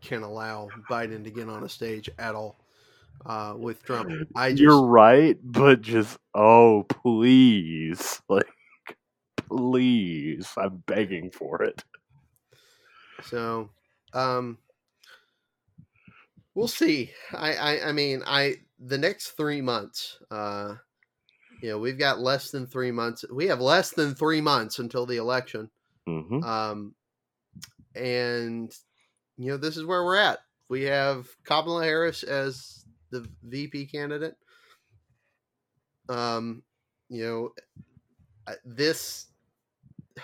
can 0.00 0.22
allow 0.22 0.68
Biden 0.90 1.24
to 1.24 1.30
get 1.30 1.48
on 1.48 1.64
a 1.64 1.68
stage 1.68 2.08
at 2.18 2.34
all 2.34 2.56
uh, 3.26 3.54
with 3.56 3.82
Trump. 3.82 4.10
I 4.36 4.50
just, 4.50 4.62
You're 4.62 4.86
right, 4.86 5.36
but 5.42 5.80
just 5.82 6.18
oh 6.34 6.84
please, 6.84 8.22
like 8.28 8.46
please, 9.48 10.48
I'm 10.56 10.82
begging 10.86 11.30
for 11.30 11.62
it. 11.62 11.82
so 13.24 13.70
um, 14.12 14.58
we'll 16.54 16.68
see. 16.68 17.10
I, 17.32 17.54
I 17.54 17.88
I 17.88 17.92
mean 17.92 18.22
I 18.26 18.56
the 18.78 18.98
next 18.98 19.30
three 19.30 19.60
months. 19.60 20.18
Uh, 20.30 20.76
you 21.60 21.70
know 21.70 21.78
we've 21.78 21.98
got 21.98 22.20
less 22.20 22.50
than 22.50 22.66
three 22.66 22.90
months. 22.90 23.24
We 23.30 23.46
have 23.46 23.60
less 23.60 23.90
than 23.92 24.14
three 24.14 24.40
months 24.40 24.78
until 24.78 25.06
the 25.06 25.16
election. 25.16 25.70
hmm 26.06 26.42
Um, 26.42 26.94
and 27.94 28.72
you 29.36 29.50
know 29.50 29.56
this 29.56 29.76
is 29.76 29.84
where 29.84 30.04
we're 30.04 30.16
at. 30.16 30.40
We 30.68 30.82
have 30.84 31.28
Kamala 31.44 31.84
Harris 31.84 32.22
as 32.22 32.84
the 33.10 33.26
VP 33.42 33.86
candidate. 33.86 34.36
Um, 36.08 36.62
you 37.08 37.24
know, 37.24 38.54
this. 38.64 39.26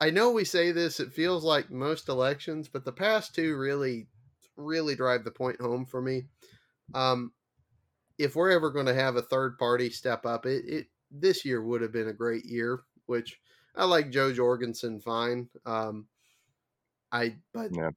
I 0.00 0.10
know 0.10 0.32
we 0.32 0.44
say 0.44 0.72
this. 0.72 1.00
It 1.00 1.12
feels 1.12 1.44
like 1.44 1.70
most 1.70 2.08
elections, 2.08 2.68
but 2.68 2.84
the 2.84 2.92
past 2.92 3.34
two 3.34 3.56
really, 3.56 4.08
really 4.56 4.94
drive 4.96 5.24
the 5.24 5.30
point 5.30 5.60
home 5.60 5.86
for 5.86 6.02
me. 6.02 6.24
Um, 6.94 7.32
if 8.18 8.36
we're 8.36 8.50
ever 8.50 8.70
going 8.70 8.86
to 8.86 8.94
have 8.94 9.16
a 9.16 9.22
third 9.22 9.58
party 9.58 9.90
step 9.90 10.24
up, 10.26 10.46
it, 10.46 10.64
it 10.66 10.86
this 11.10 11.44
year 11.44 11.62
would 11.62 11.82
have 11.82 11.92
been 11.92 12.08
a 12.08 12.12
great 12.12 12.44
year. 12.44 12.82
Which 13.06 13.38
I 13.76 13.84
like 13.84 14.10
Jo 14.10 14.32
Jorgensen 14.32 15.00
fine. 15.00 15.48
Um, 15.66 16.06
I 17.12 17.36
but 17.52 17.70
Yeah. 17.74 17.90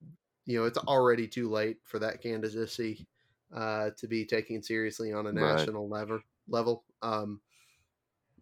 you 0.46 0.60
know 0.60 0.66
it's 0.66 0.78
already 0.78 1.28
too 1.28 1.50
late 1.50 1.78
for 1.86 2.00
that 2.00 2.22
candidacy 2.22 3.08
uh, 3.56 3.92
to 3.98 4.08
be 4.08 4.26
taken 4.26 4.62
seriously 4.62 5.14
on 5.14 5.26
a 5.28 5.32
Right. 5.32 5.56
national 5.56 5.88
level. 5.88 6.20
Level. 6.50 6.84
Um, 7.02 7.40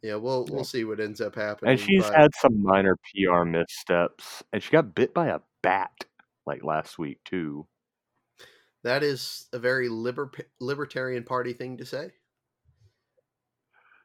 yeah, 0.02 0.16
we'll 0.16 0.46
Yeah. 0.50 0.56
we'll 0.56 0.64
see 0.64 0.84
what 0.84 1.00
ends 1.00 1.22
up 1.22 1.36
happening. 1.36 1.72
And 1.72 1.80
she's 1.80 2.04
but- 2.04 2.16
had 2.16 2.32
some 2.42 2.62
minor 2.64 2.98
PR 3.14 3.44
missteps, 3.46 4.44
and 4.52 4.62
she 4.64 4.72
got 4.72 4.96
bit 4.96 5.14
by 5.14 5.28
a 5.28 5.40
bat 5.62 6.06
like 6.48 6.64
last 6.64 6.98
week 6.98 7.20
too. 7.26 7.68
That 8.86 9.02
is 9.02 9.48
a 9.52 9.58
very 9.58 9.90
liber- 9.90 10.32
libertarian 10.60 11.24
party 11.24 11.54
thing 11.54 11.78
to 11.78 11.86
say. 11.86 12.12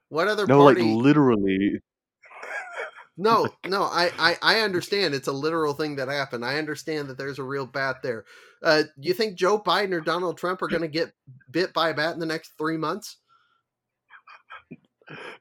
What 0.08 0.26
other 0.26 0.46
No, 0.46 0.64
party? 0.64 0.82
like 0.82 1.04
literally. 1.04 1.80
No, 3.18 3.46
no, 3.66 3.82
I, 3.82 4.10
I, 4.18 4.36
I 4.40 4.60
understand 4.60 5.14
it's 5.14 5.28
a 5.28 5.32
literal 5.32 5.74
thing 5.74 5.96
that 5.96 6.08
happened. 6.08 6.46
I 6.46 6.56
understand 6.56 7.08
that 7.08 7.18
there's 7.18 7.38
a 7.38 7.42
real 7.44 7.66
bat 7.66 7.96
there. 8.02 8.24
Uh, 8.62 8.84
do 8.98 9.08
you 9.08 9.12
think 9.12 9.36
Joe 9.36 9.60
Biden 9.60 9.92
or 9.92 10.00
Donald 10.00 10.38
Trump 10.38 10.62
are 10.62 10.68
going 10.68 10.80
to 10.80 10.88
get 10.88 11.12
bit 11.50 11.74
by 11.74 11.90
a 11.90 11.94
bat 11.94 12.14
in 12.14 12.20
the 12.20 12.24
next 12.24 12.52
three 12.56 12.78
months? 12.78 13.18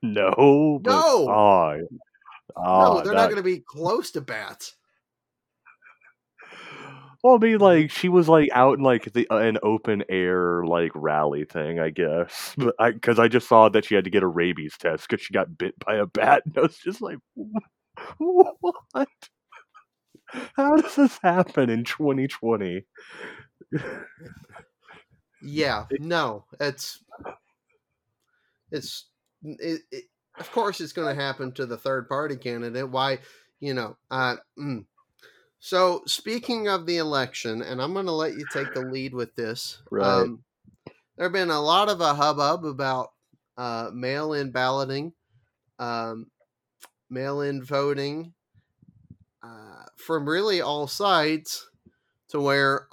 No, 0.02 0.80
but, 0.84 0.92
No! 0.92 1.30
Oh, 1.30 1.78
no, 1.78 1.88
oh, 2.58 3.02
they're 3.04 3.14
not 3.14 3.30
going 3.30 3.38
to 3.38 3.44
be 3.44 3.60
close 3.60 4.12
to 4.12 4.22
bats. 4.22 4.76
Well, 7.24 7.36
I 7.36 7.38
mean, 7.38 7.58
like 7.60 7.92
she 7.92 8.08
was 8.08 8.30
like 8.30 8.50
out 8.54 8.78
in 8.78 8.84
like 8.84 9.12
the 9.12 9.28
uh, 9.30 9.38
an 9.38 9.58
open 9.62 10.04
air 10.10 10.64
like 10.66 10.92
rally 10.96 11.44
thing, 11.46 11.80
I 11.80 11.90
guess. 11.90 12.56
But 12.58 12.76
I 12.80 12.92
because 12.92 13.20
I 13.20 13.28
just 13.28 13.48
saw 13.48 13.70
that 13.70 13.86
she 13.86 13.96
had 13.96 14.06
to 14.06 14.10
get 14.10 14.24
a 14.24 14.28
rabies 14.28 14.78
test 14.78 15.08
because 15.08 15.24
she 15.26 15.34
got 15.34 15.58
bit 15.58 15.76
by 15.80 15.96
a 15.96 16.06
bat, 16.06 16.44
and 16.46 16.58
I 16.58 16.62
was 16.62 16.78
just 16.78 17.02
like, 17.02 17.18
what? 18.18 19.08
How 20.56 20.76
does 20.76 20.96
this 20.96 21.18
happen 21.22 21.70
in 21.70 21.84
2020? 21.84 22.86
Yeah, 25.42 25.86
no, 26.00 26.46
it's 26.60 27.04
it's 28.72 29.08
it, 29.44 29.82
it, 29.92 30.04
of 30.40 30.52
course 30.52 30.82
it's 30.82 30.94
going 30.94 31.16
to 31.16 31.22
happen 31.22 31.52
to 31.54 31.66
the 31.66 31.78
third 31.78 32.08
party 32.10 32.36
candidate. 32.36 32.90
Why, 32.90 33.20
you 33.60 33.74
know, 33.74 33.98
uh, 34.12 34.36
mm. 34.58 34.86
So 35.60 36.04
speaking 36.06 36.68
of 36.68 36.86
the 36.86 36.98
election, 36.98 37.62
and 37.62 37.82
I'm 37.82 37.94
going 37.94 38.06
to 38.06 38.12
let 38.12 38.34
you 38.34 38.46
take 38.52 38.74
the 38.74 38.82
lead 38.82 39.14
with 39.14 39.36
this. 39.36 39.82
Right. 39.92 40.06
Um, 40.06 40.44
there 41.18 41.26
have 41.26 41.34
been 41.34 41.50
a 41.50 41.62
lot 41.62 41.90
of 41.90 42.00
a 42.00 42.14
hubbub 42.14 42.66
about 42.66 43.12
uh, 43.58 43.90
mail-in 43.94 44.52
balloting, 44.52 45.14
um, 45.78 46.28
mail-in 47.10 47.62
voting 47.62 48.34
uh, 49.44 49.84
from 49.98 50.28
really 50.28 50.62
all 50.62 50.88
sides, 50.88 51.70
to 52.30 52.40
where 52.40 52.88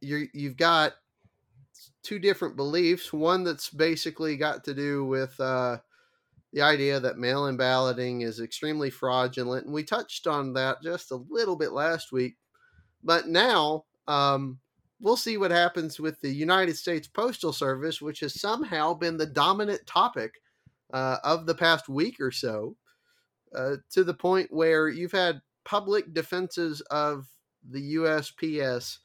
you 0.00 0.28
you've 0.32 0.56
got 0.56 0.94
two 2.02 2.18
different 2.18 2.56
beliefs. 2.56 3.12
One 3.12 3.44
that's 3.44 3.68
basically 3.68 4.36
got 4.36 4.64
to 4.64 4.74
do 4.74 5.04
with 5.04 5.38
uh, 5.38 5.78
the 6.56 6.62
idea 6.62 6.98
that 6.98 7.18
mail 7.18 7.48
in 7.48 7.56
balloting 7.58 8.22
is 8.22 8.40
extremely 8.40 8.88
fraudulent. 8.88 9.66
And 9.66 9.74
we 9.74 9.84
touched 9.84 10.26
on 10.26 10.54
that 10.54 10.82
just 10.82 11.10
a 11.10 11.22
little 11.28 11.54
bit 11.54 11.72
last 11.72 12.12
week. 12.12 12.36
But 13.04 13.28
now 13.28 13.84
um, 14.08 14.58
we'll 14.98 15.18
see 15.18 15.36
what 15.36 15.50
happens 15.50 16.00
with 16.00 16.18
the 16.22 16.30
United 16.30 16.74
States 16.74 17.08
Postal 17.08 17.52
Service, 17.52 18.00
which 18.00 18.20
has 18.20 18.40
somehow 18.40 18.94
been 18.94 19.18
the 19.18 19.26
dominant 19.26 19.86
topic 19.86 20.40
uh, 20.94 21.18
of 21.22 21.44
the 21.44 21.54
past 21.54 21.90
week 21.90 22.16
or 22.20 22.30
so, 22.30 22.74
uh, 23.54 23.76
to 23.90 24.02
the 24.02 24.14
point 24.14 24.50
where 24.50 24.88
you've 24.88 25.12
had 25.12 25.42
public 25.66 26.14
defenses 26.14 26.80
of 26.90 27.26
the 27.68 27.96
USPS. 27.96 28.96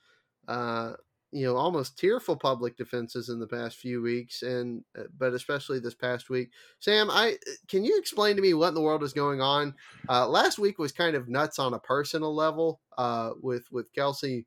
Uh, 0.47 0.93
you 1.31 1.45
know 1.45 1.55
almost 1.55 1.97
tearful 1.97 2.35
public 2.35 2.75
defenses 2.77 3.29
in 3.29 3.39
the 3.39 3.47
past 3.47 3.77
few 3.77 4.01
weeks 4.01 4.41
and 4.41 4.83
uh, 4.97 5.03
but 5.17 5.33
especially 5.33 5.79
this 5.79 5.95
past 5.95 6.29
week. 6.29 6.49
Sam 6.79 7.09
i 7.09 7.31
uh, 7.31 7.51
can 7.67 7.83
you 7.83 7.97
explain 7.97 8.35
to 8.35 8.41
me 8.41 8.53
what 8.53 8.69
in 8.69 8.73
the 8.73 8.81
world 8.81 9.03
is 9.03 9.13
going 9.13 9.41
on? 9.41 9.73
Uh, 10.09 10.27
last 10.27 10.59
week 10.59 10.77
was 10.77 10.91
kind 10.91 11.15
of 11.15 11.29
nuts 11.29 11.59
on 11.59 11.73
a 11.73 11.79
personal 11.79 12.35
level 12.35 12.81
uh, 12.97 13.31
with 13.41 13.63
with 13.71 13.91
kelsey 13.93 14.45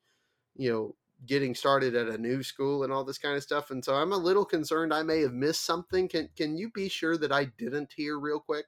you 0.56 0.70
know 0.72 0.94
getting 1.26 1.54
started 1.54 1.94
at 1.94 2.08
a 2.08 2.18
new 2.18 2.42
school 2.42 2.84
and 2.84 2.92
all 2.92 3.04
this 3.04 3.18
kind 3.18 3.36
of 3.36 3.42
stuff 3.42 3.70
and 3.70 3.82
so 3.82 3.94
i'm 3.94 4.12
a 4.12 4.16
little 4.16 4.44
concerned 4.44 4.92
i 4.92 5.02
may 5.02 5.20
have 5.20 5.32
missed 5.32 5.64
something. 5.64 6.08
Can 6.08 6.28
can 6.36 6.56
you 6.56 6.70
be 6.70 6.88
sure 6.88 7.16
that 7.16 7.32
i 7.32 7.44
didn't 7.58 7.92
hear 7.96 8.18
real 8.18 8.40
quick? 8.40 8.66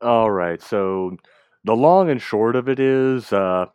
All 0.00 0.30
right 0.30 0.62
so 0.62 1.16
the 1.64 1.76
long 1.76 2.08
and 2.08 2.20
short 2.20 2.56
of 2.56 2.68
it 2.68 2.80
is 2.80 3.32
uh 3.32 3.66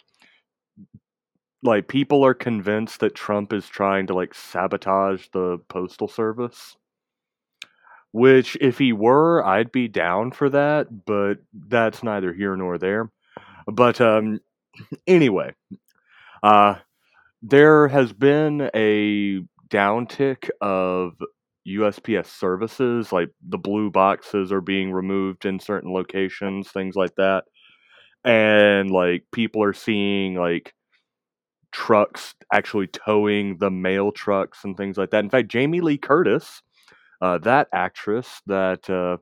like 1.63 1.87
people 1.87 2.23
are 2.25 2.33
convinced 2.33 2.99
that 2.99 3.15
Trump 3.15 3.53
is 3.53 3.67
trying 3.67 4.07
to 4.07 4.13
like 4.13 4.33
sabotage 4.33 5.27
the 5.33 5.57
postal 5.69 6.07
service. 6.07 6.77
Which 8.13 8.57
if 8.61 8.77
he 8.77 8.93
were, 8.93 9.43
I'd 9.45 9.71
be 9.71 9.87
down 9.87 10.31
for 10.31 10.49
that, 10.49 11.05
but 11.05 11.35
that's 11.53 12.03
neither 12.03 12.33
here 12.33 12.55
nor 12.55 12.77
there. 12.77 13.11
But 13.67 14.01
um 14.01 14.39
anyway, 15.07 15.53
uh 16.43 16.75
there 17.43 17.87
has 17.89 18.13
been 18.13 18.69
a 18.75 19.41
downtick 19.69 20.49
of 20.61 21.13
USPS 21.67 22.27
services, 22.27 23.11
like 23.11 23.29
the 23.47 23.57
blue 23.59 23.91
boxes 23.91 24.51
are 24.51 24.61
being 24.61 24.91
removed 24.93 25.45
in 25.45 25.59
certain 25.59 25.93
locations, 25.93 26.71
things 26.71 26.95
like 26.95 27.15
that. 27.17 27.45
And 28.25 28.91
like 28.91 29.25
people 29.33 29.63
are 29.63 29.73
seeing 29.73 30.35
like 30.35 30.73
trucks 31.77 32.33
actually 32.51 32.87
towing 32.87 33.55
the 33.59 33.69
mail 33.69 34.11
trucks 34.11 34.63
and 34.63 34.75
things 34.75 34.97
like 34.97 35.11
that. 35.11 35.23
In 35.23 35.29
fact, 35.29 35.47
Jamie 35.47 35.79
Lee 35.79 35.99
Curtis, 35.99 36.63
uh, 37.21 37.37
that 37.37 37.67
actress, 37.71 38.41
that 38.47 38.89
uh, 38.89 39.17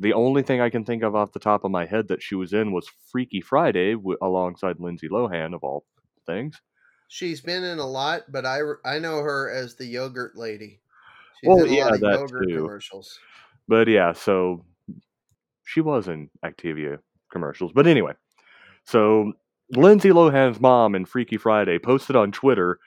the 0.00 0.14
only 0.14 0.42
thing 0.42 0.58
I 0.58 0.70
can 0.70 0.86
think 0.86 1.02
of 1.02 1.14
off 1.14 1.32
the 1.32 1.38
top 1.38 1.64
of 1.64 1.70
my 1.70 1.84
head 1.84 2.08
that 2.08 2.22
she 2.22 2.34
was 2.34 2.54
in 2.54 2.72
was 2.72 2.88
Freaky 3.12 3.42
Friday 3.42 3.92
w- 3.92 4.16
alongside 4.22 4.80
Lindsay 4.80 5.06
Lohan, 5.06 5.54
of 5.54 5.62
all 5.62 5.84
things. 6.24 6.62
She's 7.08 7.42
been 7.42 7.62
in 7.62 7.78
a 7.78 7.86
lot, 7.86 8.22
but 8.32 8.46
I, 8.46 8.60
I 8.86 8.98
know 8.98 9.18
her 9.18 9.50
as 9.50 9.74
the 9.74 9.84
yogurt 9.84 10.34
lady. 10.34 10.80
She's 11.40 11.48
well, 11.48 11.66
yeah, 11.66 11.90
that 11.90 12.46
too. 12.48 12.56
commercials. 12.56 13.18
But 13.68 13.86
yeah, 13.86 14.14
so 14.14 14.64
she 15.66 15.82
was 15.82 16.08
in 16.08 16.30
Activia 16.42 17.00
commercials. 17.30 17.72
But 17.74 17.86
anyway, 17.86 18.14
so 18.84 19.34
Lindsay 19.72 20.10
Lohan's 20.10 20.60
mom 20.60 20.94
in 20.94 21.04
Freaky 21.04 21.36
Friday 21.36 21.78
posted 21.78 22.16
on 22.16 22.32
Twitter 22.32 22.78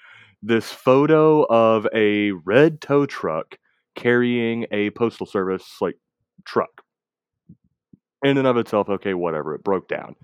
this 0.41 0.71
photo 0.71 1.43
of 1.43 1.85
a 1.93 2.31
red 2.31 2.81
tow 2.81 3.05
truck 3.05 3.55
carrying 3.95 4.65
a 4.71 4.89
postal 4.91 5.27
service 5.27 5.75
like 5.79 5.97
truck. 6.43 6.81
In 8.23 8.37
and 8.37 8.47
of 8.47 8.57
itself, 8.57 8.89
okay, 8.89 9.13
whatever, 9.13 9.53
it 9.53 9.63
broke 9.63 9.87
down. 9.87 10.15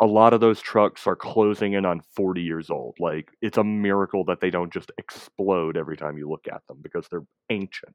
A 0.00 0.06
lot 0.06 0.32
of 0.32 0.40
those 0.40 0.60
trucks 0.60 1.06
are 1.06 1.14
closing 1.14 1.74
in 1.74 1.84
on 1.84 2.00
40 2.16 2.42
years 2.42 2.70
old. 2.70 2.96
Like, 2.98 3.30
it's 3.42 3.58
a 3.58 3.64
miracle 3.64 4.24
that 4.24 4.40
they 4.40 4.50
don't 4.50 4.72
just 4.72 4.90
explode 4.98 5.76
every 5.76 5.96
time 5.96 6.16
you 6.18 6.28
look 6.28 6.46
at 6.50 6.62
them 6.66 6.78
because 6.82 7.06
they're 7.08 7.26
ancient. 7.50 7.94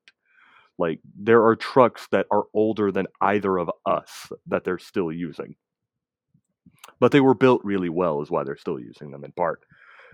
Like, 0.77 0.99
there 1.17 1.45
are 1.45 1.55
trucks 1.55 2.07
that 2.11 2.27
are 2.31 2.43
older 2.53 2.91
than 2.91 3.07
either 3.21 3.57
of 3.57 3.71
us 3.85 4.29
that 4.47 4.63
they're 4.63 4.77
still 4.77 5.11
using 5.11 5.55
but 6.99 7.11
they 7.11 7.21
were 7.21 7.33
built 7.35 7.61
really 7.63 7.89
well, 7.89 8.21
is 8.21 8.31
why 8.31 8.43
they're 8.43 8.57
still 8.57 8.79
using 8.79 9.11
them 9.11 9.23
in 9.23 9.31
part, 9.33 9.61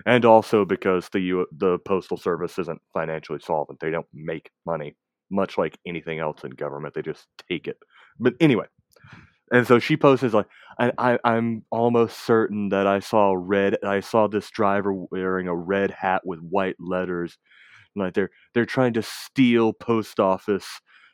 and 0.06 0.26
also 0.26 0.66
because 0.66 1.10
the 1.10 1.20
U- 1.22 1.48
the 1.58 1.80
postal 1.80 2.18
service 2.18 2.60
isn't 2.60 2.82
financially 2.94 3.40
solvent; 3.42 3.80
they 3.80 3.92
don't 3.92 4.08
make 4.14 4.52
money, 4.66 4.96
much 5.32 5.58
like 5.58 5.78
anything 5.86 6.20
else 6.20 6.44
in 6.44 6.52
government. 6.52 6.94
They 6.96 7.02
just 7.04 7.28
take 7.50 7.68
it. 7.68 7.78
But 8.20 8.36
anyway, 8.42 8.66
and 9.52 9.68
so 9.68 9.80
she 9.80 9.98
posts 9.98 10.34
like, 10.34 10.48
I, 10.80 10.92
I, 10.98 11.20
I'm 11.26 11.64
almost 11.72 12.26
certain 12.26 12.70
that 12.70 12.88
I 12.88 13.00
saw 13.00 13.36
red. 13.38 13.78
I 13.84 14.00
saw 14.00 14.28
this 14.28 14.50
driver 14.50 14.94
wearing 14.94 15.48
a 15.48 15.56
red 15.56 15.92
hat 15.92 16.22
with 16.26 16.40
white 16.40 16.78
letters. 16.80 17.38
Like 17.96 18.14
they're 18.14 18.32
they're 18.54 18.66
trying 18.66 18.94
to 18.94 19.04
steal 19.04 19.74
post 19.74 20.20
office 20.20 20.68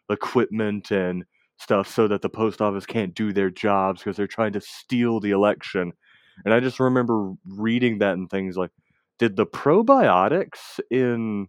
equipment 0.09 0.91
and 0.91 1.25
stuff 1.57 1.87
so 1.93 2.07
that 2.07 2.21
the 2.21 2.29
post 2.29 2.61
office 2.61 2.85
can't 2.85 3.13
do 3.13 3.33
their 3.33 3.49
jobs 3.49 4.01
because 4.01 4.17
they're 4.17 4.27
trying 4.27 4.53
to 4.53 4.61
steal 4.61 5.19
the 5.19 5.31
election. 5.31 5.91
And 6.45 6.53
I 6.53 6.59
just 6.59 6.79
remember 6.79 7.33
reading 7.45 7.99
that 7.99 8.13
and 8.13 8.29
things 8.29 8.57
like, 8.57 8.71
did 9.19 9.35
the 9.35 9.47
probiotics 9.47 10.79
in 10.91 11.47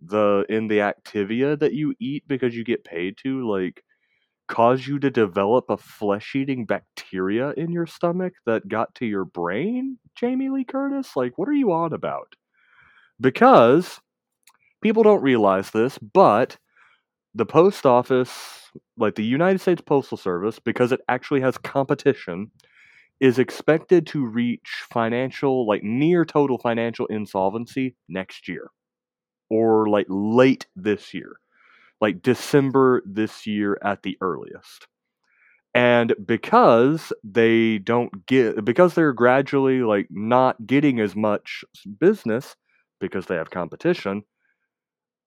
the 0.00 0.44
in 0.48 0.68
the 0.68 0.78
Activia 0.78 1.58
that 1.58 1.74
you 1.74 1.94
eat 2.00 2.24
because 2.26 2.54
you 2.54 2.64
get 2.64 2.84
paid 2.84 3.16
to 3.18 3.48
like 3.48 3.82
cause 4.48 4.86
you 4.86 4.98
to 4.98 5.10
develop 5.10 5.70
a 5.70 5.76
flesh-eating 5.76 6.66
bacteria 6.66 7.52
in 7.56 7.72
your 7.72 7.86
stomach 7.86 8.34
that 8.46 8.68
got 8.68 8.94
to 8.96 9.06
your 9.06 9.24
brain, 9.24 9.98
Jamie 10.14 10.50
Lee 10.50 10.64
Curtis? 10.64 11.16
Like 11.16 11.38
what 11.38 11.48
are 11.48 11.54
you 11.54 11.72
on 11.72 11.92
about? 11.92 12.34
Because 13.20 14.00
people 14.82 15.02
don't 15.02 15.22
realize 15.22 15.70
this, 15.70 15.98
but 15.98 16.58
the 17.34 17.46
post 17.46 17.86
office, 17.86 18.70
like 18.96 19.14
the 19.14 19.24
United 19.24 19.60
States 19.60 19.82
Postal 19.82 20.18
Service, 20.18 20.58
because 20.58 20.92
it 20.92 21.00
actually 21.08 21.40
has 21.40 21.56
competition, 21.58 22.50
is 23.20 23.38
expected 23.38 24.06
to 24.08 24.26
reach 24.26 24.84
financial, 24.92 25.66
like 25.66 25.82
near 25.82 26.24
total 26.24 26.58
financial 26.58 27.06
insolvency 27.06 27.94
next 28.08 28.48
year 28.48 28.70
or 29.50 29.88
like 29.88 30.06
late 30.08 30.66
this 30.74 31.14
year, 31.14 31.36
like 32.00 32.22
December 32.22 33.02
this 33.06 33.46
year 33.46 33.78
at 33.84 34.02
the 34.02 34.16
earliest. 34.20 34.88
And 35.74 36.14
because 36.26 37.12
they 37.24 37.78
don't 37.78 38.26
get, 38.26 38.64
because 38.64 38.94
they're 38.94 39.12
gradually 39.12 39.82
like 39.82 40.06
not 40.10 40.66
getting 40.66 41.00
as 41.00 41.16
much 41.16 41.64
business 42.00 42.56
because 43.00 43.26
they 43.26 43.36
have 43.36 43.50
competition, 43.50 44.22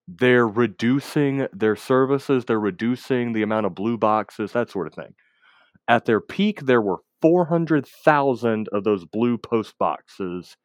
they're 0.08 0.48
reducing 0.48 1.48
their 1.54 1.76
services, 1.76 2.46
they're 2.46 2.60
reducing 2.60 3.34
the 3.34 3.42
amount 3.44 3.66
of 3.66 3.76
blue 3.76 3.98
boxes, 3.98 4.52
that 4.54 4.70
sort 4.70 4.88
of 4.88 4.94
thing. 4.94 5.14
At 5.88 6.06
their 6.06 6.22
peak, 6.22 6.62
there 6.62 6.82
were 6.82 7.00
400,000 7.22 8.70
of 8.72 8.84
those 8.84 9.06
blue 9.06 9.38
post 9.38 9.78
boxes 9.80 10.58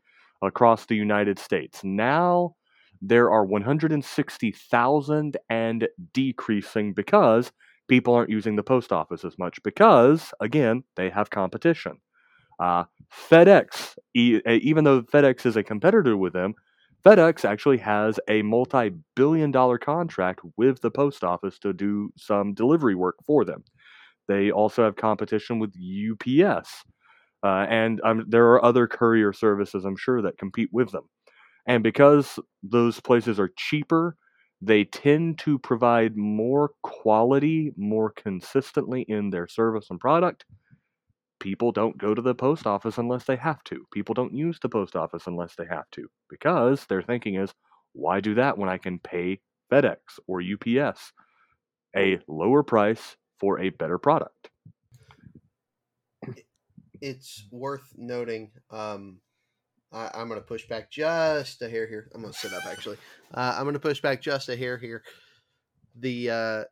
across 0.42 0.86
the 0.86 0.96
United 0.96 1.38
States. 1.38 1.82
Now 1.84 2.54
there 3.02 3.30
are 3.30 3.44
160,000 3.44 5.36
and 5.48 5.88
decreasing 6.12 6.92
because 6.92 7.52
people 7.88 8.14
aren't 8.14 8.30
using 8.30 8.56
the 8.56 8.62
post 8.62 8.92
office 8.92 9.24
as 9.24 9.38
much 9.38 9.62
because, 9.62 10.32
again, 10.40 10.84
they 10.96 11.10
have 11.10 11.30
competition. 11.30 11.98
Uh, 12.58 12.84
FedEx, 13.30 13.96
e- 14.14 14.40
even 14.46 14.84
though 14.84 15.02
FedEx 15.02 15.46
is 15.46 15.56
a 15.56 15.62
competitor 15.62 16.16
with 16.16 16.32
them, 16.32 16.54
FedEx 17.04 17.44
actually 17.44 17.78
has 17.78 18.20
a 18.28 18.42
multi 18.42 18.90
billion 19.16 19.50
dollar 19.50 19.78
contract 19.78 20.40
with 20.56 20.80
the 20.80 20.90
post 20.90 21.24
office 21.24 21.58
to 21.60 21.72
do 21.72 22.12
some 22.16 22.54
delivery 22.54 22.94
work 22.94 23.16
for 23.24 23.44
them. 23.44 23.64
They 24.28 24.50
also 24.50 24.84
have 24.84 24.96
competition 24.96 25.58
with 25.58 25.74
UPS. 25.74 26.84
Uh, 27.42 27.66
and 27.70 28.00
um, 28.04 28.24
there 28.28 28.50
are 28.50 28.64
other 28.64 28.86
courier 28.86 29.32
services, 29.32 29.84
I'm 29.84 29.96
sure, 29.96 30.20
that 30.22 30.38
compete 30.38 30.68
with 30.72 30.92
them. 30.92 31.04
And 31.66 31.82
because 31.82 32.38
those 32.62 33.00
places 33.00 33.40
are 33.40 33.50
cheaper, 33.56 34.16
they 34.60 34.84
tend 34.84 35.38
to 35.38 35.58
provide 35.58 36.16
more 36.16 36.72
quality 36.82 37.72
more 37.76 38.10
consistently 38.10 39.02
in 39.08 39.30
their 39.30 39.48
service 39.48 39.86
and 39.90 39.98
product 39.98 40.44
people 41.40 41.72
don't 41.72 41.98
go 41.98 42.14
to 42.14 42.22
the 42.22 42.34
post 42.34 42.66
office 42.66 42.98
unless 42.98 43.24
they 43.24 43.36
have 43.36 43.64
to. 43.64 43.84
People 43.92 44.14
don't 44.14 44.34
use 44.34 44.58
the 44.60 44.68
post 44.68 44.94
office 44.94 45.26
unless 45.26 45.54
they 45.56 45.66
have 45.66 45.90
to 45.92 46.08
because 46.28 46.86
their 46.86 47.02
thinking 47.02 47.34
is, 47.34 47.52
why 47.92 48.20
do 48.20 48.34
that 48.34 48.56
when 48.56 48.68
I 48.68 48.78
can 48.78 48.98
pay 49.00 49.40
FedEx 49.72 49.96
or 50.28 50.40
UPS 50.40 51.12
a 51.96 52.18
lower 52.28 52.62
price 52.62 53.16
for 53.40 53.58
a 53.58 53.70
better 53.70 53.98
product? 53.98 54.50
It's 57.00 57.46
worth 57.50 57.92
noting. 57.96 58.52
Um, 58.70 59.20
I, 59.90 60.20
am 60.20 60.28
going 60.28 60.40
to 60.40 60.46
push 60.46 60.68
back 60.68 60.90
just 60.90 61.62
a 61.62 61.68
hair 61.68 61.88
here. 61.88 62.10
I'm 62.14 62.20
going 62.20 62.32
to 62.32 62.38
sit 62.38 62.52
up 62.52 62.66
actually. 62.66 62.98
Uh, 63.32 63.54
I'm 63.56 63.64
going 63.64 63.74
to 63.74 63.80
push 63.80 64.00
back 64.00 64.20
just 64.20 64.48
a 64.50 64.56
hair 64.56 64.76
here. 64.76 65.02
The 65.98 66.30
uh, 66.30 66.64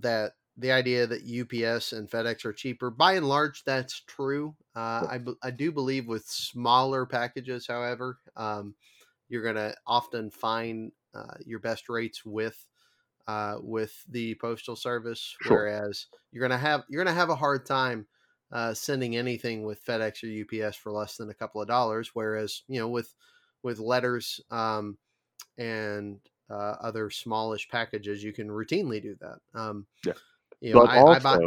that 0.00 0.32
the 0.56 0.72
idea 0.72 1.06
that 1.06 1.22
UPS 1.22 1.92
and 1.92 2.08
FedEx 2.08 2.44
are 2.44 2.52
cheaper. 2.52 2.90
By 2.90 3.14
and 3.14 3.28
large, 3.28 3.64
that's 3.64 4.02
true. 4.06 4.54
Uh, 4.76 5.06
I, 5.10 5.20
I 5.42 5.50
do 5.50 5.72
believe 5.72 6.06
with 6.06 6.26
smaller 6.26 7.06
packages, 7.06 7.66
however, 7.66 8.18
um, 8.36 8.74
you're 9.28 9.42
going 9.42 9.56
to 9.56 9.74
often 9.86 10.30
find 10.30 10.92
uh, 11.14 11.34
your 11.44 11.58
best 11.58 11.88
rates 11.88 12.24
with 12.24 12.64
uh, 13.26 13.56
with 13.62 14.04
the 14.10 14.34
postal 14.34 14.76
service, 14.76 15.34
sure. 15.42 15.56
whereas 15.56 16.06
you're 16.30 16.46
going 16.46 16.50
to 16.50 16.58
have 16.58 16.84
you're 16.88 17.02
going 17.02 17.14
to 17.14 17.18
have 17.18 17.30
a 17.30 17.36
hard 17.36 17.64
time 17.64 18.06
uh, 18.52 18.74
sending 18.74 19.16
anything 19.16 19.62
with 19.64 19.84
FedEx 19.84 20.22
or 20.22 20.66
UPS 20.66 20.76
for 20.76 20.92
less 20.92 21.16
than 21.16 21.30
a 21.30 21.34
couple 21.34 21.62
of 21.62 21.68
dollars. 21.68 22.10
Whereas 22.14 22.62
you 22.68 22.78
know 22.78 22.88
with 22.88 23.14
with 23.62 23.78
letters, 23.78 24.40
um, 24.50 24.98
and 25.58 26.20
uh, 26.50 26.76
other 26.80 27.10
smallish 27.10 27.68
packages, 27.68 28.22
you 28.22 28.32
can 28.32 28.48
routinely 28.48 29.02
do 29.02 29.16
that. 29.20 29.38
Um, 29.58 29.86
Yeah. 30.04 30.12
You 30.64 30.74
know, 30.74 30.80
but 30.80 30.90
I, 30.90 30.98
also, 30.98 31.12
I 31.12 31.18
buy, 31.18 31.38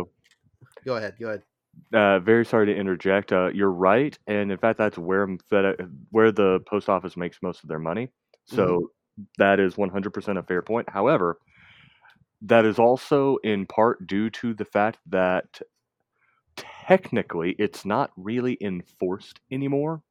go 0.86 0.95
ahead. 0.95 1.15
Go 1.19 1.27
ahead. 1.27 1.43
uh, 1.91 2.19
very 2.19 2.45
sorry 2.45 2.67
to 2.67 2.75
interject. 2.75 3.32
Uh, 3.32 3.49
you're 3.53 3.71
right, 3.71 4.17
and 4.27 4.51
in 4.51 4.58
fact, 4.58 4.77
that's 4.77 4.97
where 4.97 5.25
FedEx, 5.27 5.89
where 6.12 6.32
the 6.32 6.60
post 6.67 6.88
office 6.88 7.17
makes 7.17 7.41
most 7.41 7.63
of 7.63 7.69
their 7.69 7.80
money. 7.80 8.10
So 8.45 8.91
that 9.39 9.60
is 9.60 9.75
100% 9.75 10.38
a 10.38 10.43
fair 10.43 10.62
point. 10.62 10.88
However, 10.89 11.39
that 12.43 12.65
is 12.65 12.77
also 12.77 13.38
in 13.43 13.65
part 13.65 14.06
due 14.06 14.30
to 14.30 14.53
the 14.53 14.65
fact 14.65 14.99
that 15.08 15.60
technically 16.56 17.56
it's 17.58 17.86
not 17.86 18.12
really 18.15 18.58
enforced 18.62 19.39
anymore 19.51 20.01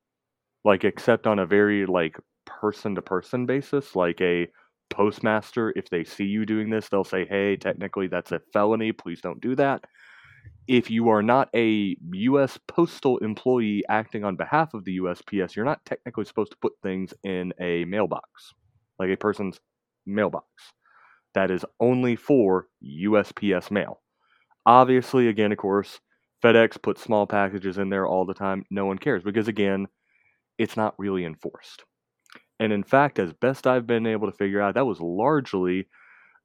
like 0.64 0.84
except 0.84 1.26
on 1.26 1.38
a 1.38 1.46
very 1.46 1.86
like 1.86 2.18
person 2.44 2.94
to 2.94 3.02
person 3.02 3.46
basis 3.46 3.96
like 3.96 4.20
a 4.20 4.46
postmaster 4.90 5.72
if 5.76 5.90
they 5.90 6.04
see 6.04 6.24
you 6.24 6.46
doing 6.46 6.70
this 6.70 6.88
they'll 6.88 7.04
say 7.04 7.26
hey 7.26 7.56
technically 7.56 8.06
that's 8.06 8.32
a 8.32 8.40
felony 8.52 8.92
please 8.92 9.20
don't 9.20 9.40
do 9.40 9.54
that. 9.54 9.84
If 10.68 10.90
you 10.90 11.08
are 11.08 11.22
not 11.22 11.48
a 11.54 11.96
US 12.12 12.58
postal 12.66 13.18
employee 13.18 13.84
acting 13.88 14.24
on 14.24 14.36
behalf 14.36 14.74
of 14.74 14.84
the 14.84 14.98
USPS 14.98 15.54
you're 15.54 15.64
not 15.64 15.84
technically 15.84 16.24
supposed 16.24 16.52
to 16.52 16.58
put 16.60 16.72
things 16.82 17.12
in 17.24 17.52
a 17.60 17.84
mailbox 17.84 18.54
like 18.98 19.10
a 19.10 19.16
person's 19.16 19.60
mailbox. 20.06 20.46
That 21.34 21.50
is 21.50 21.64
only 21.80 22.16
for 22.16 22.68
USPS 22.82 23.70
mail. 23.70 24.00
Obviously 24.64 25.28
again 25.28 25.52
of 25.52 25.58
course 25.58 26.00
FedEx 26.42 26.80
puts 26.80 27.02
small 27.02 27.26
packages 27.26 27.78
in 27.78 27.90
there 27.90 28.06
all 28.06 28.24
the 28.24 28.34
time. 28.34 28.64
No 28.70 28.86
one 28.86 28.98
cares 28.98 29.22
because 29.22 29.48
again 29.48 29.86
it's 30.58 30.76
not 30.76 30.94
really 30.98 31.24
enforced. 31.24 31.84
And 32.58 32.72
in 32.72 32.82
fact, 32.82 33.18
as 33.18 33.32
best 33.32 33.66
I've 33.66 33.86
been 33.86 34.06
able 34.06 34.30
to 34.30 34.36
figure 34.36 34.60
out, 34.60 34.74
that 34.74 34.86
was 34.86 35.00
largely 35.00 35.88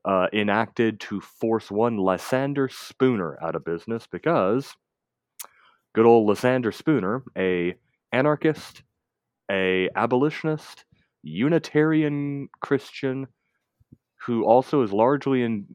uh, 0.04 0.28
enacted 0.34 1.00
to 1.00 1.22
force 1.22 1.72
one 1.72 1.98
Lysander 1.98 2.70
Spooner 2.70 3.38
out 3.42 3.56
of 3.56 3.64
business 3.64 4.08
because 4.08 4.74
good 5.94 6.06
old 6.06 6.28
Lysander 6.28 6.72
Spooner, 6.72 7.24
a 7.38 7.76
anarchist, 8.12 8.84
a 9.50 9.90
abolitionist, 9.96 10.86
Unitarian 11.24 12.50
Christian, 12.62 13.28
who 14.26 14.44
also 14.44 14.82
is 14.82 14.92
largely 14.92 15.44
and 15.44 15.66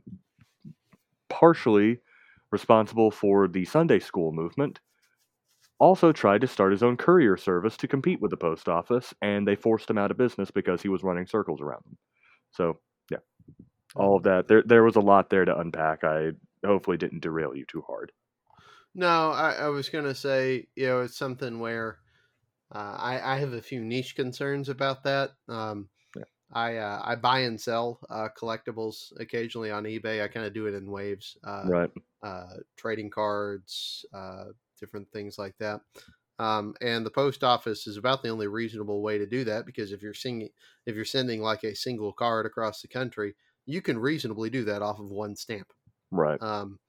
partially 1.28 1.98
responsible 2.50 3.10
for 3.10 3.48
the 3.48 3.64
Sunday 3.64 3.98
school 3.98 4.32
movement, 4.32 4.80
also 5.78 6.12
tried 6.12 6.40
to 6.40 6.46
start 6.46 6.72
his 6.72 6.82
own 6.82 6.96
courier 6.96 7.36
service 7.36 7.76
to 7.78 7.88
compete 7.88 8.20
with 8.20 8.30
the 8.30 8.36
post 8.36 8.68
office, 8.68 9.14
and 9.22 9.46
they 9.46 9.56
forced 9.56 9.90
him 9.90 9.98
out 9.98 10.10
of 10.10 10.16
business 10.16 10.50
because 10.50 10.82
he 10.82 10.88
was 10.88 11.02
running 11.02 11.26
circles 11.26 11.60
around 11.60 11.82
them. 11.84 11.98
So, 12.50 12.80
yeah, 13.10 13.18
all 13.94 14.16
of 14.16 14.22
that. 14.24 14.48
There, 14.48 14.62
there 14.62 14.84
was 14.84 14.96
a 14.96 15.00
lot 15.00 15.30
there 15.30 15.44
to 15.44 15.58
unpack. 15.58 16.04
I 16.04 16.32
hopefully 16.64 16.96
didn't 16.96 17.22
derail 17.22 17.54
you 17.54 17.64
too 17.66 17.82
hard. 17.86 18.12
No, 18.94 19.30
I, 19.30 19.52
I 19.52 19.68
was 19.68 19.88
going 19.90 20.04
to 20.04 20.14
say, 20.14 20.68
you 20.74 20.86
know, 20.86 21.02
it's 21.02 21.16
something 21.18 21.60
where 21.60 21.98
uh, 22.74 22.96
I, 22.98 23.34
I 23.34 23.38
have 23.38 23.52
a 23.52 23.62
few 23.62 23.84
niche 23.84 24.16
concerns 24.16 24.68
about 24.68 25.04
that. 25.04 25.32
Um, 25.48 25.88
Yeah. 26.16 26.24
I 26.52 26.76
uh, 26.76 27.02
I 27.04 27.14
buy 27.16 27.40
and 27.40 27.60
sell 27.60 28.00
uh, 28.08 28.28
collectibles 28.38 29.12
occasionally 29.20 29.70
on 29.70 29.84
eBay. 29.84 30.22
I 30.22 30.28
kind 30.28 30.46
of 30.46 30.54
do 30.54 30.66
it 30.66 30.74
in 30.74 30.90
waves. 30.90 31.36
Uh, 31.44 31.64
right. 31.66 31.90
uh, 32.22 32.54
trading 32.76 33.10
cards, 33.10 34.06
uh, 34.14 34.46
different 34.76 35.10
things 35.12 35.38
like 35.38 35.56
that. 35.58 35.80
Um, 36.38 36.74
and 36.82 37.06
the 37.06 37.10
post 37.10 37.42
office 37.42 37.86
is 37.86 37.96
about 37.96 38.22
the 38.22 38.28
only 38.28 38.46
reasonable 38.46 39.02
way 39.02 39.16
to 39.18 39.26
do 39.26 39.44
that 39.44 39.64
because 39.64 39.90
if 39.92 40.02
you're 40.02 40.14
singing, 40.14 40.50
if 40.84 40.94
you're 40.94 41.04
sending 41.04 41.40
like 41.40 41.64
a 41.64 41.74
single 41.74 42.12
card 42.12 42.44
across 42.44 42.82
the 42.82 42.88
country, 42.88 43.36
you 43.64 43.80
can 43.80 43.98
reasonably 43.98 44.50
do 44.50 44.64
that 44.64 44.82
off 44.82 44.98
of 45.00 45.10
one 45.10 45.34
stamp. 45.34 45.72
Right. 46.10 46.40
Um, 46.40 46.80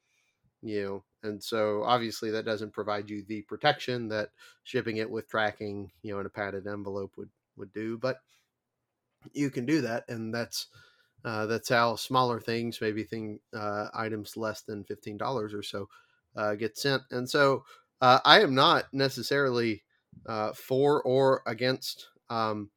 you 0.62 0.84
know, 0.84 1.06
and 1.23 1.43
so 1.43 1.84
obviously 1.84 2.32
that 2.32 2.45
doesn't 2.45 2.73
provide 2.73 3.10
you 3.10 3.23
the 3.23 3.43
protection 3.43 4.10
that 4.10 4.32
shipping 4.63 4.97
it 4.97 5.10
with 5.10 5.30
tracking, 5.30 5.91
you 6.02 6.13
know, 6.13 6.19
in 6.19 6.26
a 6.26 6.30
padded 6.30 6.67
envelope 6.67 7.17
would 7.17 7.32
would 7.56 7.73
do. 7.73 7.97
But 7.97 8.19
you 9.34 9.50
can 9.50 9.65
do 9.65 9.82
that, 9.82 10.06
and 10.10 10.34
that's 10.34 10.67
uh, 11.26 11.45
that's 11.47 11.69
how 11.69 11.95
smaller 11.95 12.39
things, 12.39 12.80
maybe 12.82 13.04
thing 13.04 13.39
uh, 13.54 13.89
items 13.93 14.38
less 14.38 14.62
than 14.63 14.84
fifteen 14.86 15.17
dollars 15.17 15.54
or 15.54 15.63
so, 15.63 15.89
uh, 16.38 16.56
get 16.56 16.78
sent. 16.78 17.04
And 17.12 17.30
so 17.30 17.65
uh, 18.02 18.19
I 18.26 18.41
am 18.41 18.56
not 18.56 18.86
necessarily 18.93 19.84
uh, 20.26 20.54
for 20.54 21.02
or 21.04 21.41
against, 21.45 22.08
um, 22.30 22.69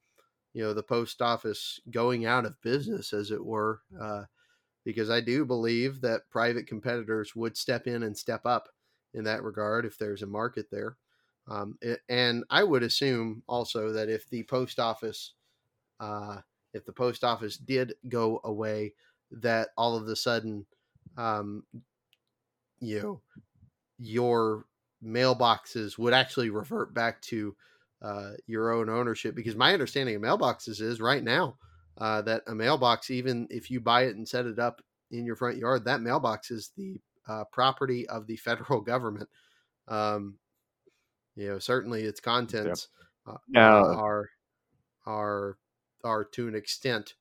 you 0.52 0.62
know, 0.62 0.74
the 0.74 0.82
post 0.82 1.22
office 1.22 1.80
going 1.90 2.26
out 2.26 2.46
of 2.46 2.60
business, 2.62 3.12
as 3.12 3.30
it 3.30 3.44
were, 3.44 3.82
uh, 4.00 4.24
because 4.84 5.10
I 5.10 5.20
do 5.20 5.44
believe 5.44 6.00
that 6.00 6.28
private 6.30 6.66
competitors 6.66 7.36
would 7.36 7.56
step 7.56 7.86
in 7.86 8.02
and 8.02 8.16
step 8.16 8.46
up 8.46 8.68
in 9.14 9.24
that 9.24 9.44
regard 9.44 9.84
if 9.84 9.98
there's 9.98 10.22
a 10.22 10.26
market 10.26 10.66
there. 10.70 10.96
Um, 11.48 11.78
and 12.08 12.44
I 12.50 12.64
would 12.64 12.82
assume 12.82 13.42
also 13.46 13.92
that 13.92 14.08
if 14.08 14.28
the 14.30 14.44
post 14.44 14.78
office 14.78 15.34
uh, 16.00 16.38
if 16.72 16.84
the 16.84 16.92
post 16.92 17.24
office 17.24 17.56
did 17.56 17.94
go 18.08 18.40
away, 18.44 18.94
that 19.30 19.68
all 19.76 19.96
of 19.96 20.08
a 20.08 20.16
sudden, 20.16 20.66
um, 21.16 21.64
you 22.80 23.00
know, 23.00 23.20
your 24.00 24.64
mailboxes 25.04 25.98
would 25.98 26.14
actually 26.14 26.50
revert 26.50 26.94
back 26.94 27.20
to 27.22 27.54
uh, 28.02 28.32
your 28.46 28.72
own 28.72 28.88
ownership. 28.88 29.34
Because 29.34 29.56
my 29.56 29.72
understanding 29.72 30.16
of 30.16 30.22
mailboxes 30.22 30.80
is 30.80 31.00
right 31.00 31.22
now 31.22 31.58
uh, 31.98 32.22
that 32.22 32.42
a 32.46 32.54
mailbox, 32.54 33.10
even 33.10 33.46
if 33.50 33.70
you 33.70 33.80
buy 33.80 34.04
it 34.04 34.16
and 34.16 34.26
set 34.26 34.46
it 34.46 34.58
up 34.58 34.82
in 35.10 35.26
your 35.26 35.36
front 35.36 35.58
yard, 35.58 35.84
that 35.84 36.00
mailbox 36.00 36.50
is 36.50 36.70
the 36.76 37.00
uh, 37.28 37.44
property 37.52 38.08
of 38.08 38.26
the 38.26 38.36
federal 38.36 38.80
government. 38.80 39.28
Um, 39.86 40.38
you 41.36 41.48
know, 41.48 41.58
certainly 41.58 42.02
its 42.02 42.20
contents 42.20 42.88
uh, 43.26 43.36
Now- 43.48 43.84
uh, 43.84 43.96
are 43.96 44.30
are 45.06 45.58
are 46.04 46.24
to 46.24 46.48
an 46.48 46.54
extent 46.54 47.14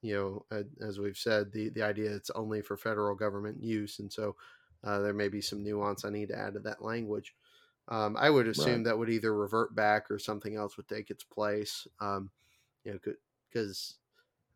you 0.00 0.14
know 0.14 0.46
uh, 0.56 0.62
as 0.86 0.98
we've 0.98 1.16
said 1.16 1.52
the 1.52 1.68
the 1.70 1.82
idea 1.82 2.10
it's 2.10 2.30
only 2.30 2.62
for 2.62 2.76
federal 2.76 3.14
government 3.14 3.62
use 3.62 3.98
and 3.98 4.12
so 4.12 4.36
uh, 4.84 5.00
there 5.00 5.14
may 5.14 5.28
be 5.28 5.40
some 5.40 5.62
nuance 5.62 6.04
i 6.04 6.10
need 6.10 6.28
to 6.28 6.38
add 6.38 6.54
to 6.54 6.60
that 6.60 6.82
language 6.82 7.34
um, 7.88 8.16
i 8.18 8.30
would 8.30 8.48
assume 8.48 8.82
Right. 8.82 8.84
that 8.84 8.98
would 8.98 9.10
either 9.10 9.34
revert 9.34 9.74
back 9.74 10.10
or 10.10 10.18
something 10.18 10.56
else 10.56 10.76
would 10.76 10.88
take 10.88 11.10
its 11.10 11.24
place 11.24 11.86
um, 12.00 12.30
you 12.84 12.92
know 12.92 12.98
because 13.52 13.96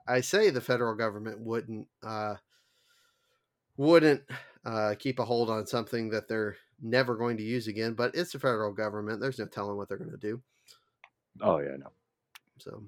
i 0.09 0.21
say 0.21 0.51
the 0.51 0.61
federal 0.61 0.95
government 0.95 1.41
wouldn't 1.41 1.89
uh, 2.05 2.37
wouldn't 3.77 4.23
uh, 4.65 4.95
keep 4.99 5.19
a 5.19 5.25
hold 5.25 5.51
on 5.51 5.67
something 5.67 6.11
that 6.11 6.29
they're 6.29 6.57
never 6.81 7.17
going 7.17 7.37
to 7.37 7.43
use 7.43 7.69
again 7.69 7.95
but 7.95 8.15
it's 8.15 8.33
the 8.33 8.39
federal 8.39 8.73
government 8.73 9.21
there's 9.21 9.39
no 9.39 9.47
telling 9.47 9.77
what 9.77 9.89
they're 9.89 9.99
going 9.99 10.11
to 10.11 10.17
do 10.17 10.43
Oh 11.41 11.59
yeah, 11.59 11.77
no. 11.77 11.93
so 12.59 12.85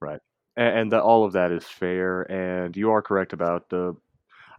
right, 0.00 0.20
and, 0.56 0.78
and 0.78 0.92
that 0.92 1.02
all 1.02 1.24
of 1.24 1.32
that 1.32 1.52
is 1.52 1.64
fair 1.64 2.22
and 2.30 2.76
you 2.76 2.90
are 2.90 3.02
correct 3.02 3.32
about 3.32 3.68
the 3.70 3.94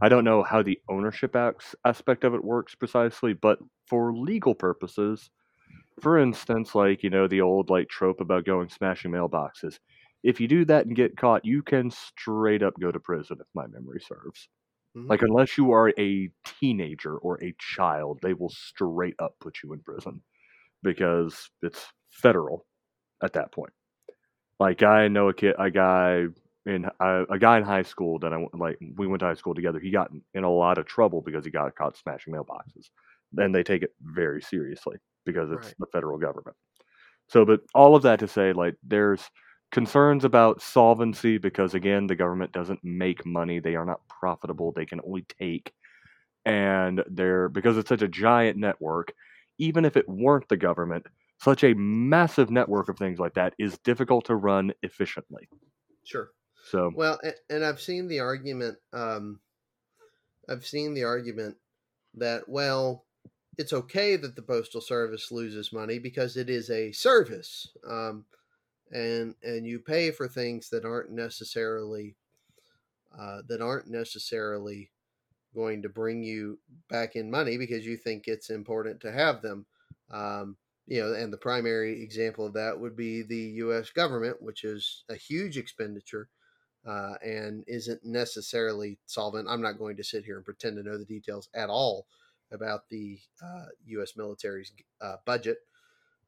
i 0.02 0.10
don't 0.10 0.24
know 0.26 0.44
how 0.44 0.62
the 0.62 0.80
ownership 0.90 1.36
acts, 1.36 1.76
aspect 1.86 2.24
of 2.24 2.34
it 2.34 2.44
works 2.44 2.76
precisely 2.76 3.34
but 3.34 3.60
for 3.88 4.16
legal 4.16 4.56
purposes 4.56 5.30
for 6.02 6.18
instance 6.18 6.76
like 6.76 7.04
you 7.04 7.10
know 7.10 7.28
the 7.28 7.42
old 7.42 7.70
like 7.70 7.88
trope 7.90 8.22
about 8.22 8.46
going 8.46 8.70
smashing 8.70 9.12
mailboxes 9.12 9.80
if 10.24 10.40
you 10.42 10.48
do 10.48 10.66
that 10.66 10.86
and 10.86 10.96
get 10.96 11.18
caught 11.18 11.46
you 11.46 11.62
can 11.64 11.90
straight 11.92 12.64
up 12.64 12.74
go 12.80 12.92
to 12.92 13.00
prison 13.00 13.38
if 13.40 13.48
my 13.56 13.68
memory 13.68 14.02
serves 14.02 14.50
Mhm. 14.96 15.10
like 15.10 15.22
unless 15.22 15.58
you 15.58 15.72
are 15.72 15.94
a 16.00 16.30
teenager 16.46 17.18
or 17.18 17.44
a 17.44 17.56
child 17.60 18.20
they 18.22 18.34
will 18.34 18.50
straight 18.50 19.16
up 19.20 19.36
put 19.42 19.58
you 19.64 19.74
in 19.74 19.80
prison 19.82 20.22
because 20.84 21.50
it's 21.64 21.88
federal 22.12 22.66
at 23.24 23.34
that 23.34 23.52
point 23.52 23.74
like 24.60 24.84
I 24.84 25.08
know 25.08 25.30
a 25.30 25.34
kid, 25.34 25.56
a 25.60 25.70
guy 25.72 26.26
in 26.66 26.86
a, 27.00 27.04
uh, 27.04 27.26
a 27.30 27.40
guy 27.40 27.58
in 27.58 27.64
high 27.64 27.84
school 27.84 28.20
that 28.20 28.34
I 28.34 28.46
like. 28.54 28.78
We 28.96 29.08
went 29.08 29.20
to 29.20 29.28
high 29.28 29.36
school 29.36 29.54
together. 29.56 29.80
He 29.80 29.92
got 29.92 30.12
in, 30.12 30.22
in 30.34 30.44
a 30.44 30.52
lot 30.52 30.78
of 30.78 30.86
trouble 30.86 31.22
because 31.22 31.46
he 31.46 31.52
got 31.52 31.76
caught 31.76 31.98
smashing 31.98 32.34
mailboxes, 32.34 32.90
and 33.38 33.54
they 33.54 33.64
take 33.64 33.84
it 33.84 33.94
very 34.02 34.42
seriously 34.42 34.98
because 35.26 35.52
it's 35.52 35.68
Right. 35.68 35.76
the 35.80 35.88
federal 35.88 36.18
government. 36.18 36.56
So, 37.28 37.46
but 37.46 37.62
all 37.74 37.96
of 37.96 38.04
that 38.04 38.20
to 38.20 38.28
say, 38.28 38.54
like, 38.54 38.76
there's 38.84 39.30
concerns 39.72 40.24
about 40.24 40.62
solvency 40.62 41.38
because 41.38 41.74
again, 41.74 42.08
the 42.08 42.16
government 42.16 42.52
doesn't 42.52 42.84
make 42.84 43.26
money. 43.26 43.60
They 43.60 43.76
are 43.76 43.86
not 43.86 44.02
profitable. 44.08 44.72
They 44.72 44.86
can 44.86 45.02
only 45.06 45.26
take, 45.40 45.72
and 46.46 47.04
they're 47.10 47.50
because 47.50 47.78
it's 47.78 47.90
such 47.90 48.02
a 48.02 48.08
giant 48.08 48.58
network. 48.58 49.14
Even 49.58 49.86
if 49.86 49.96
it 49.98 50.08
weren't 50.10 50.50
the 50.50 50.58
government, 50.58 51.06
such 51.40 51.64
a 51.64 51.74
massive 51.76 52.50
network 52.52 52.90
of 52.90 52.98
things 52.98 53.20
like 53.20 53.34
that 53.36 53.54
is 53.58 53.78
difficult 53.80 54.26
to 54.26 54.36
run 54.36 54.74
efficiently. 54.84 55.48
sure 56.04 56.32
So, 56.66 56.92
Well, 56.94 57.20
and, 57.24 57.36
and 57.50 57.66
I've 57.66 57.82
seen 57.82 58.08
the 58.08 58.20
argument. 58.22 58.80
Um, 58.94 59.42
I've 60.50 60.66
seen 60.66 60.94
the 60.94 61.04
argument 61.04 61.58
that 62.16 62.48
well, 62.50 63.06
it's 63.58 63.74
okay 63.74 64.16
that 64.18 64.36
the 64.36 64.42
postal 64.42 64.82
service 64.82 65.32
loses 65.32 65.74
money 65.74 66.00
because 66.00 66.38
it 66.38 66.50
is 66.50 66.70
a 66.70 66.92
service. 66.92 67.68
Um, 67.88 68.26
and 68.92 69.36
and 69.44 69.66
you 69.68 69.80
pay 69.80 70.12
for 70.12 70.28
things 70.28 70.70
that 70.70 70.86
aren't 70.86 71.12
necessarily 71.12 72.18
uh, 73.18 73.42
that 73.48 73.62
aren't 73.62 73.88
necessarily 73.88 74.92
going 75.56 75.82
to 75.84 75.90
bring 75.90 76.24
you 76.24 76.60
back 76.90 77.16
in 77.16 77.32
money 77.32 77.58
because 77.58 77.86
you 77.86 77.98
think 77.98 78.28
it's 78.28 78.50
important 78.50 79.02
to 79.02 79.12
have 79.12 79.42
them. 79.42 79.66
Um, 80.12 80.58
you 80.88 81.02
know, 81.02 81.14
and 81.14 81.34
the 81.34 81.38
primary 81.38 82.04
example 82.04 82.46
of 82.46 82.54
that 82.54 82.80
would 82.80 82.96
be 82.96 83.24
the 83.24 83.38
U.S. 83.64 83.90
government, 83.92 84.42
which 84.42 84.64
is 84.64 85.04
a 85.10 85.16
huge 85.16 85.58
expenditure 85.58 86.30
uh, 86.86 87.16
and 87.24 87.64
isn't 87.68 88.06
necessarily 88.06 89.00
solvent. 89.06 89.48
I'm 89.50 89.62
not 89.62 89.80
going 89.80 89.98
to 89.98 90.04
sit 90.04 90.26
here 90.26 90.36
and 90.36 90.46
pretend 90.46 90.78
to 90.78 90.84
know 90.84 90.98
the 90.98 91.06
details 91.06 91.50
at 91.54 91.70
all 91.70 92.08
about 92.52 92.90
the 92.90 93.20
uh, 93.44 93.66
U.S. 93.88 94.14
military's 94.16 94.72
uh, 95.02 95.16
budget. 95.26 95.58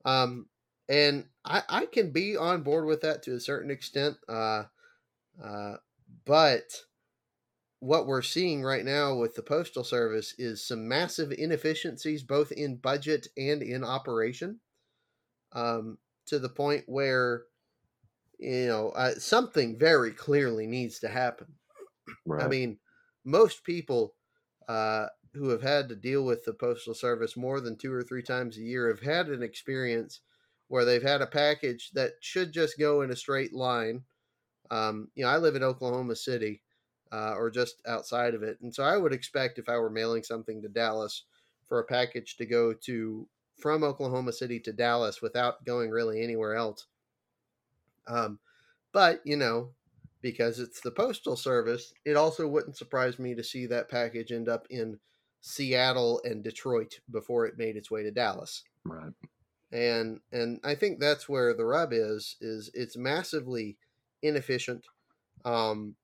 Um, 0.03 0.47
and 0.89 1.25
I, 1.45 1.63
I, 1.67 1.85
can 1.85 2.11
be 2.11 2.37
on 2.37 2.63
board 2.63 2.85
with 2.85 3.01
that 3.01 3.23
to 3.23 3.35
a 3.35 3.39
certain 3.39 3.69
extent. 3.69 4.17
Uh, 4.27 4.63
uh, 5.43 5.75
but 6.25 6.83
what 7.79 8.07
we're 8.07 8.21
seeing 8.21 8.63
right 8.63 8.85
now 8.85 9.15
with 9.15 9.35
the 9.35 9.43
postal 9.43 9.83
service 9.83 10.33
is 10.37 10.65
some 10.65 10.87
massive 10.87 11.31
inefficiencies 11.31 12.23
both 12.23 12.51
in 12.51 12.77
budget 12.77 13.27
and 13.37 13.61
in 13.61 13.83
operation 13.83 14.59
um, 15.53 15.97
to 16.25 16.39
the 16.39 16.49
point 16.49 16.83
where 16.87 17.43
you 18.39 18.67
know 18.67 18.89
uh, 18.89 19.13
something 19.15 19.77
very 19.77 20.11
clearly 20.11 20.67
needs 20.67 20.99
to 20.99 21.07
happen 21.07 21.47
right. 22.25 22.43
i 22.43 22.47
mean 22.47 22.77
most 23.25 23.63
people 23.63 24.13
uh, 24.69 25.07
who 25.33 25.49
have 25.49 25.61
had 25.61 25.89
to 25.89 25.95
deal 25.95 26.23
with 26.23 26.43
the 26.45 26.53
postal 26.53 26.93
service 26.93 27.37
more 27.37 27.59
than 27.59 27.77
two 27.77 27.91
or 27.93 28.03
three 28.03 28.23
times 28.23 28.57
a 28.57 28.61
year 28.61 28.87
have 28.87 29.01
had 29.01 29.27
an 29.27 29.43
experience 29.43 30.21
where 30.67 30.85
they've 30.85 31.03
had 31.03 31.21
a 31.21 31.27
package 31.27 31.91
that 31.93 32.11
should 32.21 32.51
just 32.51 32.77
go 32.77 33.01
in 33.01 33.11
a 33.11 33.15
straight 33.15 33.53
line 33.53 34.03
um, 34.71 35.07
you 35.15 35.23
know 35.23 35.29
i 35.29 35.37
live 35.37 35.55
in 35.55 35.63
oklahoma 35.63 36.15
city 36.15 36.61
uh, 37.11 37.33
or 37.37 37.49
just 37.49 37.81
outside 37.87 38.33
of 38.33 38.43
it. 38.43 38.59
And 38.61 38.73
so 38.73 38.83
I 38.83 38.97
would 38.97 39.13
expect 39.13 39.59
if 39.59 39.69
I 39.69 39.77
were 39.77 39.89
mailing 39.89 40.23
something 40.23 40.61
to 40.61 40.69
Dallas 40.69 41.23
for 41.67 41.79
a 41.79 41.85
package 41.85 42.37
to 42.37 42.45
go 42.45 42.73
to 42.73 43.27
from 43.57 43.83
Oklahoma 43.83 44.33
City 44.33 44.59
to 44.61 44.73
Dallas 44.73 45.21
without 45.21 45.65
going 45.65 45.89
really 45.89 46.21
anywhere 46.23 46.55
else. 46.55 46.85
Um, 48.07 48.39
but 48.93 49.21
you 49.25 49.37
know, 49.37 49.69
because 50.21 50.59
it's 50.59 50.81
the 50.81 50.91
postal 50.91 51.35
service, 51.35 51.93
it 52.05 52.15
also 52.15 52.47
wouldn't 52.47 52.77
surprise 52.77 53.19
me 53.19 53.35
to 53.35 53.43
see 53.43 53.65
that 53.67 53.89
package 53.89 54.31
end 54.31 54.49
up 54.49 54.67
in 54.69 54.99
Seattle 55.41 56.21
and 56.23 56.43
Detroit 56.43 56.99
before 57.11 57.45
it 57.45 57.57
made 57.57 57.75
its 57.75 57.91
way 57.91 58.03
to 58.03 58.11
Dallas. 58.11 58.63
Right. 58.83 59.13
And 59.71 60.21
and 60.31 60.59
I 60.63 60.75
think 60.75 60.99
that's 60.99 61.27
where 61.27 61.53
the 61.53 61.65
rub 61.65 61.91
is 61.91 62.37
is 62.41 62.71
it's 62.73 62.97
massively 62.97 63.77
inefficient. 64.21 64.85
Um, 65.45 65.95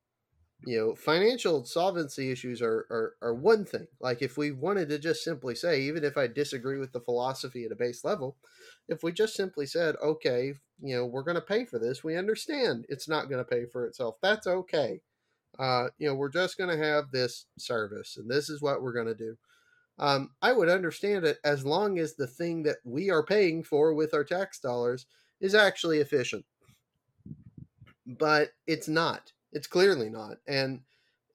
you 0.66 0.78
know, 0.78 0.96
financial 0.96 1.66
solvency 1.66 2.32
issues 2.32 2.62
are, 2.62 2.86
are, 2.90 3.16
are 3.22 3.34
one 3.34 3.66
thing. 3.66 3.88
Like 4.00 4.22
if 4.22 4.38
we 4.38 4.52
wanted 4.52 4.90
to 4.90 5.00
just 5.00 5.24
simply 5.24 5.56
say, 5.56 5.82
even 5.82 6.04
if 6.04 6.18
I 6.18 6.28
disagree 6.28 6.78
with 6.78 6.94
the 6.94 7.02
philosophy 7.02 7.66
at 7.66 7.72
a 7.72 7.76
base 7.76 8.04
level, 8.04 8.38
if 8.88 9.04
we 9.04 9.12
just 9.12 9.36
simply 9.36 9.66
said, 9.66 9.96
okay, 10.02 10.54
you 10.82 10.96
know, 10.96 11.06
we're 11.06 11.24
going 11.24 11.36
to 11.36 11.42
pay 11.42 11.66
for 11.66 11.80
this, 11.80 12.04
we 12.04 12.16
understand 12.16 12.86
it's 12.88 13.10
not 13.10 13.30
going 13.30 13.44
to 13.44 13.50
pay 13.50 13.66
for 13.66 13.86
itself. 13.86 14.16
That's 14.22 14.48
okay. 14.48 15.02
Uh, 15.60 15.90
you 15.98 16.08
know, 16.08 16.16
we're 16.16 16.30
just 16.30 16.58
going 16.58 16.70
to 16.70 16.84
have 16.84 17.12
this 17.12 17.46
service 17.58 18.18
and 18.18 18.30
this 18.30 18.50
is 18.50 18.62
what 18.62 18.82
we're 18.82 18.94
going 18.94 19.08
to 19.08 19.16
do. 19.16 19.38
Um, 20.00 20.32
I 20.42 20.54
would 20.54 20.70
understand 20.70 21.26
it 21.26 21.38
as 21.44 21.66
long 21.66 22.00
as 22.00 22.16
the 22.16 22.26
thing 22.26 22.64
that 22.64 22.78
we 22.84 23.12
are 23.12 23.24
paying 23.24 23.64
for 23.64 23.94
with 23.94 24.14
our 24.14 24.24
tax 24.24 24.60
dollars 24.60 25.06
is 25.40 25.54
actually 25.54 26.00
efficient. 26.00 26.46
But 28.08 28.52
it's 28.66 28.88
not 28.88 29.34
it's 29.54 29.68
clearly 29.68 30.10
not, 30.10 30.38
and 30.48 30.82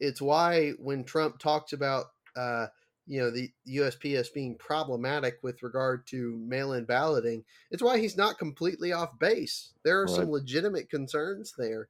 it's 0.01 0.21
why 0.21 0.71
when 0.79 1.05
Trump 1.05 1.39
talks 1.39 1.73
about 1.73 2.07
uh, 2.37 2.66
you 3.07 3.21
know 3.21 3.31
the 3.31 3.51
USPS 3.69 4.33
being 4.33 4.57
problematic 4.57 5.39
with 5.43 5.62
regard 5.62 6.07
to 6.09 6.37
mail-in 6.47 6.85
balloting, 6.85 7.45
it's 7.71 7.83
why 7.83 7.99
he's 7.99 8.16
not 8.16 8.39
completely 8.39 8.93
off 8.93 9.19
base. 9.19 9.73
There 9.83 9.99
are 10.01 10.07
right. 10.07 10.14
some 10.14 10.31
legitimate 10.31 10.91
concerns 10.91 11.55
there. 11.57 11.89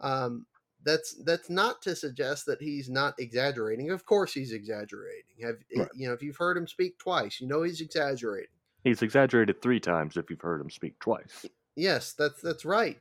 Um, 0.00 0.46
that's 0.84 1.14
that's 1.24 1.48
not 1.50 1.82
to 1.82 1.96
suggest 1.96 2.46
that 2.46 2.60
he's 2.60 2.88
not 2.88 3.14
exaggerating. 3.18 3.90
Of 3.90 4.04
course, 4.04 4.32
he's 4.32 4.52
exaggerating. 4.52 5.24
Have 5.42 5.56
right. 5.76 5.88
you 5.94 6.08
know 6.08 6.14
if 6.14 6.22
you've 6.22 6.36
heard 6.36 6.56
him 6.56 6.66
speak 6.66 6.98
twice, 6.98 7.40
you 7.40 7.46
know 7.46 7.62
he's 7.62 7.80
exaggerating. 7.80 8.50
He's 8.84 9.02
exaggerated 9.02 9.60
three 9.60 9.80
times 9.80 10.16
if 10.16 10.30
you've 10.30 10.40
heard 10.40 10.60
him 10.60 10.70
speak 10.70 10.98
twice. 11.00 11.46
Yes, 11.74 12.12
that's 12.12 12.40
that's 12.40 12.64
right, 12.64 12.98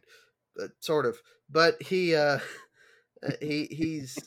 uh, 0.62 0.68
sort 0.80 1.06
of. 1.06 1.22
But 1.50 1.82
he 1.82 2.16
uh, 2.16 2.40
uh, 3.28 3.32
he 3.42 3.66
he's 3.66 4.18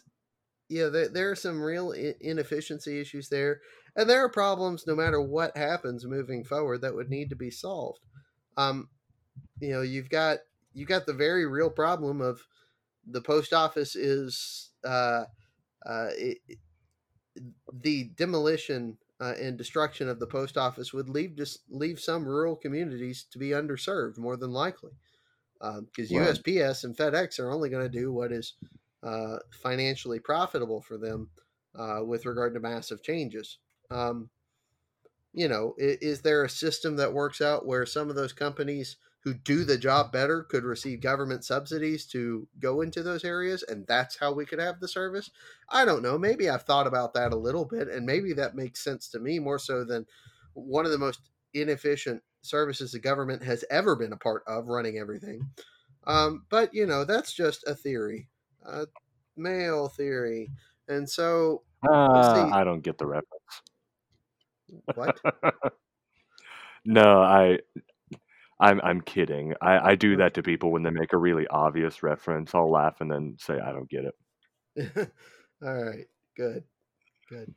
yeah 0.69 0.89
there, 0.89 1.09
there 1.09 1.31
are 1.31 1.37
some 1.37 1.61
real 1.61 1.93
inefficiency 1.93 3.01
issues 3.01 3.29
there 3.29 3.61
and 3.97 4.09
there 4.09 4.23
are 4.23 4.29
problems 4.29 4.87
no 4.87 4.95
matter 4.95 5.21
what 5.21 5.57
happens 5.57 6.05
moving 6.05 6.45
forward 6.45 6.83
that 6.83 6.95
would 6.95 7.11
need 7.11 7.31
to 7.31 7.37
be 7.37 7.51
solved 7.51 8.01
um 8.57 8.89
you 9.61 9.71
know 9.71 9.83
you've 9.83 10.11
got 10.11 10.39
you 10.75 10.85
got 10.85 11.07
the 11.07 11.13
very 11.13 11.47
real 11.47 11.71
problem 11.71 12.21
of 12.21 12.41
the 13.07 13.21
post 13.21 13.53
office 13.53 13.97
is 13.97 14.71
uh 14.85 15.25
uh 15.87 16.09
it, 16.17 16.39
the 17.83 18.05
demolition 18.17 18.99
uh, 19.21 19.35
and 19.41 19.59
destruction 19.59 20.09
of 20.09 20.21
the 20.21 20.27
post 20.27 20.57
office 20.57 20.93
would 20.93 21.09
leave 21.09 21.37
just 21.37 21.61
leave 21.71 21.99
some 21.99 22.27
rural 22.27 22.55
communities 22.55 23.27
to 23.31 23.39
be 23.39 23.51
underserved 23.51 24.19
more 24.19 24.37
than 24.37 24.53
likely 24.53 24.93
because 25.61 26.13
um, 26.13 26.19
USPS 26.19 26.85
and 26.85 26.97
FedEx 26.97 27.39
are 27.39 27.51
only 27.51 27.69
going 27.69 27.91
to 27.91 27.99
do 27.99 28.13
what 28.13 28.33
is 28.33 28.55
uh, 29.03 29.39
financially 29.51 30.19
profitable 30.19 30.81
for 30.81 30.97
them 30.99 31.29
uh, 31.79 32.01
with 32.05 32.27
regard 32.27 32.55
to 32.55 32.61
massive 32.61 33.03
changes. 33.03 33.59
Um, 33.91 34.31
you 35.33 35.49
know, 35.49 35.75
is, 35.79 35.99
is, 35.99 36.23
there 36.23 36.45
a 36.45 36.51
system 36.51 36.97
that 36.97 37.13
works 37.13 37.41
out 37.41 37.67
where 37.67 37.87
some 37.87 38.11
of 38.11 38.17
those 38.17 38.33
companies 38.33 38.97
who 39.21 39.35
do 39.35 39.65
the 39.65 39.79
job 39.79 40.13
better 40.13 40.43
could 40.43 40.65
receive 40.65 41.01
government 41.01 41.45
subsidies 41.45 42.07
to 42.07 42.47
go 42.59 42.81
into 42.81 43.03
those 43.03 43.25
areas 43.25 43.63
and 43.63 43.87
that's 43.87 44.17
how 44.17 44.33
we 44.33 44.47
could 44.47 44.59
have 44.59 44.81
the 44.81 44.89
service? 44.89 45.31
I 45.69 45.85
don't 45.85 46.03
know. 46.03 46.19
Maybe 46.19 46.49
I've 46.49 46.63
thought 46.63 46.87
about 46.87 47.15
that 47.15 47.33
a 47.33 47.37
little 47.37 47.65
bit 47.65 47.89
and 47.89 48.07
maybe 48.07 48.33
that 48.35 48.57
makes 48.57 48.83
sense 48.83 49.09
to 49.11 49.19
me 49.19 49.39
more 49.39 49.59
so 49.59 49.85
than 49.85 50.07
one 50.55 50.85
of 50.85 50.93
the 50.93 50.99
most 50.99 51.31
inefficient 51.55 52.23
services 52.43 52.93
the 52.93 52.99
government 52.99 53.43
has 53.43 53.65
ever 53.71 53.97
been 53.97 54.13
a 54.13 54.17
part 54.17 54.43
of 54.47 54.69
running 54.69 54.99
everything. 54.99 55.49
Um, 56.07 56.45
but 56.49 56.73
you 56.73 56.87
know, 56.87 57.05
that's 57.05 57.33
just 57.33 57.67
a 57.67 57.75
theory, 57.75 58.29
a 58.65 58.87
male 59.37 59.89
theory, 59.89 60.51
and 60.89 61.09
so 61.09 61.63
uh, 61.89 62.51
I 62.53 62.65
don't 62.65 62.83
get 62.83 62.99
the 62.99 63.07
reference. 63.07 63.63
What? 64.95 65.19
no, 66.85 67.21
I, 67.23 67.59
I'm 68.61 68.81
I'm 68.83 69.01
kidding. 69.01 69.55
I 69.61 69.91
I 69.91 69.95
do 69.95 70.17
that 70.17 70.35
to 70.35 70.43
people 70.43 70.73
when 70.73 70.83
they 70.83 70.91
make 70.91 71.13
a 71.13 71.19
really 71.19 71.47
obvious 71.49 72.03
reference. 72.03 72.55
I'll 72.55 72.71
laugh 72.71 73.01
and 73.01 73.11
then 73.11 73.37
say 73.39 73.59
I 73.59 73.73
don't 73.73 73.91
get 73.91 74.05
it. 74.05 74.15
All 75.63 75.85
right, 75.85 76.07
good, 76.37 76.65
good. 77.29 77.53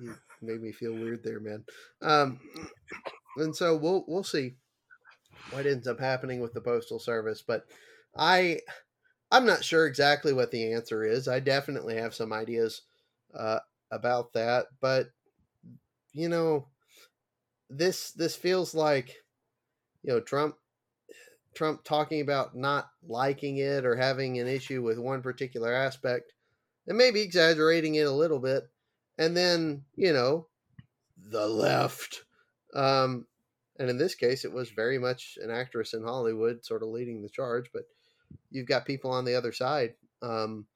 You 0.00 0.14
made 0.42 0.60
me 0.60 0.72
feel 0.72 0.92
weird 0.92 1.22
there, 1.22 1.40
man. 1.40 1.64
Um, 2.02 2.40
and 3.36 3.54
so 3.54 3.76
we'll 3.76 4.04
we'll 4.06 4.24
see 4.24 4.56
what 5.50 5.66
ends 5.66 5.86
up 5.86 6.00
happening 6.00 6.40
with 6.40 6.52
the 6.52 6.60
postal 6.60 6.98
service, 6.98 7.42
but 7.46 7.66
I 8.16 8.60
I'm 9.30 9.46
not 9.46 9.64
sure 9.64 9.86
exactly 9.86 10.32
what 10.32 10.50
the 10.50 10.72
answer 10.72 11.04
is. 11.04 11.28
I 11.28 11.40
definitely 11.40 11.96
have 11.96 12.14
some 12.14 12.32
ideas 12.32 12.82
uh, 13.34 13.60
about 13.90 14.32
that, 14.34 14.66
but 14.80 15.08
you 16.12 16.28
know, 16.28 16.68
this 17.68 18.12
this 18.12 18.36
feels 18.36 18.74
like 18.74 19.16
you 20.02 20.12
know 20.12 20.20
Trump 20.20 20.56
Trump 21.54 21.84
talking 21.84 22.20
about 22.20 22.54
not 22.54 22.90
liking 23.02 23.58
it 23.58 23.84
or 23.84 23.96
having 23.96 24.38
an 24.38 24.46
issue 24.46 24.82
with 24.82 24.98
one 24.98 25.22
particular 25.22 25.72
aspect 25.72 26.32
and 26.86 26.96
maybe 26.96 27.22
exaggerating 27.22 27.96
it 27.96 28.06
a 28.06 28.12
little 28.12 28.38
bit 28.38 28.64
and 29.18 29.36
then 29.36 29.84
you 29.94 30.12
know 30.12 30.48
the 31.16 31.46
left 31.48 32.25
um, 32.76 33.26
and 33.78 33.90
in 33.90 33.98
this 33.98 34.14
case, 34.14 34.44
it 34.44 34.52
was 34.52 34.70
very 34.70 34.98
much 34.98 35.38
an 35.42 35.50
actress 35.50 35.94
in 35.94 36.02
Hollywood 36.02 36.64
sort 36.64 36.82
of 36.82 36.90
leading 36.90 37.22
the 37.22 37.28
charge, 37.28 37.70
but 37.72 37.82
you've 38.50 38.68
got 38.68 38.86
people 38.86 39.10
on 39.10 39.24
the 39.24 39.34
other 39.34 39.52
side, 39.52 39.94
um, 40.22 40.66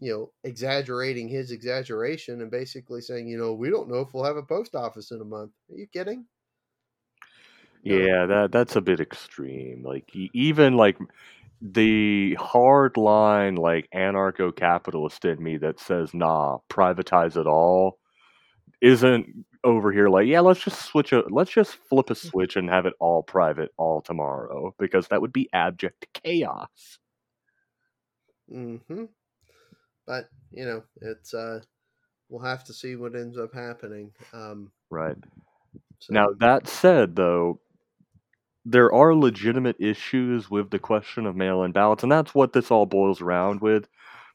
you 0.00 0.12
know, 0.12 0.30
exaggerating 0.44 1.28
his 1.28 1.50
exaggeration 1.50 2.40
and 2.42 2.50
basically 2.50 3.00
saying, 3.00 3.28
you 3.28 3.38
know, 3.38 3.54
we 3.54 3.70
don't 3.70 3.88
know 3.88 4.00
if 4.00 4.12
we'll 4.12 4.24
have 4.24 4.36
a 4.36 4.42
post 4.42 4.74
office 4.74 5.10
in 5.10 5.20
a 5.20 5.24
month. 5.24 5.52
Are 5.70 5.76
you 5.76 5.86
kidding? 5.86 6.26
Yeah, 7.82 8.26
that 8.26 8.52
that's 8.52 8.76
a 8.76 8.80
bit 8.80 9.00
extreme. 9.00 9.82
Like 9.84 10.10
even 10.14 10.74
like 10.74 10.98
the 11.60 12.34
hard 12.34 12.96
line 12.96 13.56
like 13.56 13.88
anarcho 13.94 14.54
capitalist 14.54 15.24
in 15.24 15.42
me 15.42 15.56
that 15.56 15.80
says 15.80 16.14
nah 16.14 16.58
privatize 16.70 17.36
it 17.36 17.46
all 17.46 17.98
isn't 18.80 19.44
over 19.64 19.92
here 19.92 20.08
like, 20.08 20.26
yeah, 20.26 20.40
let's 20.40 20.62
just 20.62 20.82
switch 20.86 21.12
a 21.12 21.24
let's 21.30 21.50
just 21.50 21.74
flip 21.88 22.10
a 22.10 22.14
switch 22.14 22.56
and 22.56 22.68
have 22.70 22.86
it 22.86 22.94
all 23.00 23.22
private 23.22 23.72
all 23.76 24.00
tomorrow 24.00 24.74
because 24.78 25.08
that 25.08 25.20
would 25.20 25.32
be 25.32 25.48
abject 25.52 26.06
chaos. 26.14 26.98
Mhm. 28.48 29.08
But, 30.06 30.28
you 30.50 30.64
know, 30.64 30.84
it's 31.02 31.34
uh 31.34 31.62
we'll 32.28 32.42
have 32.44 32.64
to 32.64 32.74
see 32.74 32.96
what 32.96 33.16
ends 33.16 33.38
up 33.38 33.52
happening. 33.54 34.12
Um 34.32 34.72
Right. 34.90 35.16
so 36.00 36.14
Now, 36.14 36.28
that 36.40 36.68
said, 36.68 37.16
though, 37.16 37.60
there 38.64 38.92
are 38.92 39.14
legitimate 39.14 39.76
issues 39.80 40.50
with 40.50 40.70
the 40.70 40.78
question 40.78 41.26
of 41.26 41.36
mail 41.36 41.62
in 41.62 41.72
ballots, 41.72 42.02
and 42.02 42.12
that's 42.12 42.34
what 42.34 42.52
this 42.52 42.70
all 42.70 42.86
boils 42.86 43.20
around 43.20 43.60
with. 43.60 43.88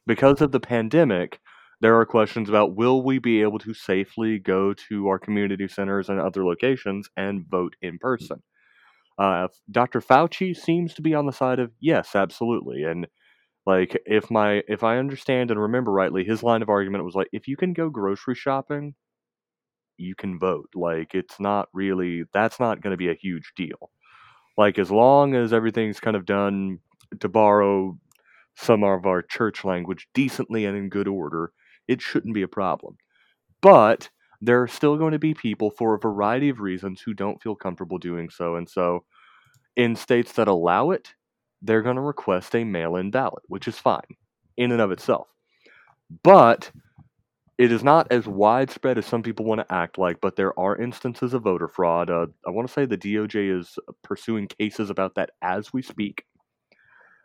Because 0.06 0.40
of 0.42 0.52
the 0.52 0.60
pandemic, 0.60 1.40
there 1.84 2.00
are 2.00 2.06
questions 2.06 2.48
about 2.48 2.74
will 2.74 3.02
we 3.02 3.18
be 3.18 3.42
able 3.42 3.58
to 3.58 3.74
safely 3.74 4.38
go 4.38 4.72
to 4.72 5.06
our 5.06 5.18
community 5.18 5.68
centers 5.68 6.08
and 6.08 6.18
other 6.18 6.42
locations 6.42 7.10
and 7.14 7.44
vote 7.46 7.76
in 7.82 7.98
person? 7.98 8.42
Uh, 9.18 9.48
Dr. 9.70 10.00
Fauci 10.00 10.56
seems 10.56 10.94
to 10.94 11.02
be 11.02 11.14
on 11.14 11.26
the 11.26 11.32
side 11.32 11.58
of 11.58 11.72
yes, 11.80 12.14
absolutely. 12.14 12.84
And 12.84 13.06
like 13.66 14.00
if 14.06 14.30
my 14.30 14.62
if 14.66 14.82
I 14.82 14.96
understand 14.96 15.50
and 15.50 15.60
remember 15.60 15.92
rightly, 15.92 16.24
his 16.24 16.42
line 16.42 16.62
of 16.62 16.70
argument 16.70 17.04
was 17.04 17.14
like 17.14 17.28
if 17.34 17.46
you 17.46 17.54
can 17.58 17.74
go 17.74 17.90
grocery 17.90 18.34
shopping, 18.34 18.94
you 19.98 20.14
can 20.14 20.38
vote. 20.38 20.70
Like 20.74 21.14
it's 21.14 21.38
not 21.38 21.68
really 21.74 22.24
that's 22.32 22.58
not 22.58 22.80
going 22.80 22.92
to 22.92 22.96
be 22.96 23.10
a 23.10 23.14
huge 23.14 23.52
deal. 23.58 23.90
Like 24.56 24.78
as 24.78 24.90
long 24.90 25.34
as 25.34 25.52
everything's 25.52 26.00
kind 26.00 26.16
of 26.16 26.24
done 26.24 26.78
to 27.20 27.28
borrow 27.28 27.98
some 28.54 28.82
of 28.84 29.04
our 29.04 29.20
church 29.20 29.66
language 29.66 30.08
decently 30.14 30.64
and 30.64 30.78
in 30.78 30.88
good 30.88 31.08
order, 31.08 31.52
it 31.88 32.00
shouldn't 32.00 32.34
be 32.34 32.42
a 32.42 32.48
problem. 32.48 32.96
But 33.60 34.10
there 34.40 34.62
are 34.62 34.68
still 34.68 34.96
going 34.96 35.12
to 35.12 35.18
be 35.18 35.34
people 35.34 35.70
for 35.70 35.94
a 35.94 35.98
variety 35.98 36.48
of 36.48 36.60
reasons 36.60 37.00
who 37.00 37.14
don't 37.14 37.42
feel 37.42 37.54
comfortable 37.54 37.98
doing 37.98 38.28
so. 38.30 38.56
And 38.56 38.68
so, 38.68 39.04
in 39.76 39.96
states 39.96 40.32
that 40.32 40.48
allow 40.48 40.90
it, 40.90 41.14
they're 41.62 41.82
going 41.82 41.96
to 41.96 42.02
request 42.02 42.54
a 42.54 42.64
mail 42.64 42.96
in 42.96 43.10
ballot, 43.10 43.42
which 43.48 43.66
is 43.66 43.78
fine 43.78 44.02
in 44.56 44.70
and 44.70 44.80
of 44.80 44.92
itself. 44.92 45.28
But 46.22 46.70
it 47.56 47.70
is 47.70 47.84
not 47.84 48.10
as 48.10 48.26
widespread 48.26 48.98
as 48.98 49.06
some 49.06 49.22
people 49.22 49.46
want 49.46 49.60
to 49.60 49.74
act 49.74 49.96
like, 49.96 50.20
but 50.20 50.36
there 50.36 50.58
are 50.58 50.76
instances 50.76 51.34
of 51.34 51.42
voter 51.42 51.68
fraud. 51.68 52.10
Uh, 52.10 52.26
I 52.46 52.50
want 52.50 52.68
to 52.68 52.72
say 52.72 52.84
the 52.84 52.98
DOJ 52.98 53.58
is 53.58 53.78
pursuing 54.02 54.48
cases 54.48 54.90
about 54.90 55.14
that 55.14 55.30
as 55.40 55.72
we 55.72 55.80
speak. 55.80 56.24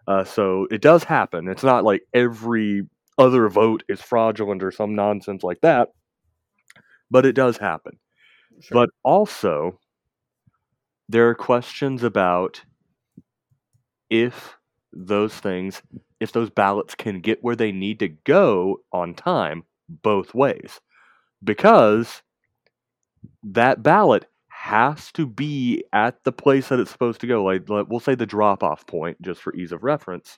Uh, 0.07 0.23
so 0.23 0.67
it 0.71 0.81
does 0.81 1.03
happen. 1.03 1.47
It's 1.47 1.63
not 1.63 1.83
like 1.83 2.03
every 2.13 2.83
other 3.19 3.49
vote 3.49 3.83
is 3.89 4.01
fraudulent 4.01 4.63
or 4.63 4.71
some 4.71 4.95
nonsense 4.95 5.43
like 5.43 5.61
that, 5.61 5.89
but 7.11 7.25
it 7.25 7.33
does 7.33 7.57
happen. 7.57 7.99
sure. 8.61 8.75
But 8.75 8.89
also, 9.03 9.79
there 11.09 11.27
are 11.29 11.35
questions 11.35 12.03
about 12.03 12.61
if 14.09 14.57
those 14.93 15.33
things, 15.35 15.81
if 16.19 16.31
those 16.31 16.49
ballots 16.49 16.95
can 16.95 17.21
get 17.21 17.43
where 17.43 17.55
they 17.55 17.71
need 17.71 17.99
to 17.99 18.09
go 18.09 18.81
on 18.91 19.13
time, 19.13 19.63
both 19.89 20.33
ways. 20.33 20.79
Because 21.43 22.21
that 23.43 23.83
ballot 23.83 24.25
has 24.49 25.11
to 25.13 25.25
be 25.25 25.83
at 25.93 26.23
the 26.25 26.31
place 26.31 26.69
that 26.69 26.79
it's 26.79 26.91
supposed 26.91 27.21
to 27.21 27.27
go. 27.27 27.43
Like, 27.43 27.69
like, 27.69 27.87
we'll 27.89 27.99
say 28.01 28.15
the 28.15 28.25
drop 28.25 28.63
off 28.63 28.85
point, 28.87 29.21
just 29.21 29.41
for 29.41 29.55
ease 29.55 29.71
of 29.71 29.83
reference. 29.83 30.37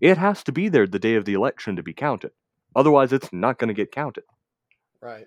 It 0.00 0.18
has 0.18 0.42
to 0.44 0.52
be 0.52 0.68
there 0.68 0.86
the 0.86 0.98
day 0.98 1.14
of 1.14 1.24
the 1.24 1.34
election 1.34 1.76
to 1.76 1.82
be 1.82 1.92
counted. 1.92 2.32
Otherwise, 2.76 3.12
it's 3.12 3.32
not 3.32 3.58
going 3.58 3.68
to 3.68 3.74
get 3.74 3.92
counted. 3.92 4.24
right. 5.00 5.26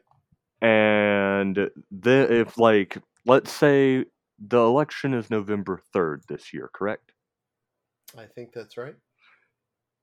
And 0.62 1.72
then, 1.90 2.32
if, 2.32 2.58
like, 2.60 2.98
let's 3.26 3.52
say 3.52 4.06
the 4.40 4.60
election 4.60 5.14
is 5.14 5.30
November 5.32 5.82
3rd 5.94 6.28
this 6.28 6.54
year, 6.54 6.70
correct? 6.72 7.14
I 8.16 8.26
think 8.26 8.54
that's 8.54 8.78
right. 8.78 8.96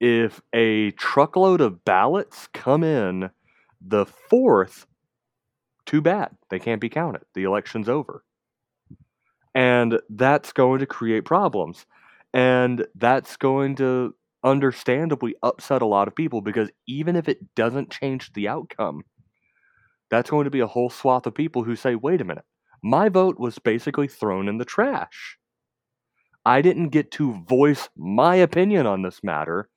If 0.01 0.41
a 0.53 0.91
truckload 0.93 1.61
of 1.61 1.85
ballots 1.85 2.49
come 2.53 2.83
in 2.83 3.31
the 3.81 4.07
4th, 4.31 4.87
too 5.87 6.01
bad. 6.01 6.31
They 6.51 6.59
can't 6.59 6.81
be 6.81 6.89
counted. 6.89 7.23
The 7.35 7.45
election's 7.45 7.89
over. 7.89 8.23
And 9.55 9.99
that's 10.11 10.53
going 10.53 10.81
to 10.81 10.87
create 10.87 11.25
problems. 11.25 11.87
And 12.35 12.87
that's 12.95 13.37
going 13.37 13.77
to 13.77 14.15
understandably 14.45 15.35
upset 15.43 15.83
a 15.83 15.87
lot 15.87 16.09
of 16.09 16.15
people 16.15 16.41
because 16.41 16.71
even 16.87 17.17
if 17.17 17.29
it 17.29 17.55
doesn't 17.55 17.91
change 17.91 18.33
the 18.33 18.49
outcome, 18.49 19.03
that's 20.11 20.31
going 20.31 20.45
to 20.45 20.51
be 20.51 20.61
a 20.61 20.67
whole 20.67 20.91
swath 20.91 21.27
of 21.27 21.35
people 21.35 21.65
who 21.65 21.77
say, 21.77 21.95
wait 21.95 22.21
a 22.21 22.25
minute, 22.25 22.45
my 22.83 23.09
vote 23.09 23.39
was 23.39 23.59
basically 23.59 24.09
thrown 24.09 24.49
in 24.49 24.59
the 24.59 24.65
trash. 24.65 25.39
I 26.47 26.63
didn't 26.63 26.91
get 26.91 27.11
to 27.13 27.45
voice 27.49 27.89
my 27.97 28.37
opinion 28.37 28.87
on 28.87 29.03
this 29.03 29.23
matter, 29.23 29.69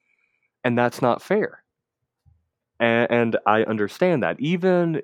and 0.63 0.77
that's 0.77 1.01
not 1.01 1.21
fair. 1.21 1.63
And, 2.79 3.11
and 3.11 3.37
I 3.45 3.63
understand 3.63 4.23
that. 4.23 4.39
Even 4.39 5.01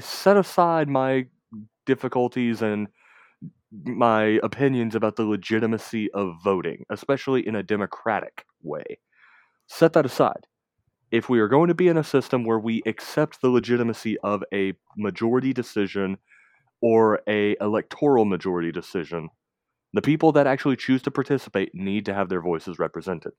set 0.00 0.36
aside 0.36 0.88
my 0.88 1.26
difficulties 1.86 2.62
and 2.62 2.88
my 3.84 4.38
opinions 4.42 4.94
about 4.94 5.16
the 5.16 5.24
legitimacy 5.24 6.10
of 6.12 6.36
voting, 6.44 6.84
especially 6.90 7.46
in 7.46 7.56
a 7.56 7.62
democratic 7.62 8.44
way. 8.62 8.98
Set 9.66 9.94
that 9.94 10.06
aside. 10.06 10.46
If 11.10 11.28
we 11.28 11.40
are 11.40 11.48
going 11.48 11.68
to 11.68 11.74
be 11.74 11.88
in 11.88 11.96
a 11.96 12.04
system 12.04 12.44
where 12.44 12.58
we 12.58 12.82
accept 12.86 13.40
the 13.40 13.48
legitimacy 13.48 14.18
of 14.18 14.42
a 14.52 14.74
majority 14.96 15.52
decision 15.52 16.18
or 16.80 17.20
a 17.28 17.56
electoral 17.60 18.24
majority 18.24 18.72
decision, 18.72 19.28
the 19.92 20.02
people 20.02 20.32
that 20.32 20.46
actually 20.46 20.76
choose 20.76 21.02
to 21.02 21.10
participate 21.10 21.74
need 21.74 22.06
to 22.06 22.14
have 22.14 22.28
their 22.28 22.42
voices 22.42 22.78
represented. 22.78 23.32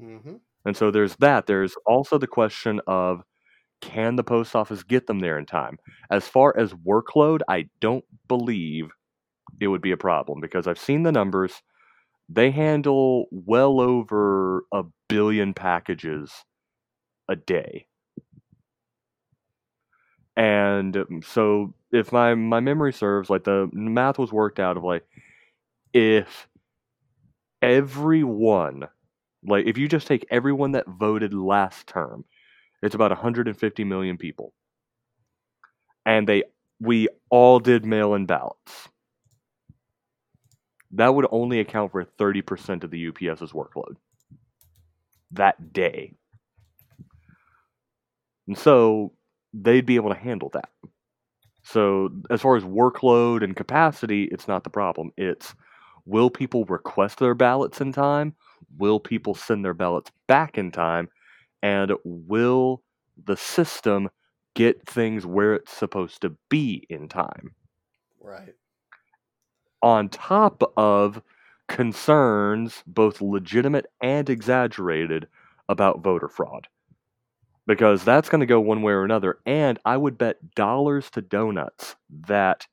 Mm-hmm. 0.00 0.36
And 0.64 0.76
so 0.76 0.90
there's 0.90 1.16
that. 1.16 1.46
There's 1.46 1.74
also 1.86 2.18
the 2.18 2.26
question 2.26 2.80
of 2.86 3.22
can 3.80 4.16
the 4.16 4.24
post 4.24 4.56
office 4.56 4.82
get 4.82 5.06
them 5.06 5.20
there 5.20 5.38
in 5.38 5.46
time? 5.46 5.78
As 6.10 6.26
far 6.26 6.56
as 6.56 6.72
workload, 6.72 7.40
I 7.48 7.68
don't 7.80 8.04
believe 8.28 8.90
it 9.60 9.68
would 9.68 9.82
be 9.82 9.92
a 9.92 9.96
problem 9.96 10.40
because 10.40 10.66
I've 10.66 10.78
seen 10.78 11.02
the 11.02 11.12
numbers. 11.12 11.62
They 12.28 12.50
handle 12.50 13.26
well 13.32 13.80
over 13.80 14.64
a 14.72 14.84
billion 15.08 15.54
packages 15.54 16.32
a 17.28 17.36
day. 17.36 17.86
And 20.36 20.96
um, 20.96 21.22
so 21.22 21.74
if 21.92 22.12
my 22.12 22.34
my 22.34 22.60
memory 22.60 22.92
serves, 22.92 23.30
like 23.30 23.44
the 23.44 23.68
math 23.72 24.18
was 24.18 24.32
worked 24.32 24.60
out 24.60 24.76
of 24.76 24.84
like 24.84 25.04
if 25.94 26.48
everyone 27.62 28.88
like 29.46 29.66
if 29.66 29.78
you 29.78 29.88
just 29.88 30.06
take 30.06 30.26
everyone 30.30 30.72
that 30.72 30.86
voted 30.88 31.34
last 31.34 31.86
term, 31.86 32.24
it's 32.82 32.94
about 32.94 33.10
150 33.12 33.84
million 33.84 34.18
people. 34.18 34.54
And 36.06 36.26
they 36.28 36.44
we 36.80 37.08
all 37.30 37.58
did 37.60 37.84
mail-in 37.84 38.26
ballots. 38.26 38.88
That 40.96 41.14
would 41.14 41.26
only 41.30 41.60
account 41.60 41.92
for 41.92 42.04
30% 42.04 42.82
of 42.82 42.90
the 42.90 43.08
UPS's 43.08 43.52
workload 43.52 43.96
that 45.32 45.72
day. 45.72 46.14
And 48.46 48.56
so 48.56 49.12
they'd 49.52 49.84
be 49.84 49.96
able 49.96 50.12
to 50.12 50.18
handle 50.18 50.50
that. 50.54 50.70
So 51.62 52.10
as 52.30 52.40
far 52.40 52.56
as 52.56 52.64
workload 52.64 53.42
and 53.42 53.54
capacity, 53.54 54.24
it's 54.24 54.48
not 54.48 54.64
the 54.64 54.70
problem. 54.70 55.10
It's 55.16 55.54
will 56.06 56.30
people 56.30 56.64
request 56.64 57.18
their 57.18 57.34
ballots 57.34 57.80
in 57.80 57.92
time? 57.92 58.34
Will 58.78 59.00
people 59.00 59.34
send 59.34 59.64
their 59.64 59.74
ballots 59.74 60.10
back 60.28 60.56
in 60.56 60.70
time? 60.70 61.08
And 61.62 61.92
will 62.04 62.82
the 63.22 63.36
system 63.36 64.08
get 64.54 64.88
things 64.88 65.26
where 65.26 65.54
it's 65.54 65.72
supposed 65.72 66.22
to 66.22 66.36
be 66.48 66.86
in 66.88 67.08
time? 67.08 67.54
Right. 68.20 68.54
On 69.86 70.08
top 70.08 70.64
of 70.76 71.22
concerns, 71.68 72.82
both 72.88 73.20
legitimate 73.20 73.86
and 74.02 74.28
exaggerated, 74.28 75.28
about 75.68 76.02
voter 76.02 76.26
fraud. 76.26 76.66
Because 77.68 78.02
that's 78.02 78.28
going 78.28 78.40
to 78.40 78.46
go 78.46 78.60
one 78.60 78.82
way 78.82 78.94
or 78.94 79.04
another. 79.04 79.38
And 79.46 79.78
I 79.84 79.96
would 79.96 80.18
bet 80.18 80.56
dollars 80.56 81.08
to 81.10 81.22
donuts 81.22 81.94
that 82.26 82.66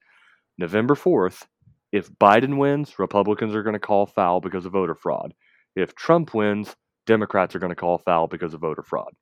November 0.57 0.95
4th, 0.95 1.45
if 1.91 2.11
Biden 2.13 2.57
wins, 2.57 2.97
Republicans 2.97 3.53
are 3.53 3.61
going 3.61 3.73
to 3.73 3.79
call 3.79 4.07
foul 4.07 4.41
because 4.41 4.65
of 4.65 4.71
voter 4.71 4.95
fraud. 4.95 5.35
If 5.75 5.93
Trump 5.93 6.33
wins, 6.33 6.75
Democrats 7.05 7.53
are 7.53 7.59
going 7.59 7.69
to 7.69 7.75
call 7.75 7.99
foul 7.99 8.25
because 8.25 8.55
of 8.55 8.61
voter 8.61 8.81
fraud. 8.81 9.13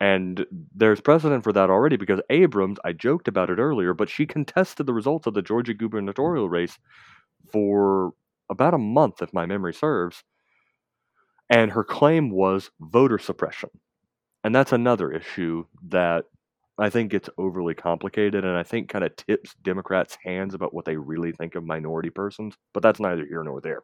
And 0.00 0.44
there's 0.74 1.00
precedent 1.00 1.42
for 1.44 1.52
that 1.52 1.70
already 1.70 1.96
because 1.96 2.20
Abrams, 2.28 2.78
I 2.84 2.92
joked 2.92 3.28
about 3.28 3.50
it 3.50 3.58
earlier, 3.58 3.94
but 3.94 4.10
she 4.10 4.26
contested 4.26 4.86
the 4.86 4.94
results 4.94 5.26
of 5.26 5.34
the 5.34 5.42
Georgia 5.42 5.74
gubernatorial 5.74 6.48
race 6.50 6.78
for 7.52 8.12
about 8.50 8.74
a 8.74 8.78
month, 8.78 9.22
if 9.22 9.32
my 9.32 9.46
memory 9.46 9.74
serves. 9.74 10.22
And 11.50 11.70
her 11.72 11.84
claim 11.84 12.30
was 12.30 12.70
voter 12.80 13.18
suppression. 13.18 13.70
And 14.44 14.54
that's 14.54 14.72
another 14.72 15.12
issue 15.12 15.64
that 15.88 16.26
I 16.78 16.90
think 16.90 17.10
gets 17.10 17.30
overly 17.38 17.74
complicated, 17.74 18.44
and 18.44 18.56
I 18.56 18.62
think 18.62 18.88
kind 18.90 19.04
of 19.04 19.16
tips 19.16 19.54
Democrats' 19.62 20.18
hands 20.22 20.54
about 20.54 20.74
what 20.74 20.84
they 20.84 20.96
really 20.96 21.32
think 21.32 21.54
of 21.54 21.64
minority 21.64 22.10
persons. 22.10 22.56
But 22.74 22.82
that's 22.82 23.00
neither 23.00 23.24
here 23.26 23.42
nor 23.44 23.60
there. 23.60 23.82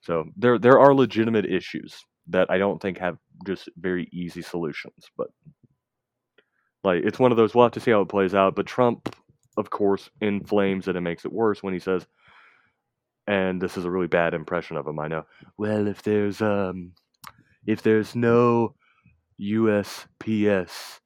So 0.00 0.24
there 0.36 0.58
there 0.58 0.78
are 0.78 0.94
legitimate 0.94 1.46
issues 1.46 2.04
that 2.28 2.50
I 2.50 2.58
don't 2.58 2.80
think 2.80 2.98
have 2.98 3.18
just 3.46 3.68
very 3.76 4.08
easy 4.12 4.42
solutions. 4.42 5.10
But 5.16 5.28
like 6.84 7.02
it's 7.04 7.18
one 7.18 7.30
of 7.30 7.36
those 7.36 7.54
we'll 7.54 7.64
have 7.64 7.72
to 7.72 7.80
see 7.80 7.90
how 7.90 8.02
it 8.02 8.08
plays 8.08 8.34
out. 8.34 8.54
But 8.56 8.66
Trump, 8.66 9.14
of 9.56 9.70
course, 9.70 10.10
inflames 10.20 10.88
it 10.88 10.96
and 10.96 11.04
makes 11.04 11.24
it 11.24 11.32
worse 11.32 11.62
when 11.62 11.74
he 11.74 11.80
says, 11.80 12.06
and 13.26 13.60
this 13.60 13.76
is 13.76 13.84
a 13.84 13.90
really 13.90 14.06
bad 14.06 14.34
impression 14.34 14.76
of 14.76 14.86
him, 14.86 14.98
I 14.98 15.08
know. 15.08 15.24
Well, 15.56 15.86
if 15.86 16.02
there's 16.02 16.40
um 16.40 16.92
if 17.66 17.82
there's 17.82 18.14
no 18.14 18.74
USPS 19.40 21.00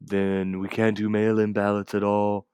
then 0.00 0.58
we 0.58 0.68
can't 0.68 0.96
do 0.96 1.08
mail 1.08 1.38
in 1.38 1.52
ballots 1.52 1.94
at 1.94 2.02
all. 2.02 2.46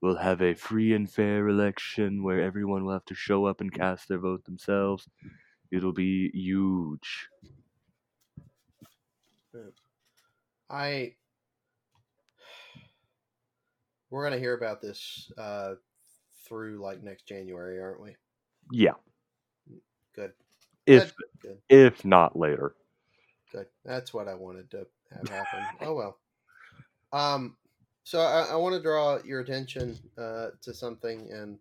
We'll 0.00 0.16
have 0.16 0.42
a 0.42 0.54
free 0.54 0.92
and 0.94 1.10
fair 1.10 1.48
election 1.48 2.22
where 2.22 2.40
everyone 2.40 2.84
will 2.84 2.92
have 2.92 3.04
to 3.06 3.14
show 3.14 3.46
up 3.46 3.60
and 3.60 3.72
cast 3.72 4.08
their 4.08 4.18
vote 4.18 4.44
themselves. 4.44 5.08
It'll 5.70 5.92
be 5.92 6.30
huge. 6.32 7.28
I 10.68 11.14
we're 14.10 14.24
gonna 14.24 14.38
hear 14.38 14.54
about 14.54 14.80
this 14.80 15.30
uh, 15.38 15.74
through 16.46 16.78
like 16.78 17.02
next 17.02 17.26
January, 17.26 17.80
aren't 17.80 18.00
we? 18.00 18.16
Yeah. 18.70 18.92
Good. 20.14 20.32
If 20.86 21.12
Good. 21.42 21.58
if 21.68 22.04
not 22.04 22.36
later. 22.36 22.74
Good. 23.52 23.66
That's 23.84 24.12
what 24.12 24.28
I 24.28 24.34
wanted 24.34 24.70
to 24.72 24.86
have 25.12 25.28
happen. 25.28 25.64
oh 25.82 25.94
well. 25.94 26.18
Um, 27.12 27.56
so 28.04 28.20
I, 28.20 28.52
I 28.52 28.56
want 28.56 28.74
to 28.74 28.82
draw 28.82 29.18
your 29.24 29.40
attention 29.40 29.98
uh, 30.18 30.48
to 30.62 30.74
something, 30.74 31.28
and 31.32 31.58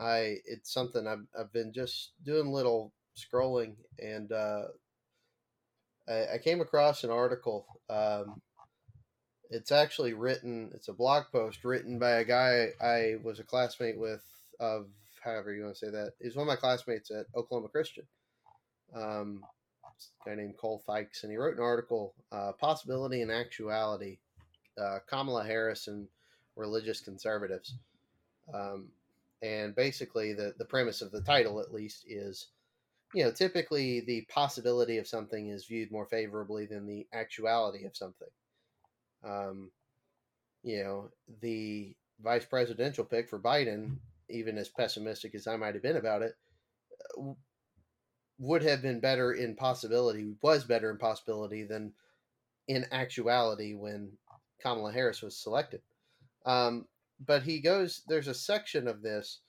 I 0.00 0.36
it's 0.46 0.72
something 0.72 1.06
I've 1.06 1.26
I've 1.38 1.52
been 1.52 1.72
just 1.72 2.12
doing 2.24 2.52
little 2.52 2.92
scrolling, 3.16 3.74
and 3.98 4.32
uh, 4.32 4.64
I, 6.08 6.34
I 6.34 6.38
came 6.42 6.60
across 6.60 7.04
an 7.04 7.10
article. 7.10 7.66
Um, 7.90 8.40
it's 9.50 9.72
actually 9.72 10.14
written. 10.14 10.70
It's 10.74 10.88
a 10.88 10.94
blog 10.94 11.24
post 11.30 11.64
written 11.64 11.98
by 11.98 12.12
a 12.12 12.24
guy 12.24 12.68
I 12.80 13.16
was 13.22 13.38
a 13.38 13.44
classmate 13.44 13.98
with 13.98 14.24
of 14.58 14.86
however 15.22 15.52
you 15.52 15.64
want 15.64 15.76
to 15.76 15.86
say 15.86 15.90
that. 15.90 16.12
He's 16.20 16.36
one 16.36 16.44
of 16.44 16.48
my 16.48 16.56
classmates 16.56 17.10
at 17.10 17.26
Oklahoma 17.36 17.68
Christian. 17.68 18.04
Um, 18.94 19.42
guy 20.24 20.34
named 20.34 20.56
Cole 20.56 20.82
Fikes, 20.88 21.22
and 21.22 21.30
he 21.30 21.36
wrote 21.36 21.56
an 21.56 21.62
article, 21.62 22.14
uh, 22.30 22.52
"Possibility 22.52 23.22
and 23.22 23.30
Actuality: 23.30 24.18
uh, 24.78 24.98
Kamala 25.06 25.44
Harris 25.44 25.86
and 25.86 26.08
Religious 26.56 27.00
Conservatives." 27.00 27.74
Um, 28.52 28.88
and 29.42 29.74
basically, 29.74 30.32
the 30.32 30.54
the 30.58 30.64
premise 30.64 31.02
of 31.02 31.10
the 31.10 31.20
title, 31.20 31.60
at 31.60 31.72
least, 31.72 32.04
is 32.08 32.48
you 33.14 33.24
know 33.24 33.32
typically 33.32 34.00
the 34.00 34.26
possibility 34.28 34.98
of 34.98 35.06
something 35.06 35.48
is 35.48 35.66
viewed 35.66 35.90
more 35.90 36.06
favorably 36.06 36.66
than 36.66 36.86
the 36.86 37.06
actuality 37.12 37.84
of 37.84 37.96
something. 37.96 38.28
Um, 39.24 39.70
you 40.62 40.82
know, 40.82 41.10
the 41.40 41.94
vice 42.22 42.44
presidential 42.44 43.04
pick 43.04 43.28
for 43.28 43.38
Biden, 43.38 43.96
even 44.28 44.58
as 44.58 44.68
pessimistic 44.68 45.34
as 45.34 45.46
I 45.46 45.56
might 45.56 45.74
have 45.74 45.82
been 45.82 45.96
about 45.96 46.22
it, 46.22 46.34
would 48.38 48.62
have 48.62 48.82
been 48.82 49.00
better 49.00 49.32
in 49.32 49.56
possibility, 49.56 50.34
was 50.42 50.64
better 50.64 50.90
in 50.90 50.98
possibility 50.98 51.64
than 51.64 51.92
in 52.68 52.86
actuality 52.92 53.74
when 53.74 54.12
Kamala 54.60 54.92
Harris 54.92 55.22
was 55.22 55.36
selected. 55.36 55.82
Um, 56.46 56.86
but 57.26 57.42
he 57.42 57.60
goes, 57.60 58.02
there's 58.08 58.28
a 58.28 58.34
section 58.34 58.88
of 58.88 59.02
this 59.02 59.40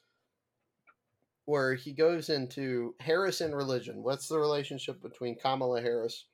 where 1.45 1.73
he 1.73 1.91
goes 1.91 2.29
into 2.29 2.95
Harris 2.99 3.41
and 3.41 3.55
religion. 3.55 4.01
What's 4.01 4.27
the 4.27 4.39
relationship 4.39 5.01
between 5.01 5.37
Kamala 5.37 5.81
Harris 5.81 6.25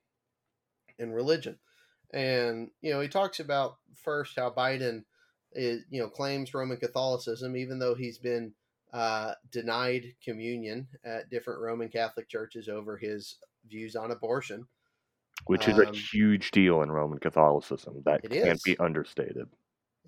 and 1.00 1.14
religion? 1.14 1.58
And, 2.14 2.70
you 2.82 2.92
know, 2.92 3.02
he 3.02 3.08
talks 3.08 3.40
about 3.40 3.78
first 3.96 4.36
how 4.36 4.52
Biden 4.52 5.04
is, 5.54 5.84
you 5.90 6.02
know, 6.02 6.10
claims 6.10 6.54
Roman 6.54 6.78
Catholicism, 6.78 7.56
even 7.56 7.80
though 7.80 7.96
he's 7.96 8.20
been 8.20 8.54
uh, 8.94 9.34
denied 9.52 10.14
communion 10.24 10.88
at 11.04 11.30
different 11.30 11.62
Roman 11.62 11.90
Catholic 11.90 12.28
churches 12.28 12.68
over 12.68 12.98
his 12.98 13.38
views 13.68 13.96
on 13.96 14.12
abortion. 14.12 14.68
Which 15.46 15.68
is 15.68 15.78
a 15.78 15.88
Um, 15.88 15.94
huge 15.94 16.52
deal 16.52 16.82
in 16.82 16.92
Roman 16.92 17.20
Catholicism. 17.20 18.02
That 18.06 18.22
can't 18.30 18.58
is. 18.58 18.64
be 18.64 18.78
understated. 18.78 19.48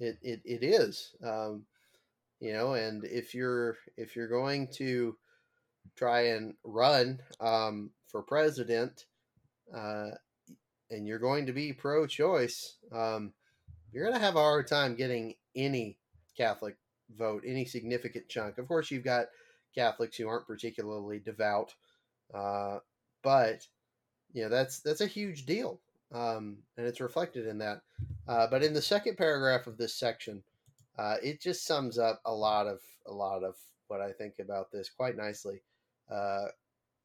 It 0.01 0.17
it, 0.21 0.41
it 0.43 0.63
is. 0.63 1.15
Um, 1.23 1.65
you 2.39 2.53
know, 2.53 2.73
and 2.73 3.05
if 3.05 3.35
you're 3.35 3.77
if 3.97 4.15
you're 4.15 4.27
going 4.27 4.67
to 4.73 5.15
try 5.95 6.27
and 6.29 6.55
run 6.63 7.19
um, 7.39 7.91
for 8.07 8.23
president, 8.23 9.05
uh, 9.75 10.09
and 10.89 11.07
you're 11.07 11.19
going 11.19 11.45
to 11.45 11.53
be 11.53 11.71
pro-choice, 11.71 12.77
um, 12.91 13.33
you're 13.91 14.03
going 14.03 14.17
to 14.17 14.25
have 14.25 14.35
a 14.35 14.39
hard 14.39 14.67
time 14.67 14.95
getting 14.95 15.35
any 15.55 15.97
Catholic 16.35 16.77
vote, 17.15 17.43
any 17.45 17.65
significant 17.65 18.27
chunk. 18.27 18.57
Of 18.57 18.67
course, 18.67 18.89
you've 18.89 19.03
got 19.03 19.27
Catholics 19.75 20.17
who 20.17 20.27
aren't 20.27 20.47
particularly 20.47 21.19
devout, 21.19 21.75
uh, 22.33 22.79
but 23.21 23.67
you 24.33 24.43
know 24.43 24.49
that's 24.49 24.79
that's 24.79 25.01
a 25.01 25.07
huge 25.07 25.45
deal, 25.45 25.79
um, 26.11 26.57
and 26.77 26.85
it's 26.85 27.01
reflected 27.01 27.47
in 27.47 27.57
that. 27.59 27.81
Uh, 28.27 28.47
but 28.47 28.63
in 28.63 28.73
the 28.73 28.81
second 28.81 29.17
paragraph 29.17 29.67
of 29.67 29.77
this 29.77 29.93
section, 29.93 30.43
uh, 30.97 31.15
it 31.23 31.41
just 31.41 31.65
sums 31.65 31.97
up 31.97 32.21
a 32.25 32.33
lot 32.33 32.67
of 32.67 32.81
a 33.05 33.11
lot 33.11 33.43
of 33.43 33.55
what 33.87 34.01
I 34.01 34.11
think 34.11 34.39
about 34.39 34.71
this 34.71 34.89
quite 34.89 35.17
nicely. 35.17 35.61
Uh, 36.09 36.47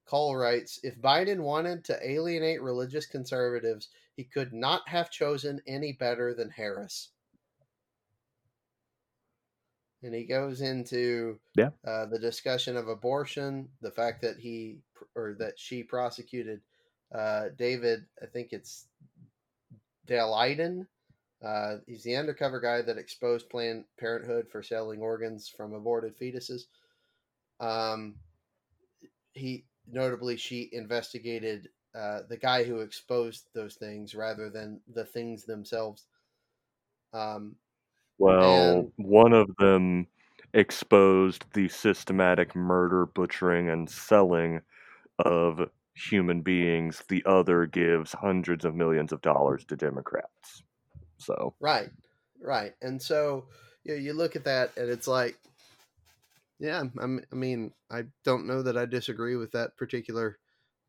Cole 0.05 0.37
writes, 0.37 0.79
"If 0.83 1.01
Biden 1.01 1.41
wanted 1.41 1.85
to 1.87 2.09
alienate 2.09 2.63
religious 2.63 3.07
conservatives, 3.07 3.89
he 4.17 4.25
could 4.25 4.53
not 4.53 4.89
have 4.89 5.11
chosen 5.11 5.61
any 5.67 5.93
better 5.93 6.35
than 6.35 6.51
Harris." 6.51 7.11
And 10.03 10.15
he 10.15 10.25
goes 10.25 10.61
into 10.61 11.41
Yeah. 11.57 11.71
uh, 11.85 12.07
the 12.07 12.19
discussion 12.19 12.77
of 12.77 12.89
abortion, 12.89 13.69
the 13.81 13.91
fact 13.91 14.23
that 14.23 14.39
he 14.39 14.83
or 15.15 15.35
that 15.39 15.59
she 15.59 15.83
prosecuted 15.83 16.61
uh, 17.13 17.49
David. 17.57 18.07
I 18.23 18.27
think 18.27 18.53
it's 18.53 18.89
Daleiden. 20.07 20.87
Uh, 21.45 21.77
he's 21.87 22.03
the 22.03 22.17
undercover 22.17 22.61
guy 22.61 22.83
that 22.83 22.97
exposed 22.99 23.49
Planned 23.51 23.85
Parenthood 23.99 24.49
for 24.51 24.63
selling 24.63 25.01
organs 25.01 25.49
from 25.49 25.75
aborted 25.75 26.19
fetuses. 26.19 26.63
Um, 27.61 28.15
he 29.33 29.65
notably 29.91 30.37
she 30.37 30.71
investigated 30.73 31.69
uh, 31.95 32.21
the 32.29 32.37
guy 32.37 32.65
who 32.65 32.81
exposed 32.81 33.49
those 33.55 33.75
things 33.75 34.15
rather 34.15 34.51
than 34.51 34.81
the 34.95 35.05
things 35.05 35.45
themselves. 35.45 36.07
Um, 37.13 37.57
Well, 38.19 38.79
And- 38.79 38.93
one 38.97 39.33
of 39.35 39.55
them 39.57 40.07
exposed 40.55 41.45
the 41.53 41.69
systematic 41.69 42.55
murder, 42.55 43.05
butchering, 43.07 43.69
and 43.69 43.89
selling 43.89 44.63
of 45.19 45.71
human 45.97 46.43
beings. 46.43 47.03
The 47.09 47.25
other 47.27 47.67
gives 47.67 48.13
hundreds 48.13 48.65
of 48.65 48.75
millions 48.75 49.13
of 49.13 49.23
dollars 49.23 49.65
to 49.67 49.77
Democrats. 49.77 50.63
So, 51.19 51.55
Right, 51.61 51.91
right. 52.41 52.75
And 52.83 53.01
so 53.01 53.47
you 53.85 53.95
know, 53.95 54.01
you 54.01 54.13
look 54.13 54.37
at 54.37 54.45
that, 54.45 54.77
and 54.77 54.91
it's 54.91 55.09
like, 55.09 55.39
yeah, 56.59 56.83
I'm, 57.01 57.21
I 57.31 57.35
mean, 57.35 57.73
I 57.91 58.05
don't 58.25 58.47
know 58.47 58.63
that 58.63 58.77
I 58.77 58.87
disagree 58.87 59.37
with 59.37 59.53
that 59.53 59.77
particular 59.77 60.39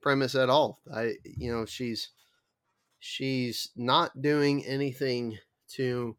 premise 0.01 0.35
at 0.35 0.49
all. 0.49 0.79
I, 0.93 1.15
you 1.23 1.51
know, 1.51 1.65
she's 1.65 2.09
she's 2.99 3.69
not 3.75 4.21
doing 4.21 4.65
anything 4.65 5.37
to 5.69 6.17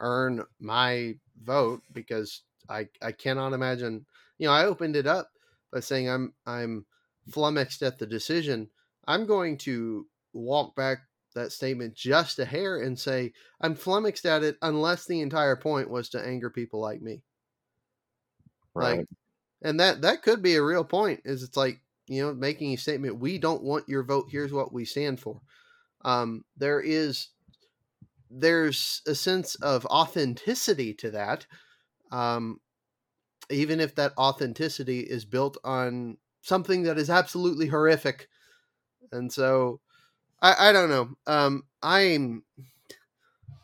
earn 0.00 0.44
my 0.58 1.14
vote 1.42 1.82
because 1.92 2.42
I 2.68 2.88
I 3.02 3.12
cannot 3.12 3.52
imagine. 3.52 4.06
You 4.38 4.48
know, 4.48 4.52
I 4.52 4.64
opened 4.64 4.96
it 4.96 5.06
up 5.06 5.30
by 5.72 5.80
saying 5.80 6.08
I'm 6.10 6.34
I'm 6.46 6.86
flummoxed 7.30 7.82
at 7.82 7.98
the 7.98 8.06
decision. 8.06 8.70
I'm 9.06 9.26
going 9.26 9.58
to 9.58 10.06
walk 10.32 10.74
back 10.76 10.98
that 11.34 11.52
statement 11.52 11.94
just 11.94 12.38
a 12.38 12.44
hair 12.44 12.80
and 12.80 12.98
say 12.98 13.32
I'm 13.60 13.74
flummoxed 13.74 14.26
at 14.26 14.42
it 14.42 14.56
unless 14.62 15.06
the 15.06 15.20
entire 15.20 15.56
point 15.56 15.90
was 15.90 16.08
to 16.10 16.26
anger 16.26 16.50
people 16.50 16.80
like 16.80 17.00
me. 17.00 17.22
right. 18.74 18.98
Like, 18.98 19.06
and 19.62 19.80
that 19.80 20.02
that 20.02 20.22
could 20.22 20.42
be 20.42 20.56
a 20.56 20.62
real 20.62 20.84
point. 20.84 21.20
Is 21.24 21.42
it's 21.42 21.56
like 21.56 21.80
you 22.06 22.22
know 22.22 22.34
making 22.34 22.72
a 22.72 22.76
statement. 22.76 23.18
We 23.18 23.38
don't 23.38 23.62
want 23.62 23.88
your 23.88 24.02
vote. 24.02 24.26
Here's 24.30 24.52
what 24.52 24.72
we 24.72 24.84
stand 24.84 25.20
for. 25.20 25.40
Um, 26.04 26.44
there 26.56 26.80
is 26.80 27.28
there's 28.30 29.02
a 29.06 29.14
sense 29.14 29.54
of 29.56 29.86
authenticity 29.86 30.94
to 30.94 31.10
that, 31.12 31.46
um, 32.10 32.60
even 33.50 33.80
if 33.80 33.94
that 33.94 34.12
authenticity 34.18 35.00
is 35.00 35.24
built 35.24 35.56
on 35.64 36.18
something 36.46 36.84
that 36.84 36.98
is 36.98 37.10
absolutely 37.10 37.66
horrific. 37.66 38.28
And 39.12 39.32
so, 39.32 39.80
I, 40.40 40.68
I 40.68 40.72
don't 40.72 40.88
know. 40.88 41.08
Um, 41.26 41.64
I'm 41.82 42.44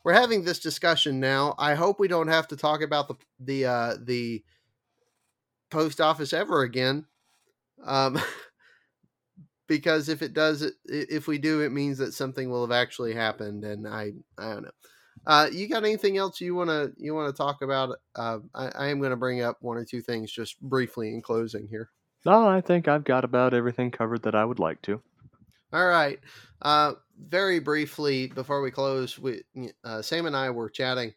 we're 0.04 0.12
having 0.12 0.44
this 0.44 0.58
discussion 0.58 1.20
now. 1.20 1.54
I 1.58 1.74
hope 1.74 2.00
we 2.00 2.08
don't 2.08 2.28
have 2.28 2.48
to 2.48 2.56
talk 2.56 2.82
about 2.82 3.08
the 3.08 3.14
the 3.38 3.66
uh, 3.66 3.94
the 4.02 4.42
post 5.70 6.00
office 6.00 6.32
ever 6.32 6.62
again. 6.62 7.06
Um, 7.84 8.20
because 9.68 10.08
if 10.08 10.22
it 10.22 10.34
does, 10.34 10.70
if 10.84 11.26
we 11.26 11.38
do, 11.38 11.60
it 11.60 11.70
means 11.70 11.98
that 11.98 12.14
something 12.14 12.50
will 12.50 12.66
have 12.66 12.72
actually 12.76 13.14
happened, 13.14 13.64
and 13.64 13.86
I 13.86 14.12
I 14.38 14.54
don't 14.54 14.62
know. 14.62 14.70
Uh, 15.24 15.48
you 15.52 15.68
got 15.68 15.84
anything 15.84 16.16
else 16.16 16.40
you 16.40 16.54
want 16.54 16.70
to 16.70 16.92
you 16.96 17.14
want 17.14 17.34
to 17.34 17.42
talk 17.42 17.62
about? 17.62 17.96
Uh, 18.16 18.38
I, 18.54 18.68
I 18.74 18.86
am 18.88 18.98
going 18.98 19.10
to 19.10 19.16
bring 19.16 19.42
up 19.42 19.58
one 19.60 19.76
or 19.76 19.84
two 19.84 20.00
things 20.00 20.32
just 20.32 20.60
briefly 20.60 21.14
in 21.14 21.22
closing 21.22 21.68
here. 21.68 21.90
No, 22.24 22.46
I 22.46 22.60
think 22.60 22.88
I've 22.88 23.04
got 23.04 23.24
about 23.24 23.54
everything 23.54 23.90
covered 23.90 24.22
that 24.22 24.34
I 24.34 24.44
would 24.44 24.58
like 24.58 24.80
to. 24.82 25.00
All 25.72 25.86
right. 25.86 26.20
Uh, 26.60 26.92
very 27.18 27.58
briefly 27.58 28.28
before 28.28 28.62
we 28.62 28.70
close, 28.70 29.18
we 29.18 29.42
uh, 29.84 30.02
Sam 30.02 30.26
and 30.26 30.36
I 30.36 30.50
were 30.50 30.68
chatting 30.68 31.12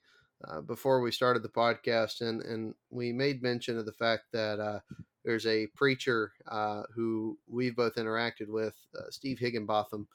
uh, 0.47 0.61
before 0.61 1.01
we 1.01 1.11
started 1.11 1.43
the 1.43 1.49
podcast, 1.49 2.21
and 2.21 2.41
and 2.41 2.73
we 2.89 3.11
made 3.11 3.43
mention 3.43 3.77
of 3.77 3.85
the 3.85 3.93
fact 3.93 4.23
that 4.31 4.59
uh, 4.59 4.79
there's 5.23 5.45
a 5.45 5.67
preacher 5.75 6.31
uh, 6.47 6.83
who 6.93 7.37
we've 7.47 7.75
both 7.75 7.95
interacted 7.95 8.47
with, 8.47 8.75
uh, 8.97 9.09
Steve 9.09 9.39
Higginbotham. 9.39 10.07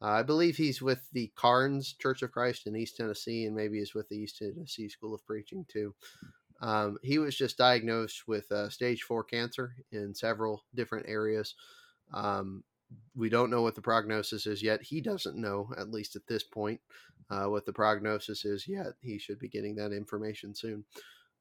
I 0.00 0.22
believe 0.22 0.56
he's 0.56 0.82
with 0.82 1.08
the 1.12 1.32
Karns 1.34 1.94
Church 1.94 2.20
of 2.22 2.30
Christ 2.30 2.66
in 2.66 2.76
East 2.76 2.96
Tennessee, 2.96 3.46
and 3.46 3.56
maybe 3.56 3.78
is 3.78 3.94
with 3.94 4.08
the 4.08 4.16
East 4.16 4.38
Tennessee 4.38 4.88
School 4.88 5.14
of 5.14 5.24
Preaching 5.24 5.64
too. 5.66 5.94
Um, 6.60 6.98
he 7.02 7.18
was 7.18 7.36
just 7.36 7.58
diagnosed 7.58 8.26
with 8.26 8.50
uh, 8.50 8.68
stage 8.68 9.02
four 9.02 9.24
cancer 9.24 9.74
in 9.92 10.14
several 10.14 10.64
different 10.74 11.06
areas. 11.08 11.54
Um, 12.12 12.64
we 13.14 13.28
don't 13.28 13.50
know 13.50 13.62
what 13.62 13.74
the 13.74 13.82
prognosis 13.82 14.46
is 14.46 14.62
yet. 14.62 14.82
He 14.82 15.00
doesn't 15.00 15.36
know, 15.36 15.70
at 15.76 15.90
least 15.90 16.16
at 16.16 16.26
this 16.26 16.42
point, 16.42 16.80
uh, 17.30 17.46
what 17.46 17.66
the 17.66 17.72
prognosis 17.72 18.44
is 18.44 18.68
yet. 18.68 18.94
He 19.00 19.18
should 19.18 19.38
be 19.38 19.48
getting 19.48 19.74
that 19.76 19.92
information 19.92 20.54
soon. 20.54 20.84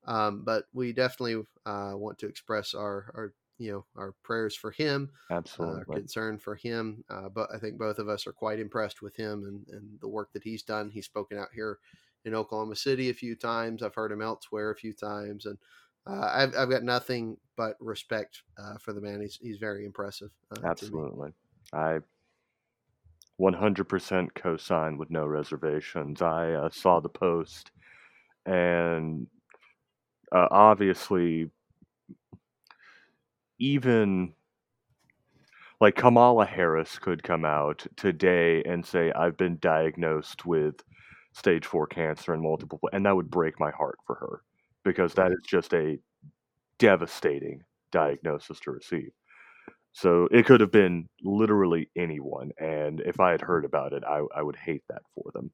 Um, 0.06 0.44
but 0.44 0.66
we 0.74 0.94
definitely 0.94 1.44
uh, 1.66 1.94
want 1.96 2.18
to 2.20 2.28
express 2.28 2.74
our, 2.74 3.12
our 3.16 3.34
you 3.60 3.72
know 3.72 3.86
our 3.96 4.14
prayers 4.24 4.56
for 4.56 4.72
him 4.72 5.12
uh, 5.30 5.36
absolutely 5.36 5.84
uh, 5.96 6.00
concern 6.00 6.40
for 6.40 6.56
him 6.56 7.04
uh, 7.10 7.30
but 7.30 7.48
i 7.54 7.60
think 7.60 7.78
both 7.78 8.00
of 8.00 8.10
us 8.10 8.26
are 8.26 8.34
quite 8.34 8.60
impressed 8.60 9.02
with 9.02 9.16
him 9.16 9.44
and, 9.44 9.68
and 9.70 10.00
the 10.02 10.08
work 10.08 10.34
that 10.34 10.44
he's 10.44 10.64
done 10.64 10.90
he's 10.90 11.06
spoken 11.06 11.38
out 11.38 11.50
here 11.54 11.78
in 12.26 12.36
oklahoma 12.36 12.76
city 12.76 13.10
a 13.10 13.14
few 13.14 13.36
times 13.36 13.84
i've 13.84 13.96
heard 13.96 14.12
him 14.12 14.22
elsewhere 14.22 14.72
a 14.72 14.76
few 14.76 14.94
times 14.94 15.46
and 15.46 15.58
uh, 16.06 16.30
I've, 16.34 16.54
I've 16.58 16.70
got 16.70 16.84
nothing 16.84 17.38
but 17.56 17.78
respect 17.80 18.42
uh, 18.58 18.78
for 18.78 18.92
the 18.92 19.00
man 19.00 19.22
he's, 19.22 19.38
he's 19.42 19.58
very 19.58 19.86
impressive 19.86 20.32
uh, 20.52 20.60
absolutely. 20.66 21.32
I 21.72 22.00
100% 23.40 24.30
co-sign 24.36 24.98
with 24.98 25.10
no 25.10 25.26
reservations. 25.26 26.22
I 26.22 26.70
saw 26.72 27.00
the 27.00 27.10
post 27.10 27.72
and 28.46 29.28
obviously 30.32 31.50
even 33.60 34.34
like 35.80 35.96
Kamala 35.96 36.46
Harris 36.46 36.98
could 37.00 37.24
come 37.24 37.46
out 37.46 37.86
today 37.98 38.64
and 38.64 38.86
say, 38.86 39.12
I've 39.12 39.38
been 39.38 39.58
diagnosed 39.60 40.46
with 40.46 40.82
stage 41.34 41.66
four 41.66 41.88
cancer 41.88 42.34
and 42.34 42.42
multiple, 42.42 42.80
and 42.94 43.06
that 43.06 43.16
would 43.16 43.30
break 43.32 43.60
my 43.60 43.72
heart 43.72 43.98
for 44.06 44.16
her 44.16 44.42
because 44.84 45.14
that 45.14 45.32
is 45.32 45.40
just 45.48 45.74
a 45.74 45.98
devastating 46.80 47.62
diagnosis 47.92 48.60
to 48.62 48.72
receive. 48.72 49.12
So 49.94 50.28
it 50.32 50.46
could 50.46 50.62
have 50.62 50.72
been 50.72 51.08
literally 51.24 51.90
anyone, 51.96 52.52
and 52.60 53.02
if 53.02 53.20
I 53.20 53.32
had 53.32 53.42
heard 53.42 53.66
about 53.66 53.94
it, 53.94 54.04
I, 54.04 54.22
I 54.36 54.42
would 54.42 54.56
hate 54.56 54.84
that 54.90 55.04
for 55.14 55.32
them. 55.34 55.52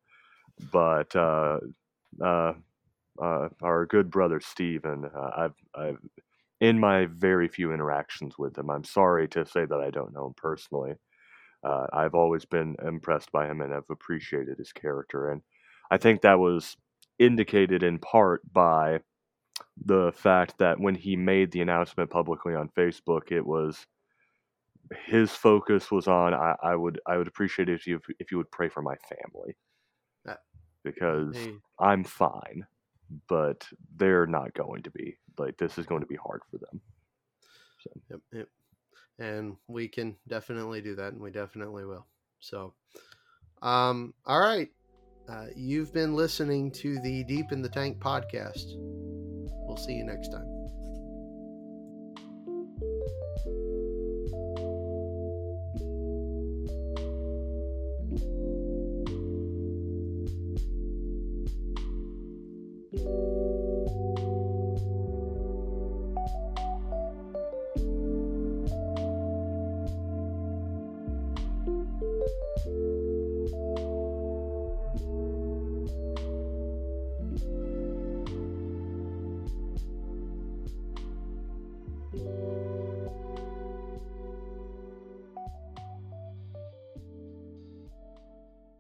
But 0.72 1.16
uh, 1.16 1.60
uh, 2.24 2.54
uh, 3.22 3.50
our 3.62 3.86
good 3.86 4.10
brother 4.10 4.40
Stephen, 4.40 5.10
uh, 5.14 5.30
I've 5.36 5.56
I've 5.76 5.98
in 6.62 6.80
my 6.80 7.06
very 7.06 7.48
few 7.48 7.74
interactions 7.74 8.38
with 8.38 8.58
him. 8.58 8.70
I'm 8.70 8.84
sorry 8.84 9.28
to 9.30 9.46
say 9.46 9.66
that 9.66 9.80
I 9.80 9.90
don't 9.90 10.14
know 10.14 10.28
him 10.28 10.34
personally. 10.36 10.96
Uh, 11.64 11.88
I've 11.94 12.16
always 12.16 12.46
been 12.46 12.76
impressed 12.86 13.32
by 13.32 13.48
him 13.48 13.62
and 13.62 13.72
have 13.74 13.90
appreciated 13.90 14.58
his 14.58 14.72
character. 14.72 15.32
And 15.32 15.42
I 15.92 15.98
think 15.98 16.22
that 16.22 16.40
was 16.40 16.78
indicated 17.18 17.84
in 17.84 18.00
part 18.00 18.42
by 18.52 19.00
the 19.86 20.12
fact 20.16 20.58
that 20.60 20.80
when 20.80 20.96
he 20.96 21.16
made 21.16 21.52
the 21.52 21.62
announcement 21.62 22.10
publicly 22.10 22.56
on 22.56 22.70
Facebook, 22.70 23.32
it 23.32 23.46
was 23.46 23.86
his 25.06 25.32
focus 25.32 25.92
was 25.92 26.08
on 26.08 26.34
I, 26.34 26.56
I 26.64 26.76
would 26.76 27.00
I 27.06 27.18
would 27.18 27.28
appreciate 27.28 27.70
it 27.70 27.74
if 27.74 27.88
you 27.88 28.00
if 28.20 28.32
you 28.32 28.38
would 28.38 28.52
pray 28.52 28.70
for 28.70 28.82
my 28.82 28.96
family 28.96 29.56
uh, 30.28 30.34
because 30.84 31.36
hey. 31.36 31.54
I'm 31.80 32.04
fine, 32.04 32.66
but 33.28 33.68
they're 33.98 34.26
not 34.26 34.54
going 34.54 34.82
to 34.84 34.92
be 34.92 35.18
like 35.38 35.58
this 35.58 35.78
is 35.78 35.86
going 35.86 36.02
to 36.02 36.08
be 36.08 36.16
hard 36.16 36.42
for 36.50 36.58
them. 36.58 36.82
So. 37.84 37.92
Yep, 38.10 38.20
yep. 38.34 38.48
And 39.20 39.58
we 39.68 39.88
can 39.88 40.16
definitely 40.28 40.82
do 40.82 40.96
that, 40.96 41.14
and 41.14 41.22
we 41.22 41.30
definitely 41.30 41.86
will. 41.86 42.06
So, 42.40 42.74
um, 43.62 44.14
all 44.26 44.40
right. 44.40 44.70
Uh, 45.30 45.46
you've 45.56 45.94
been 45.94 46.16
listening 46.16 46.72
to 46.72 47.00
the 47.02 47.24
Deep 47.26 47.52
in 47.52 47.62
the 47.62 47.70
Tank 47.70 48.00
podcast. 48.00 48.74
We'll 49.68 49.78
see 49.78 49.94
you 49.94 50.04
next 50.04 50.30
time. 50.30 50.59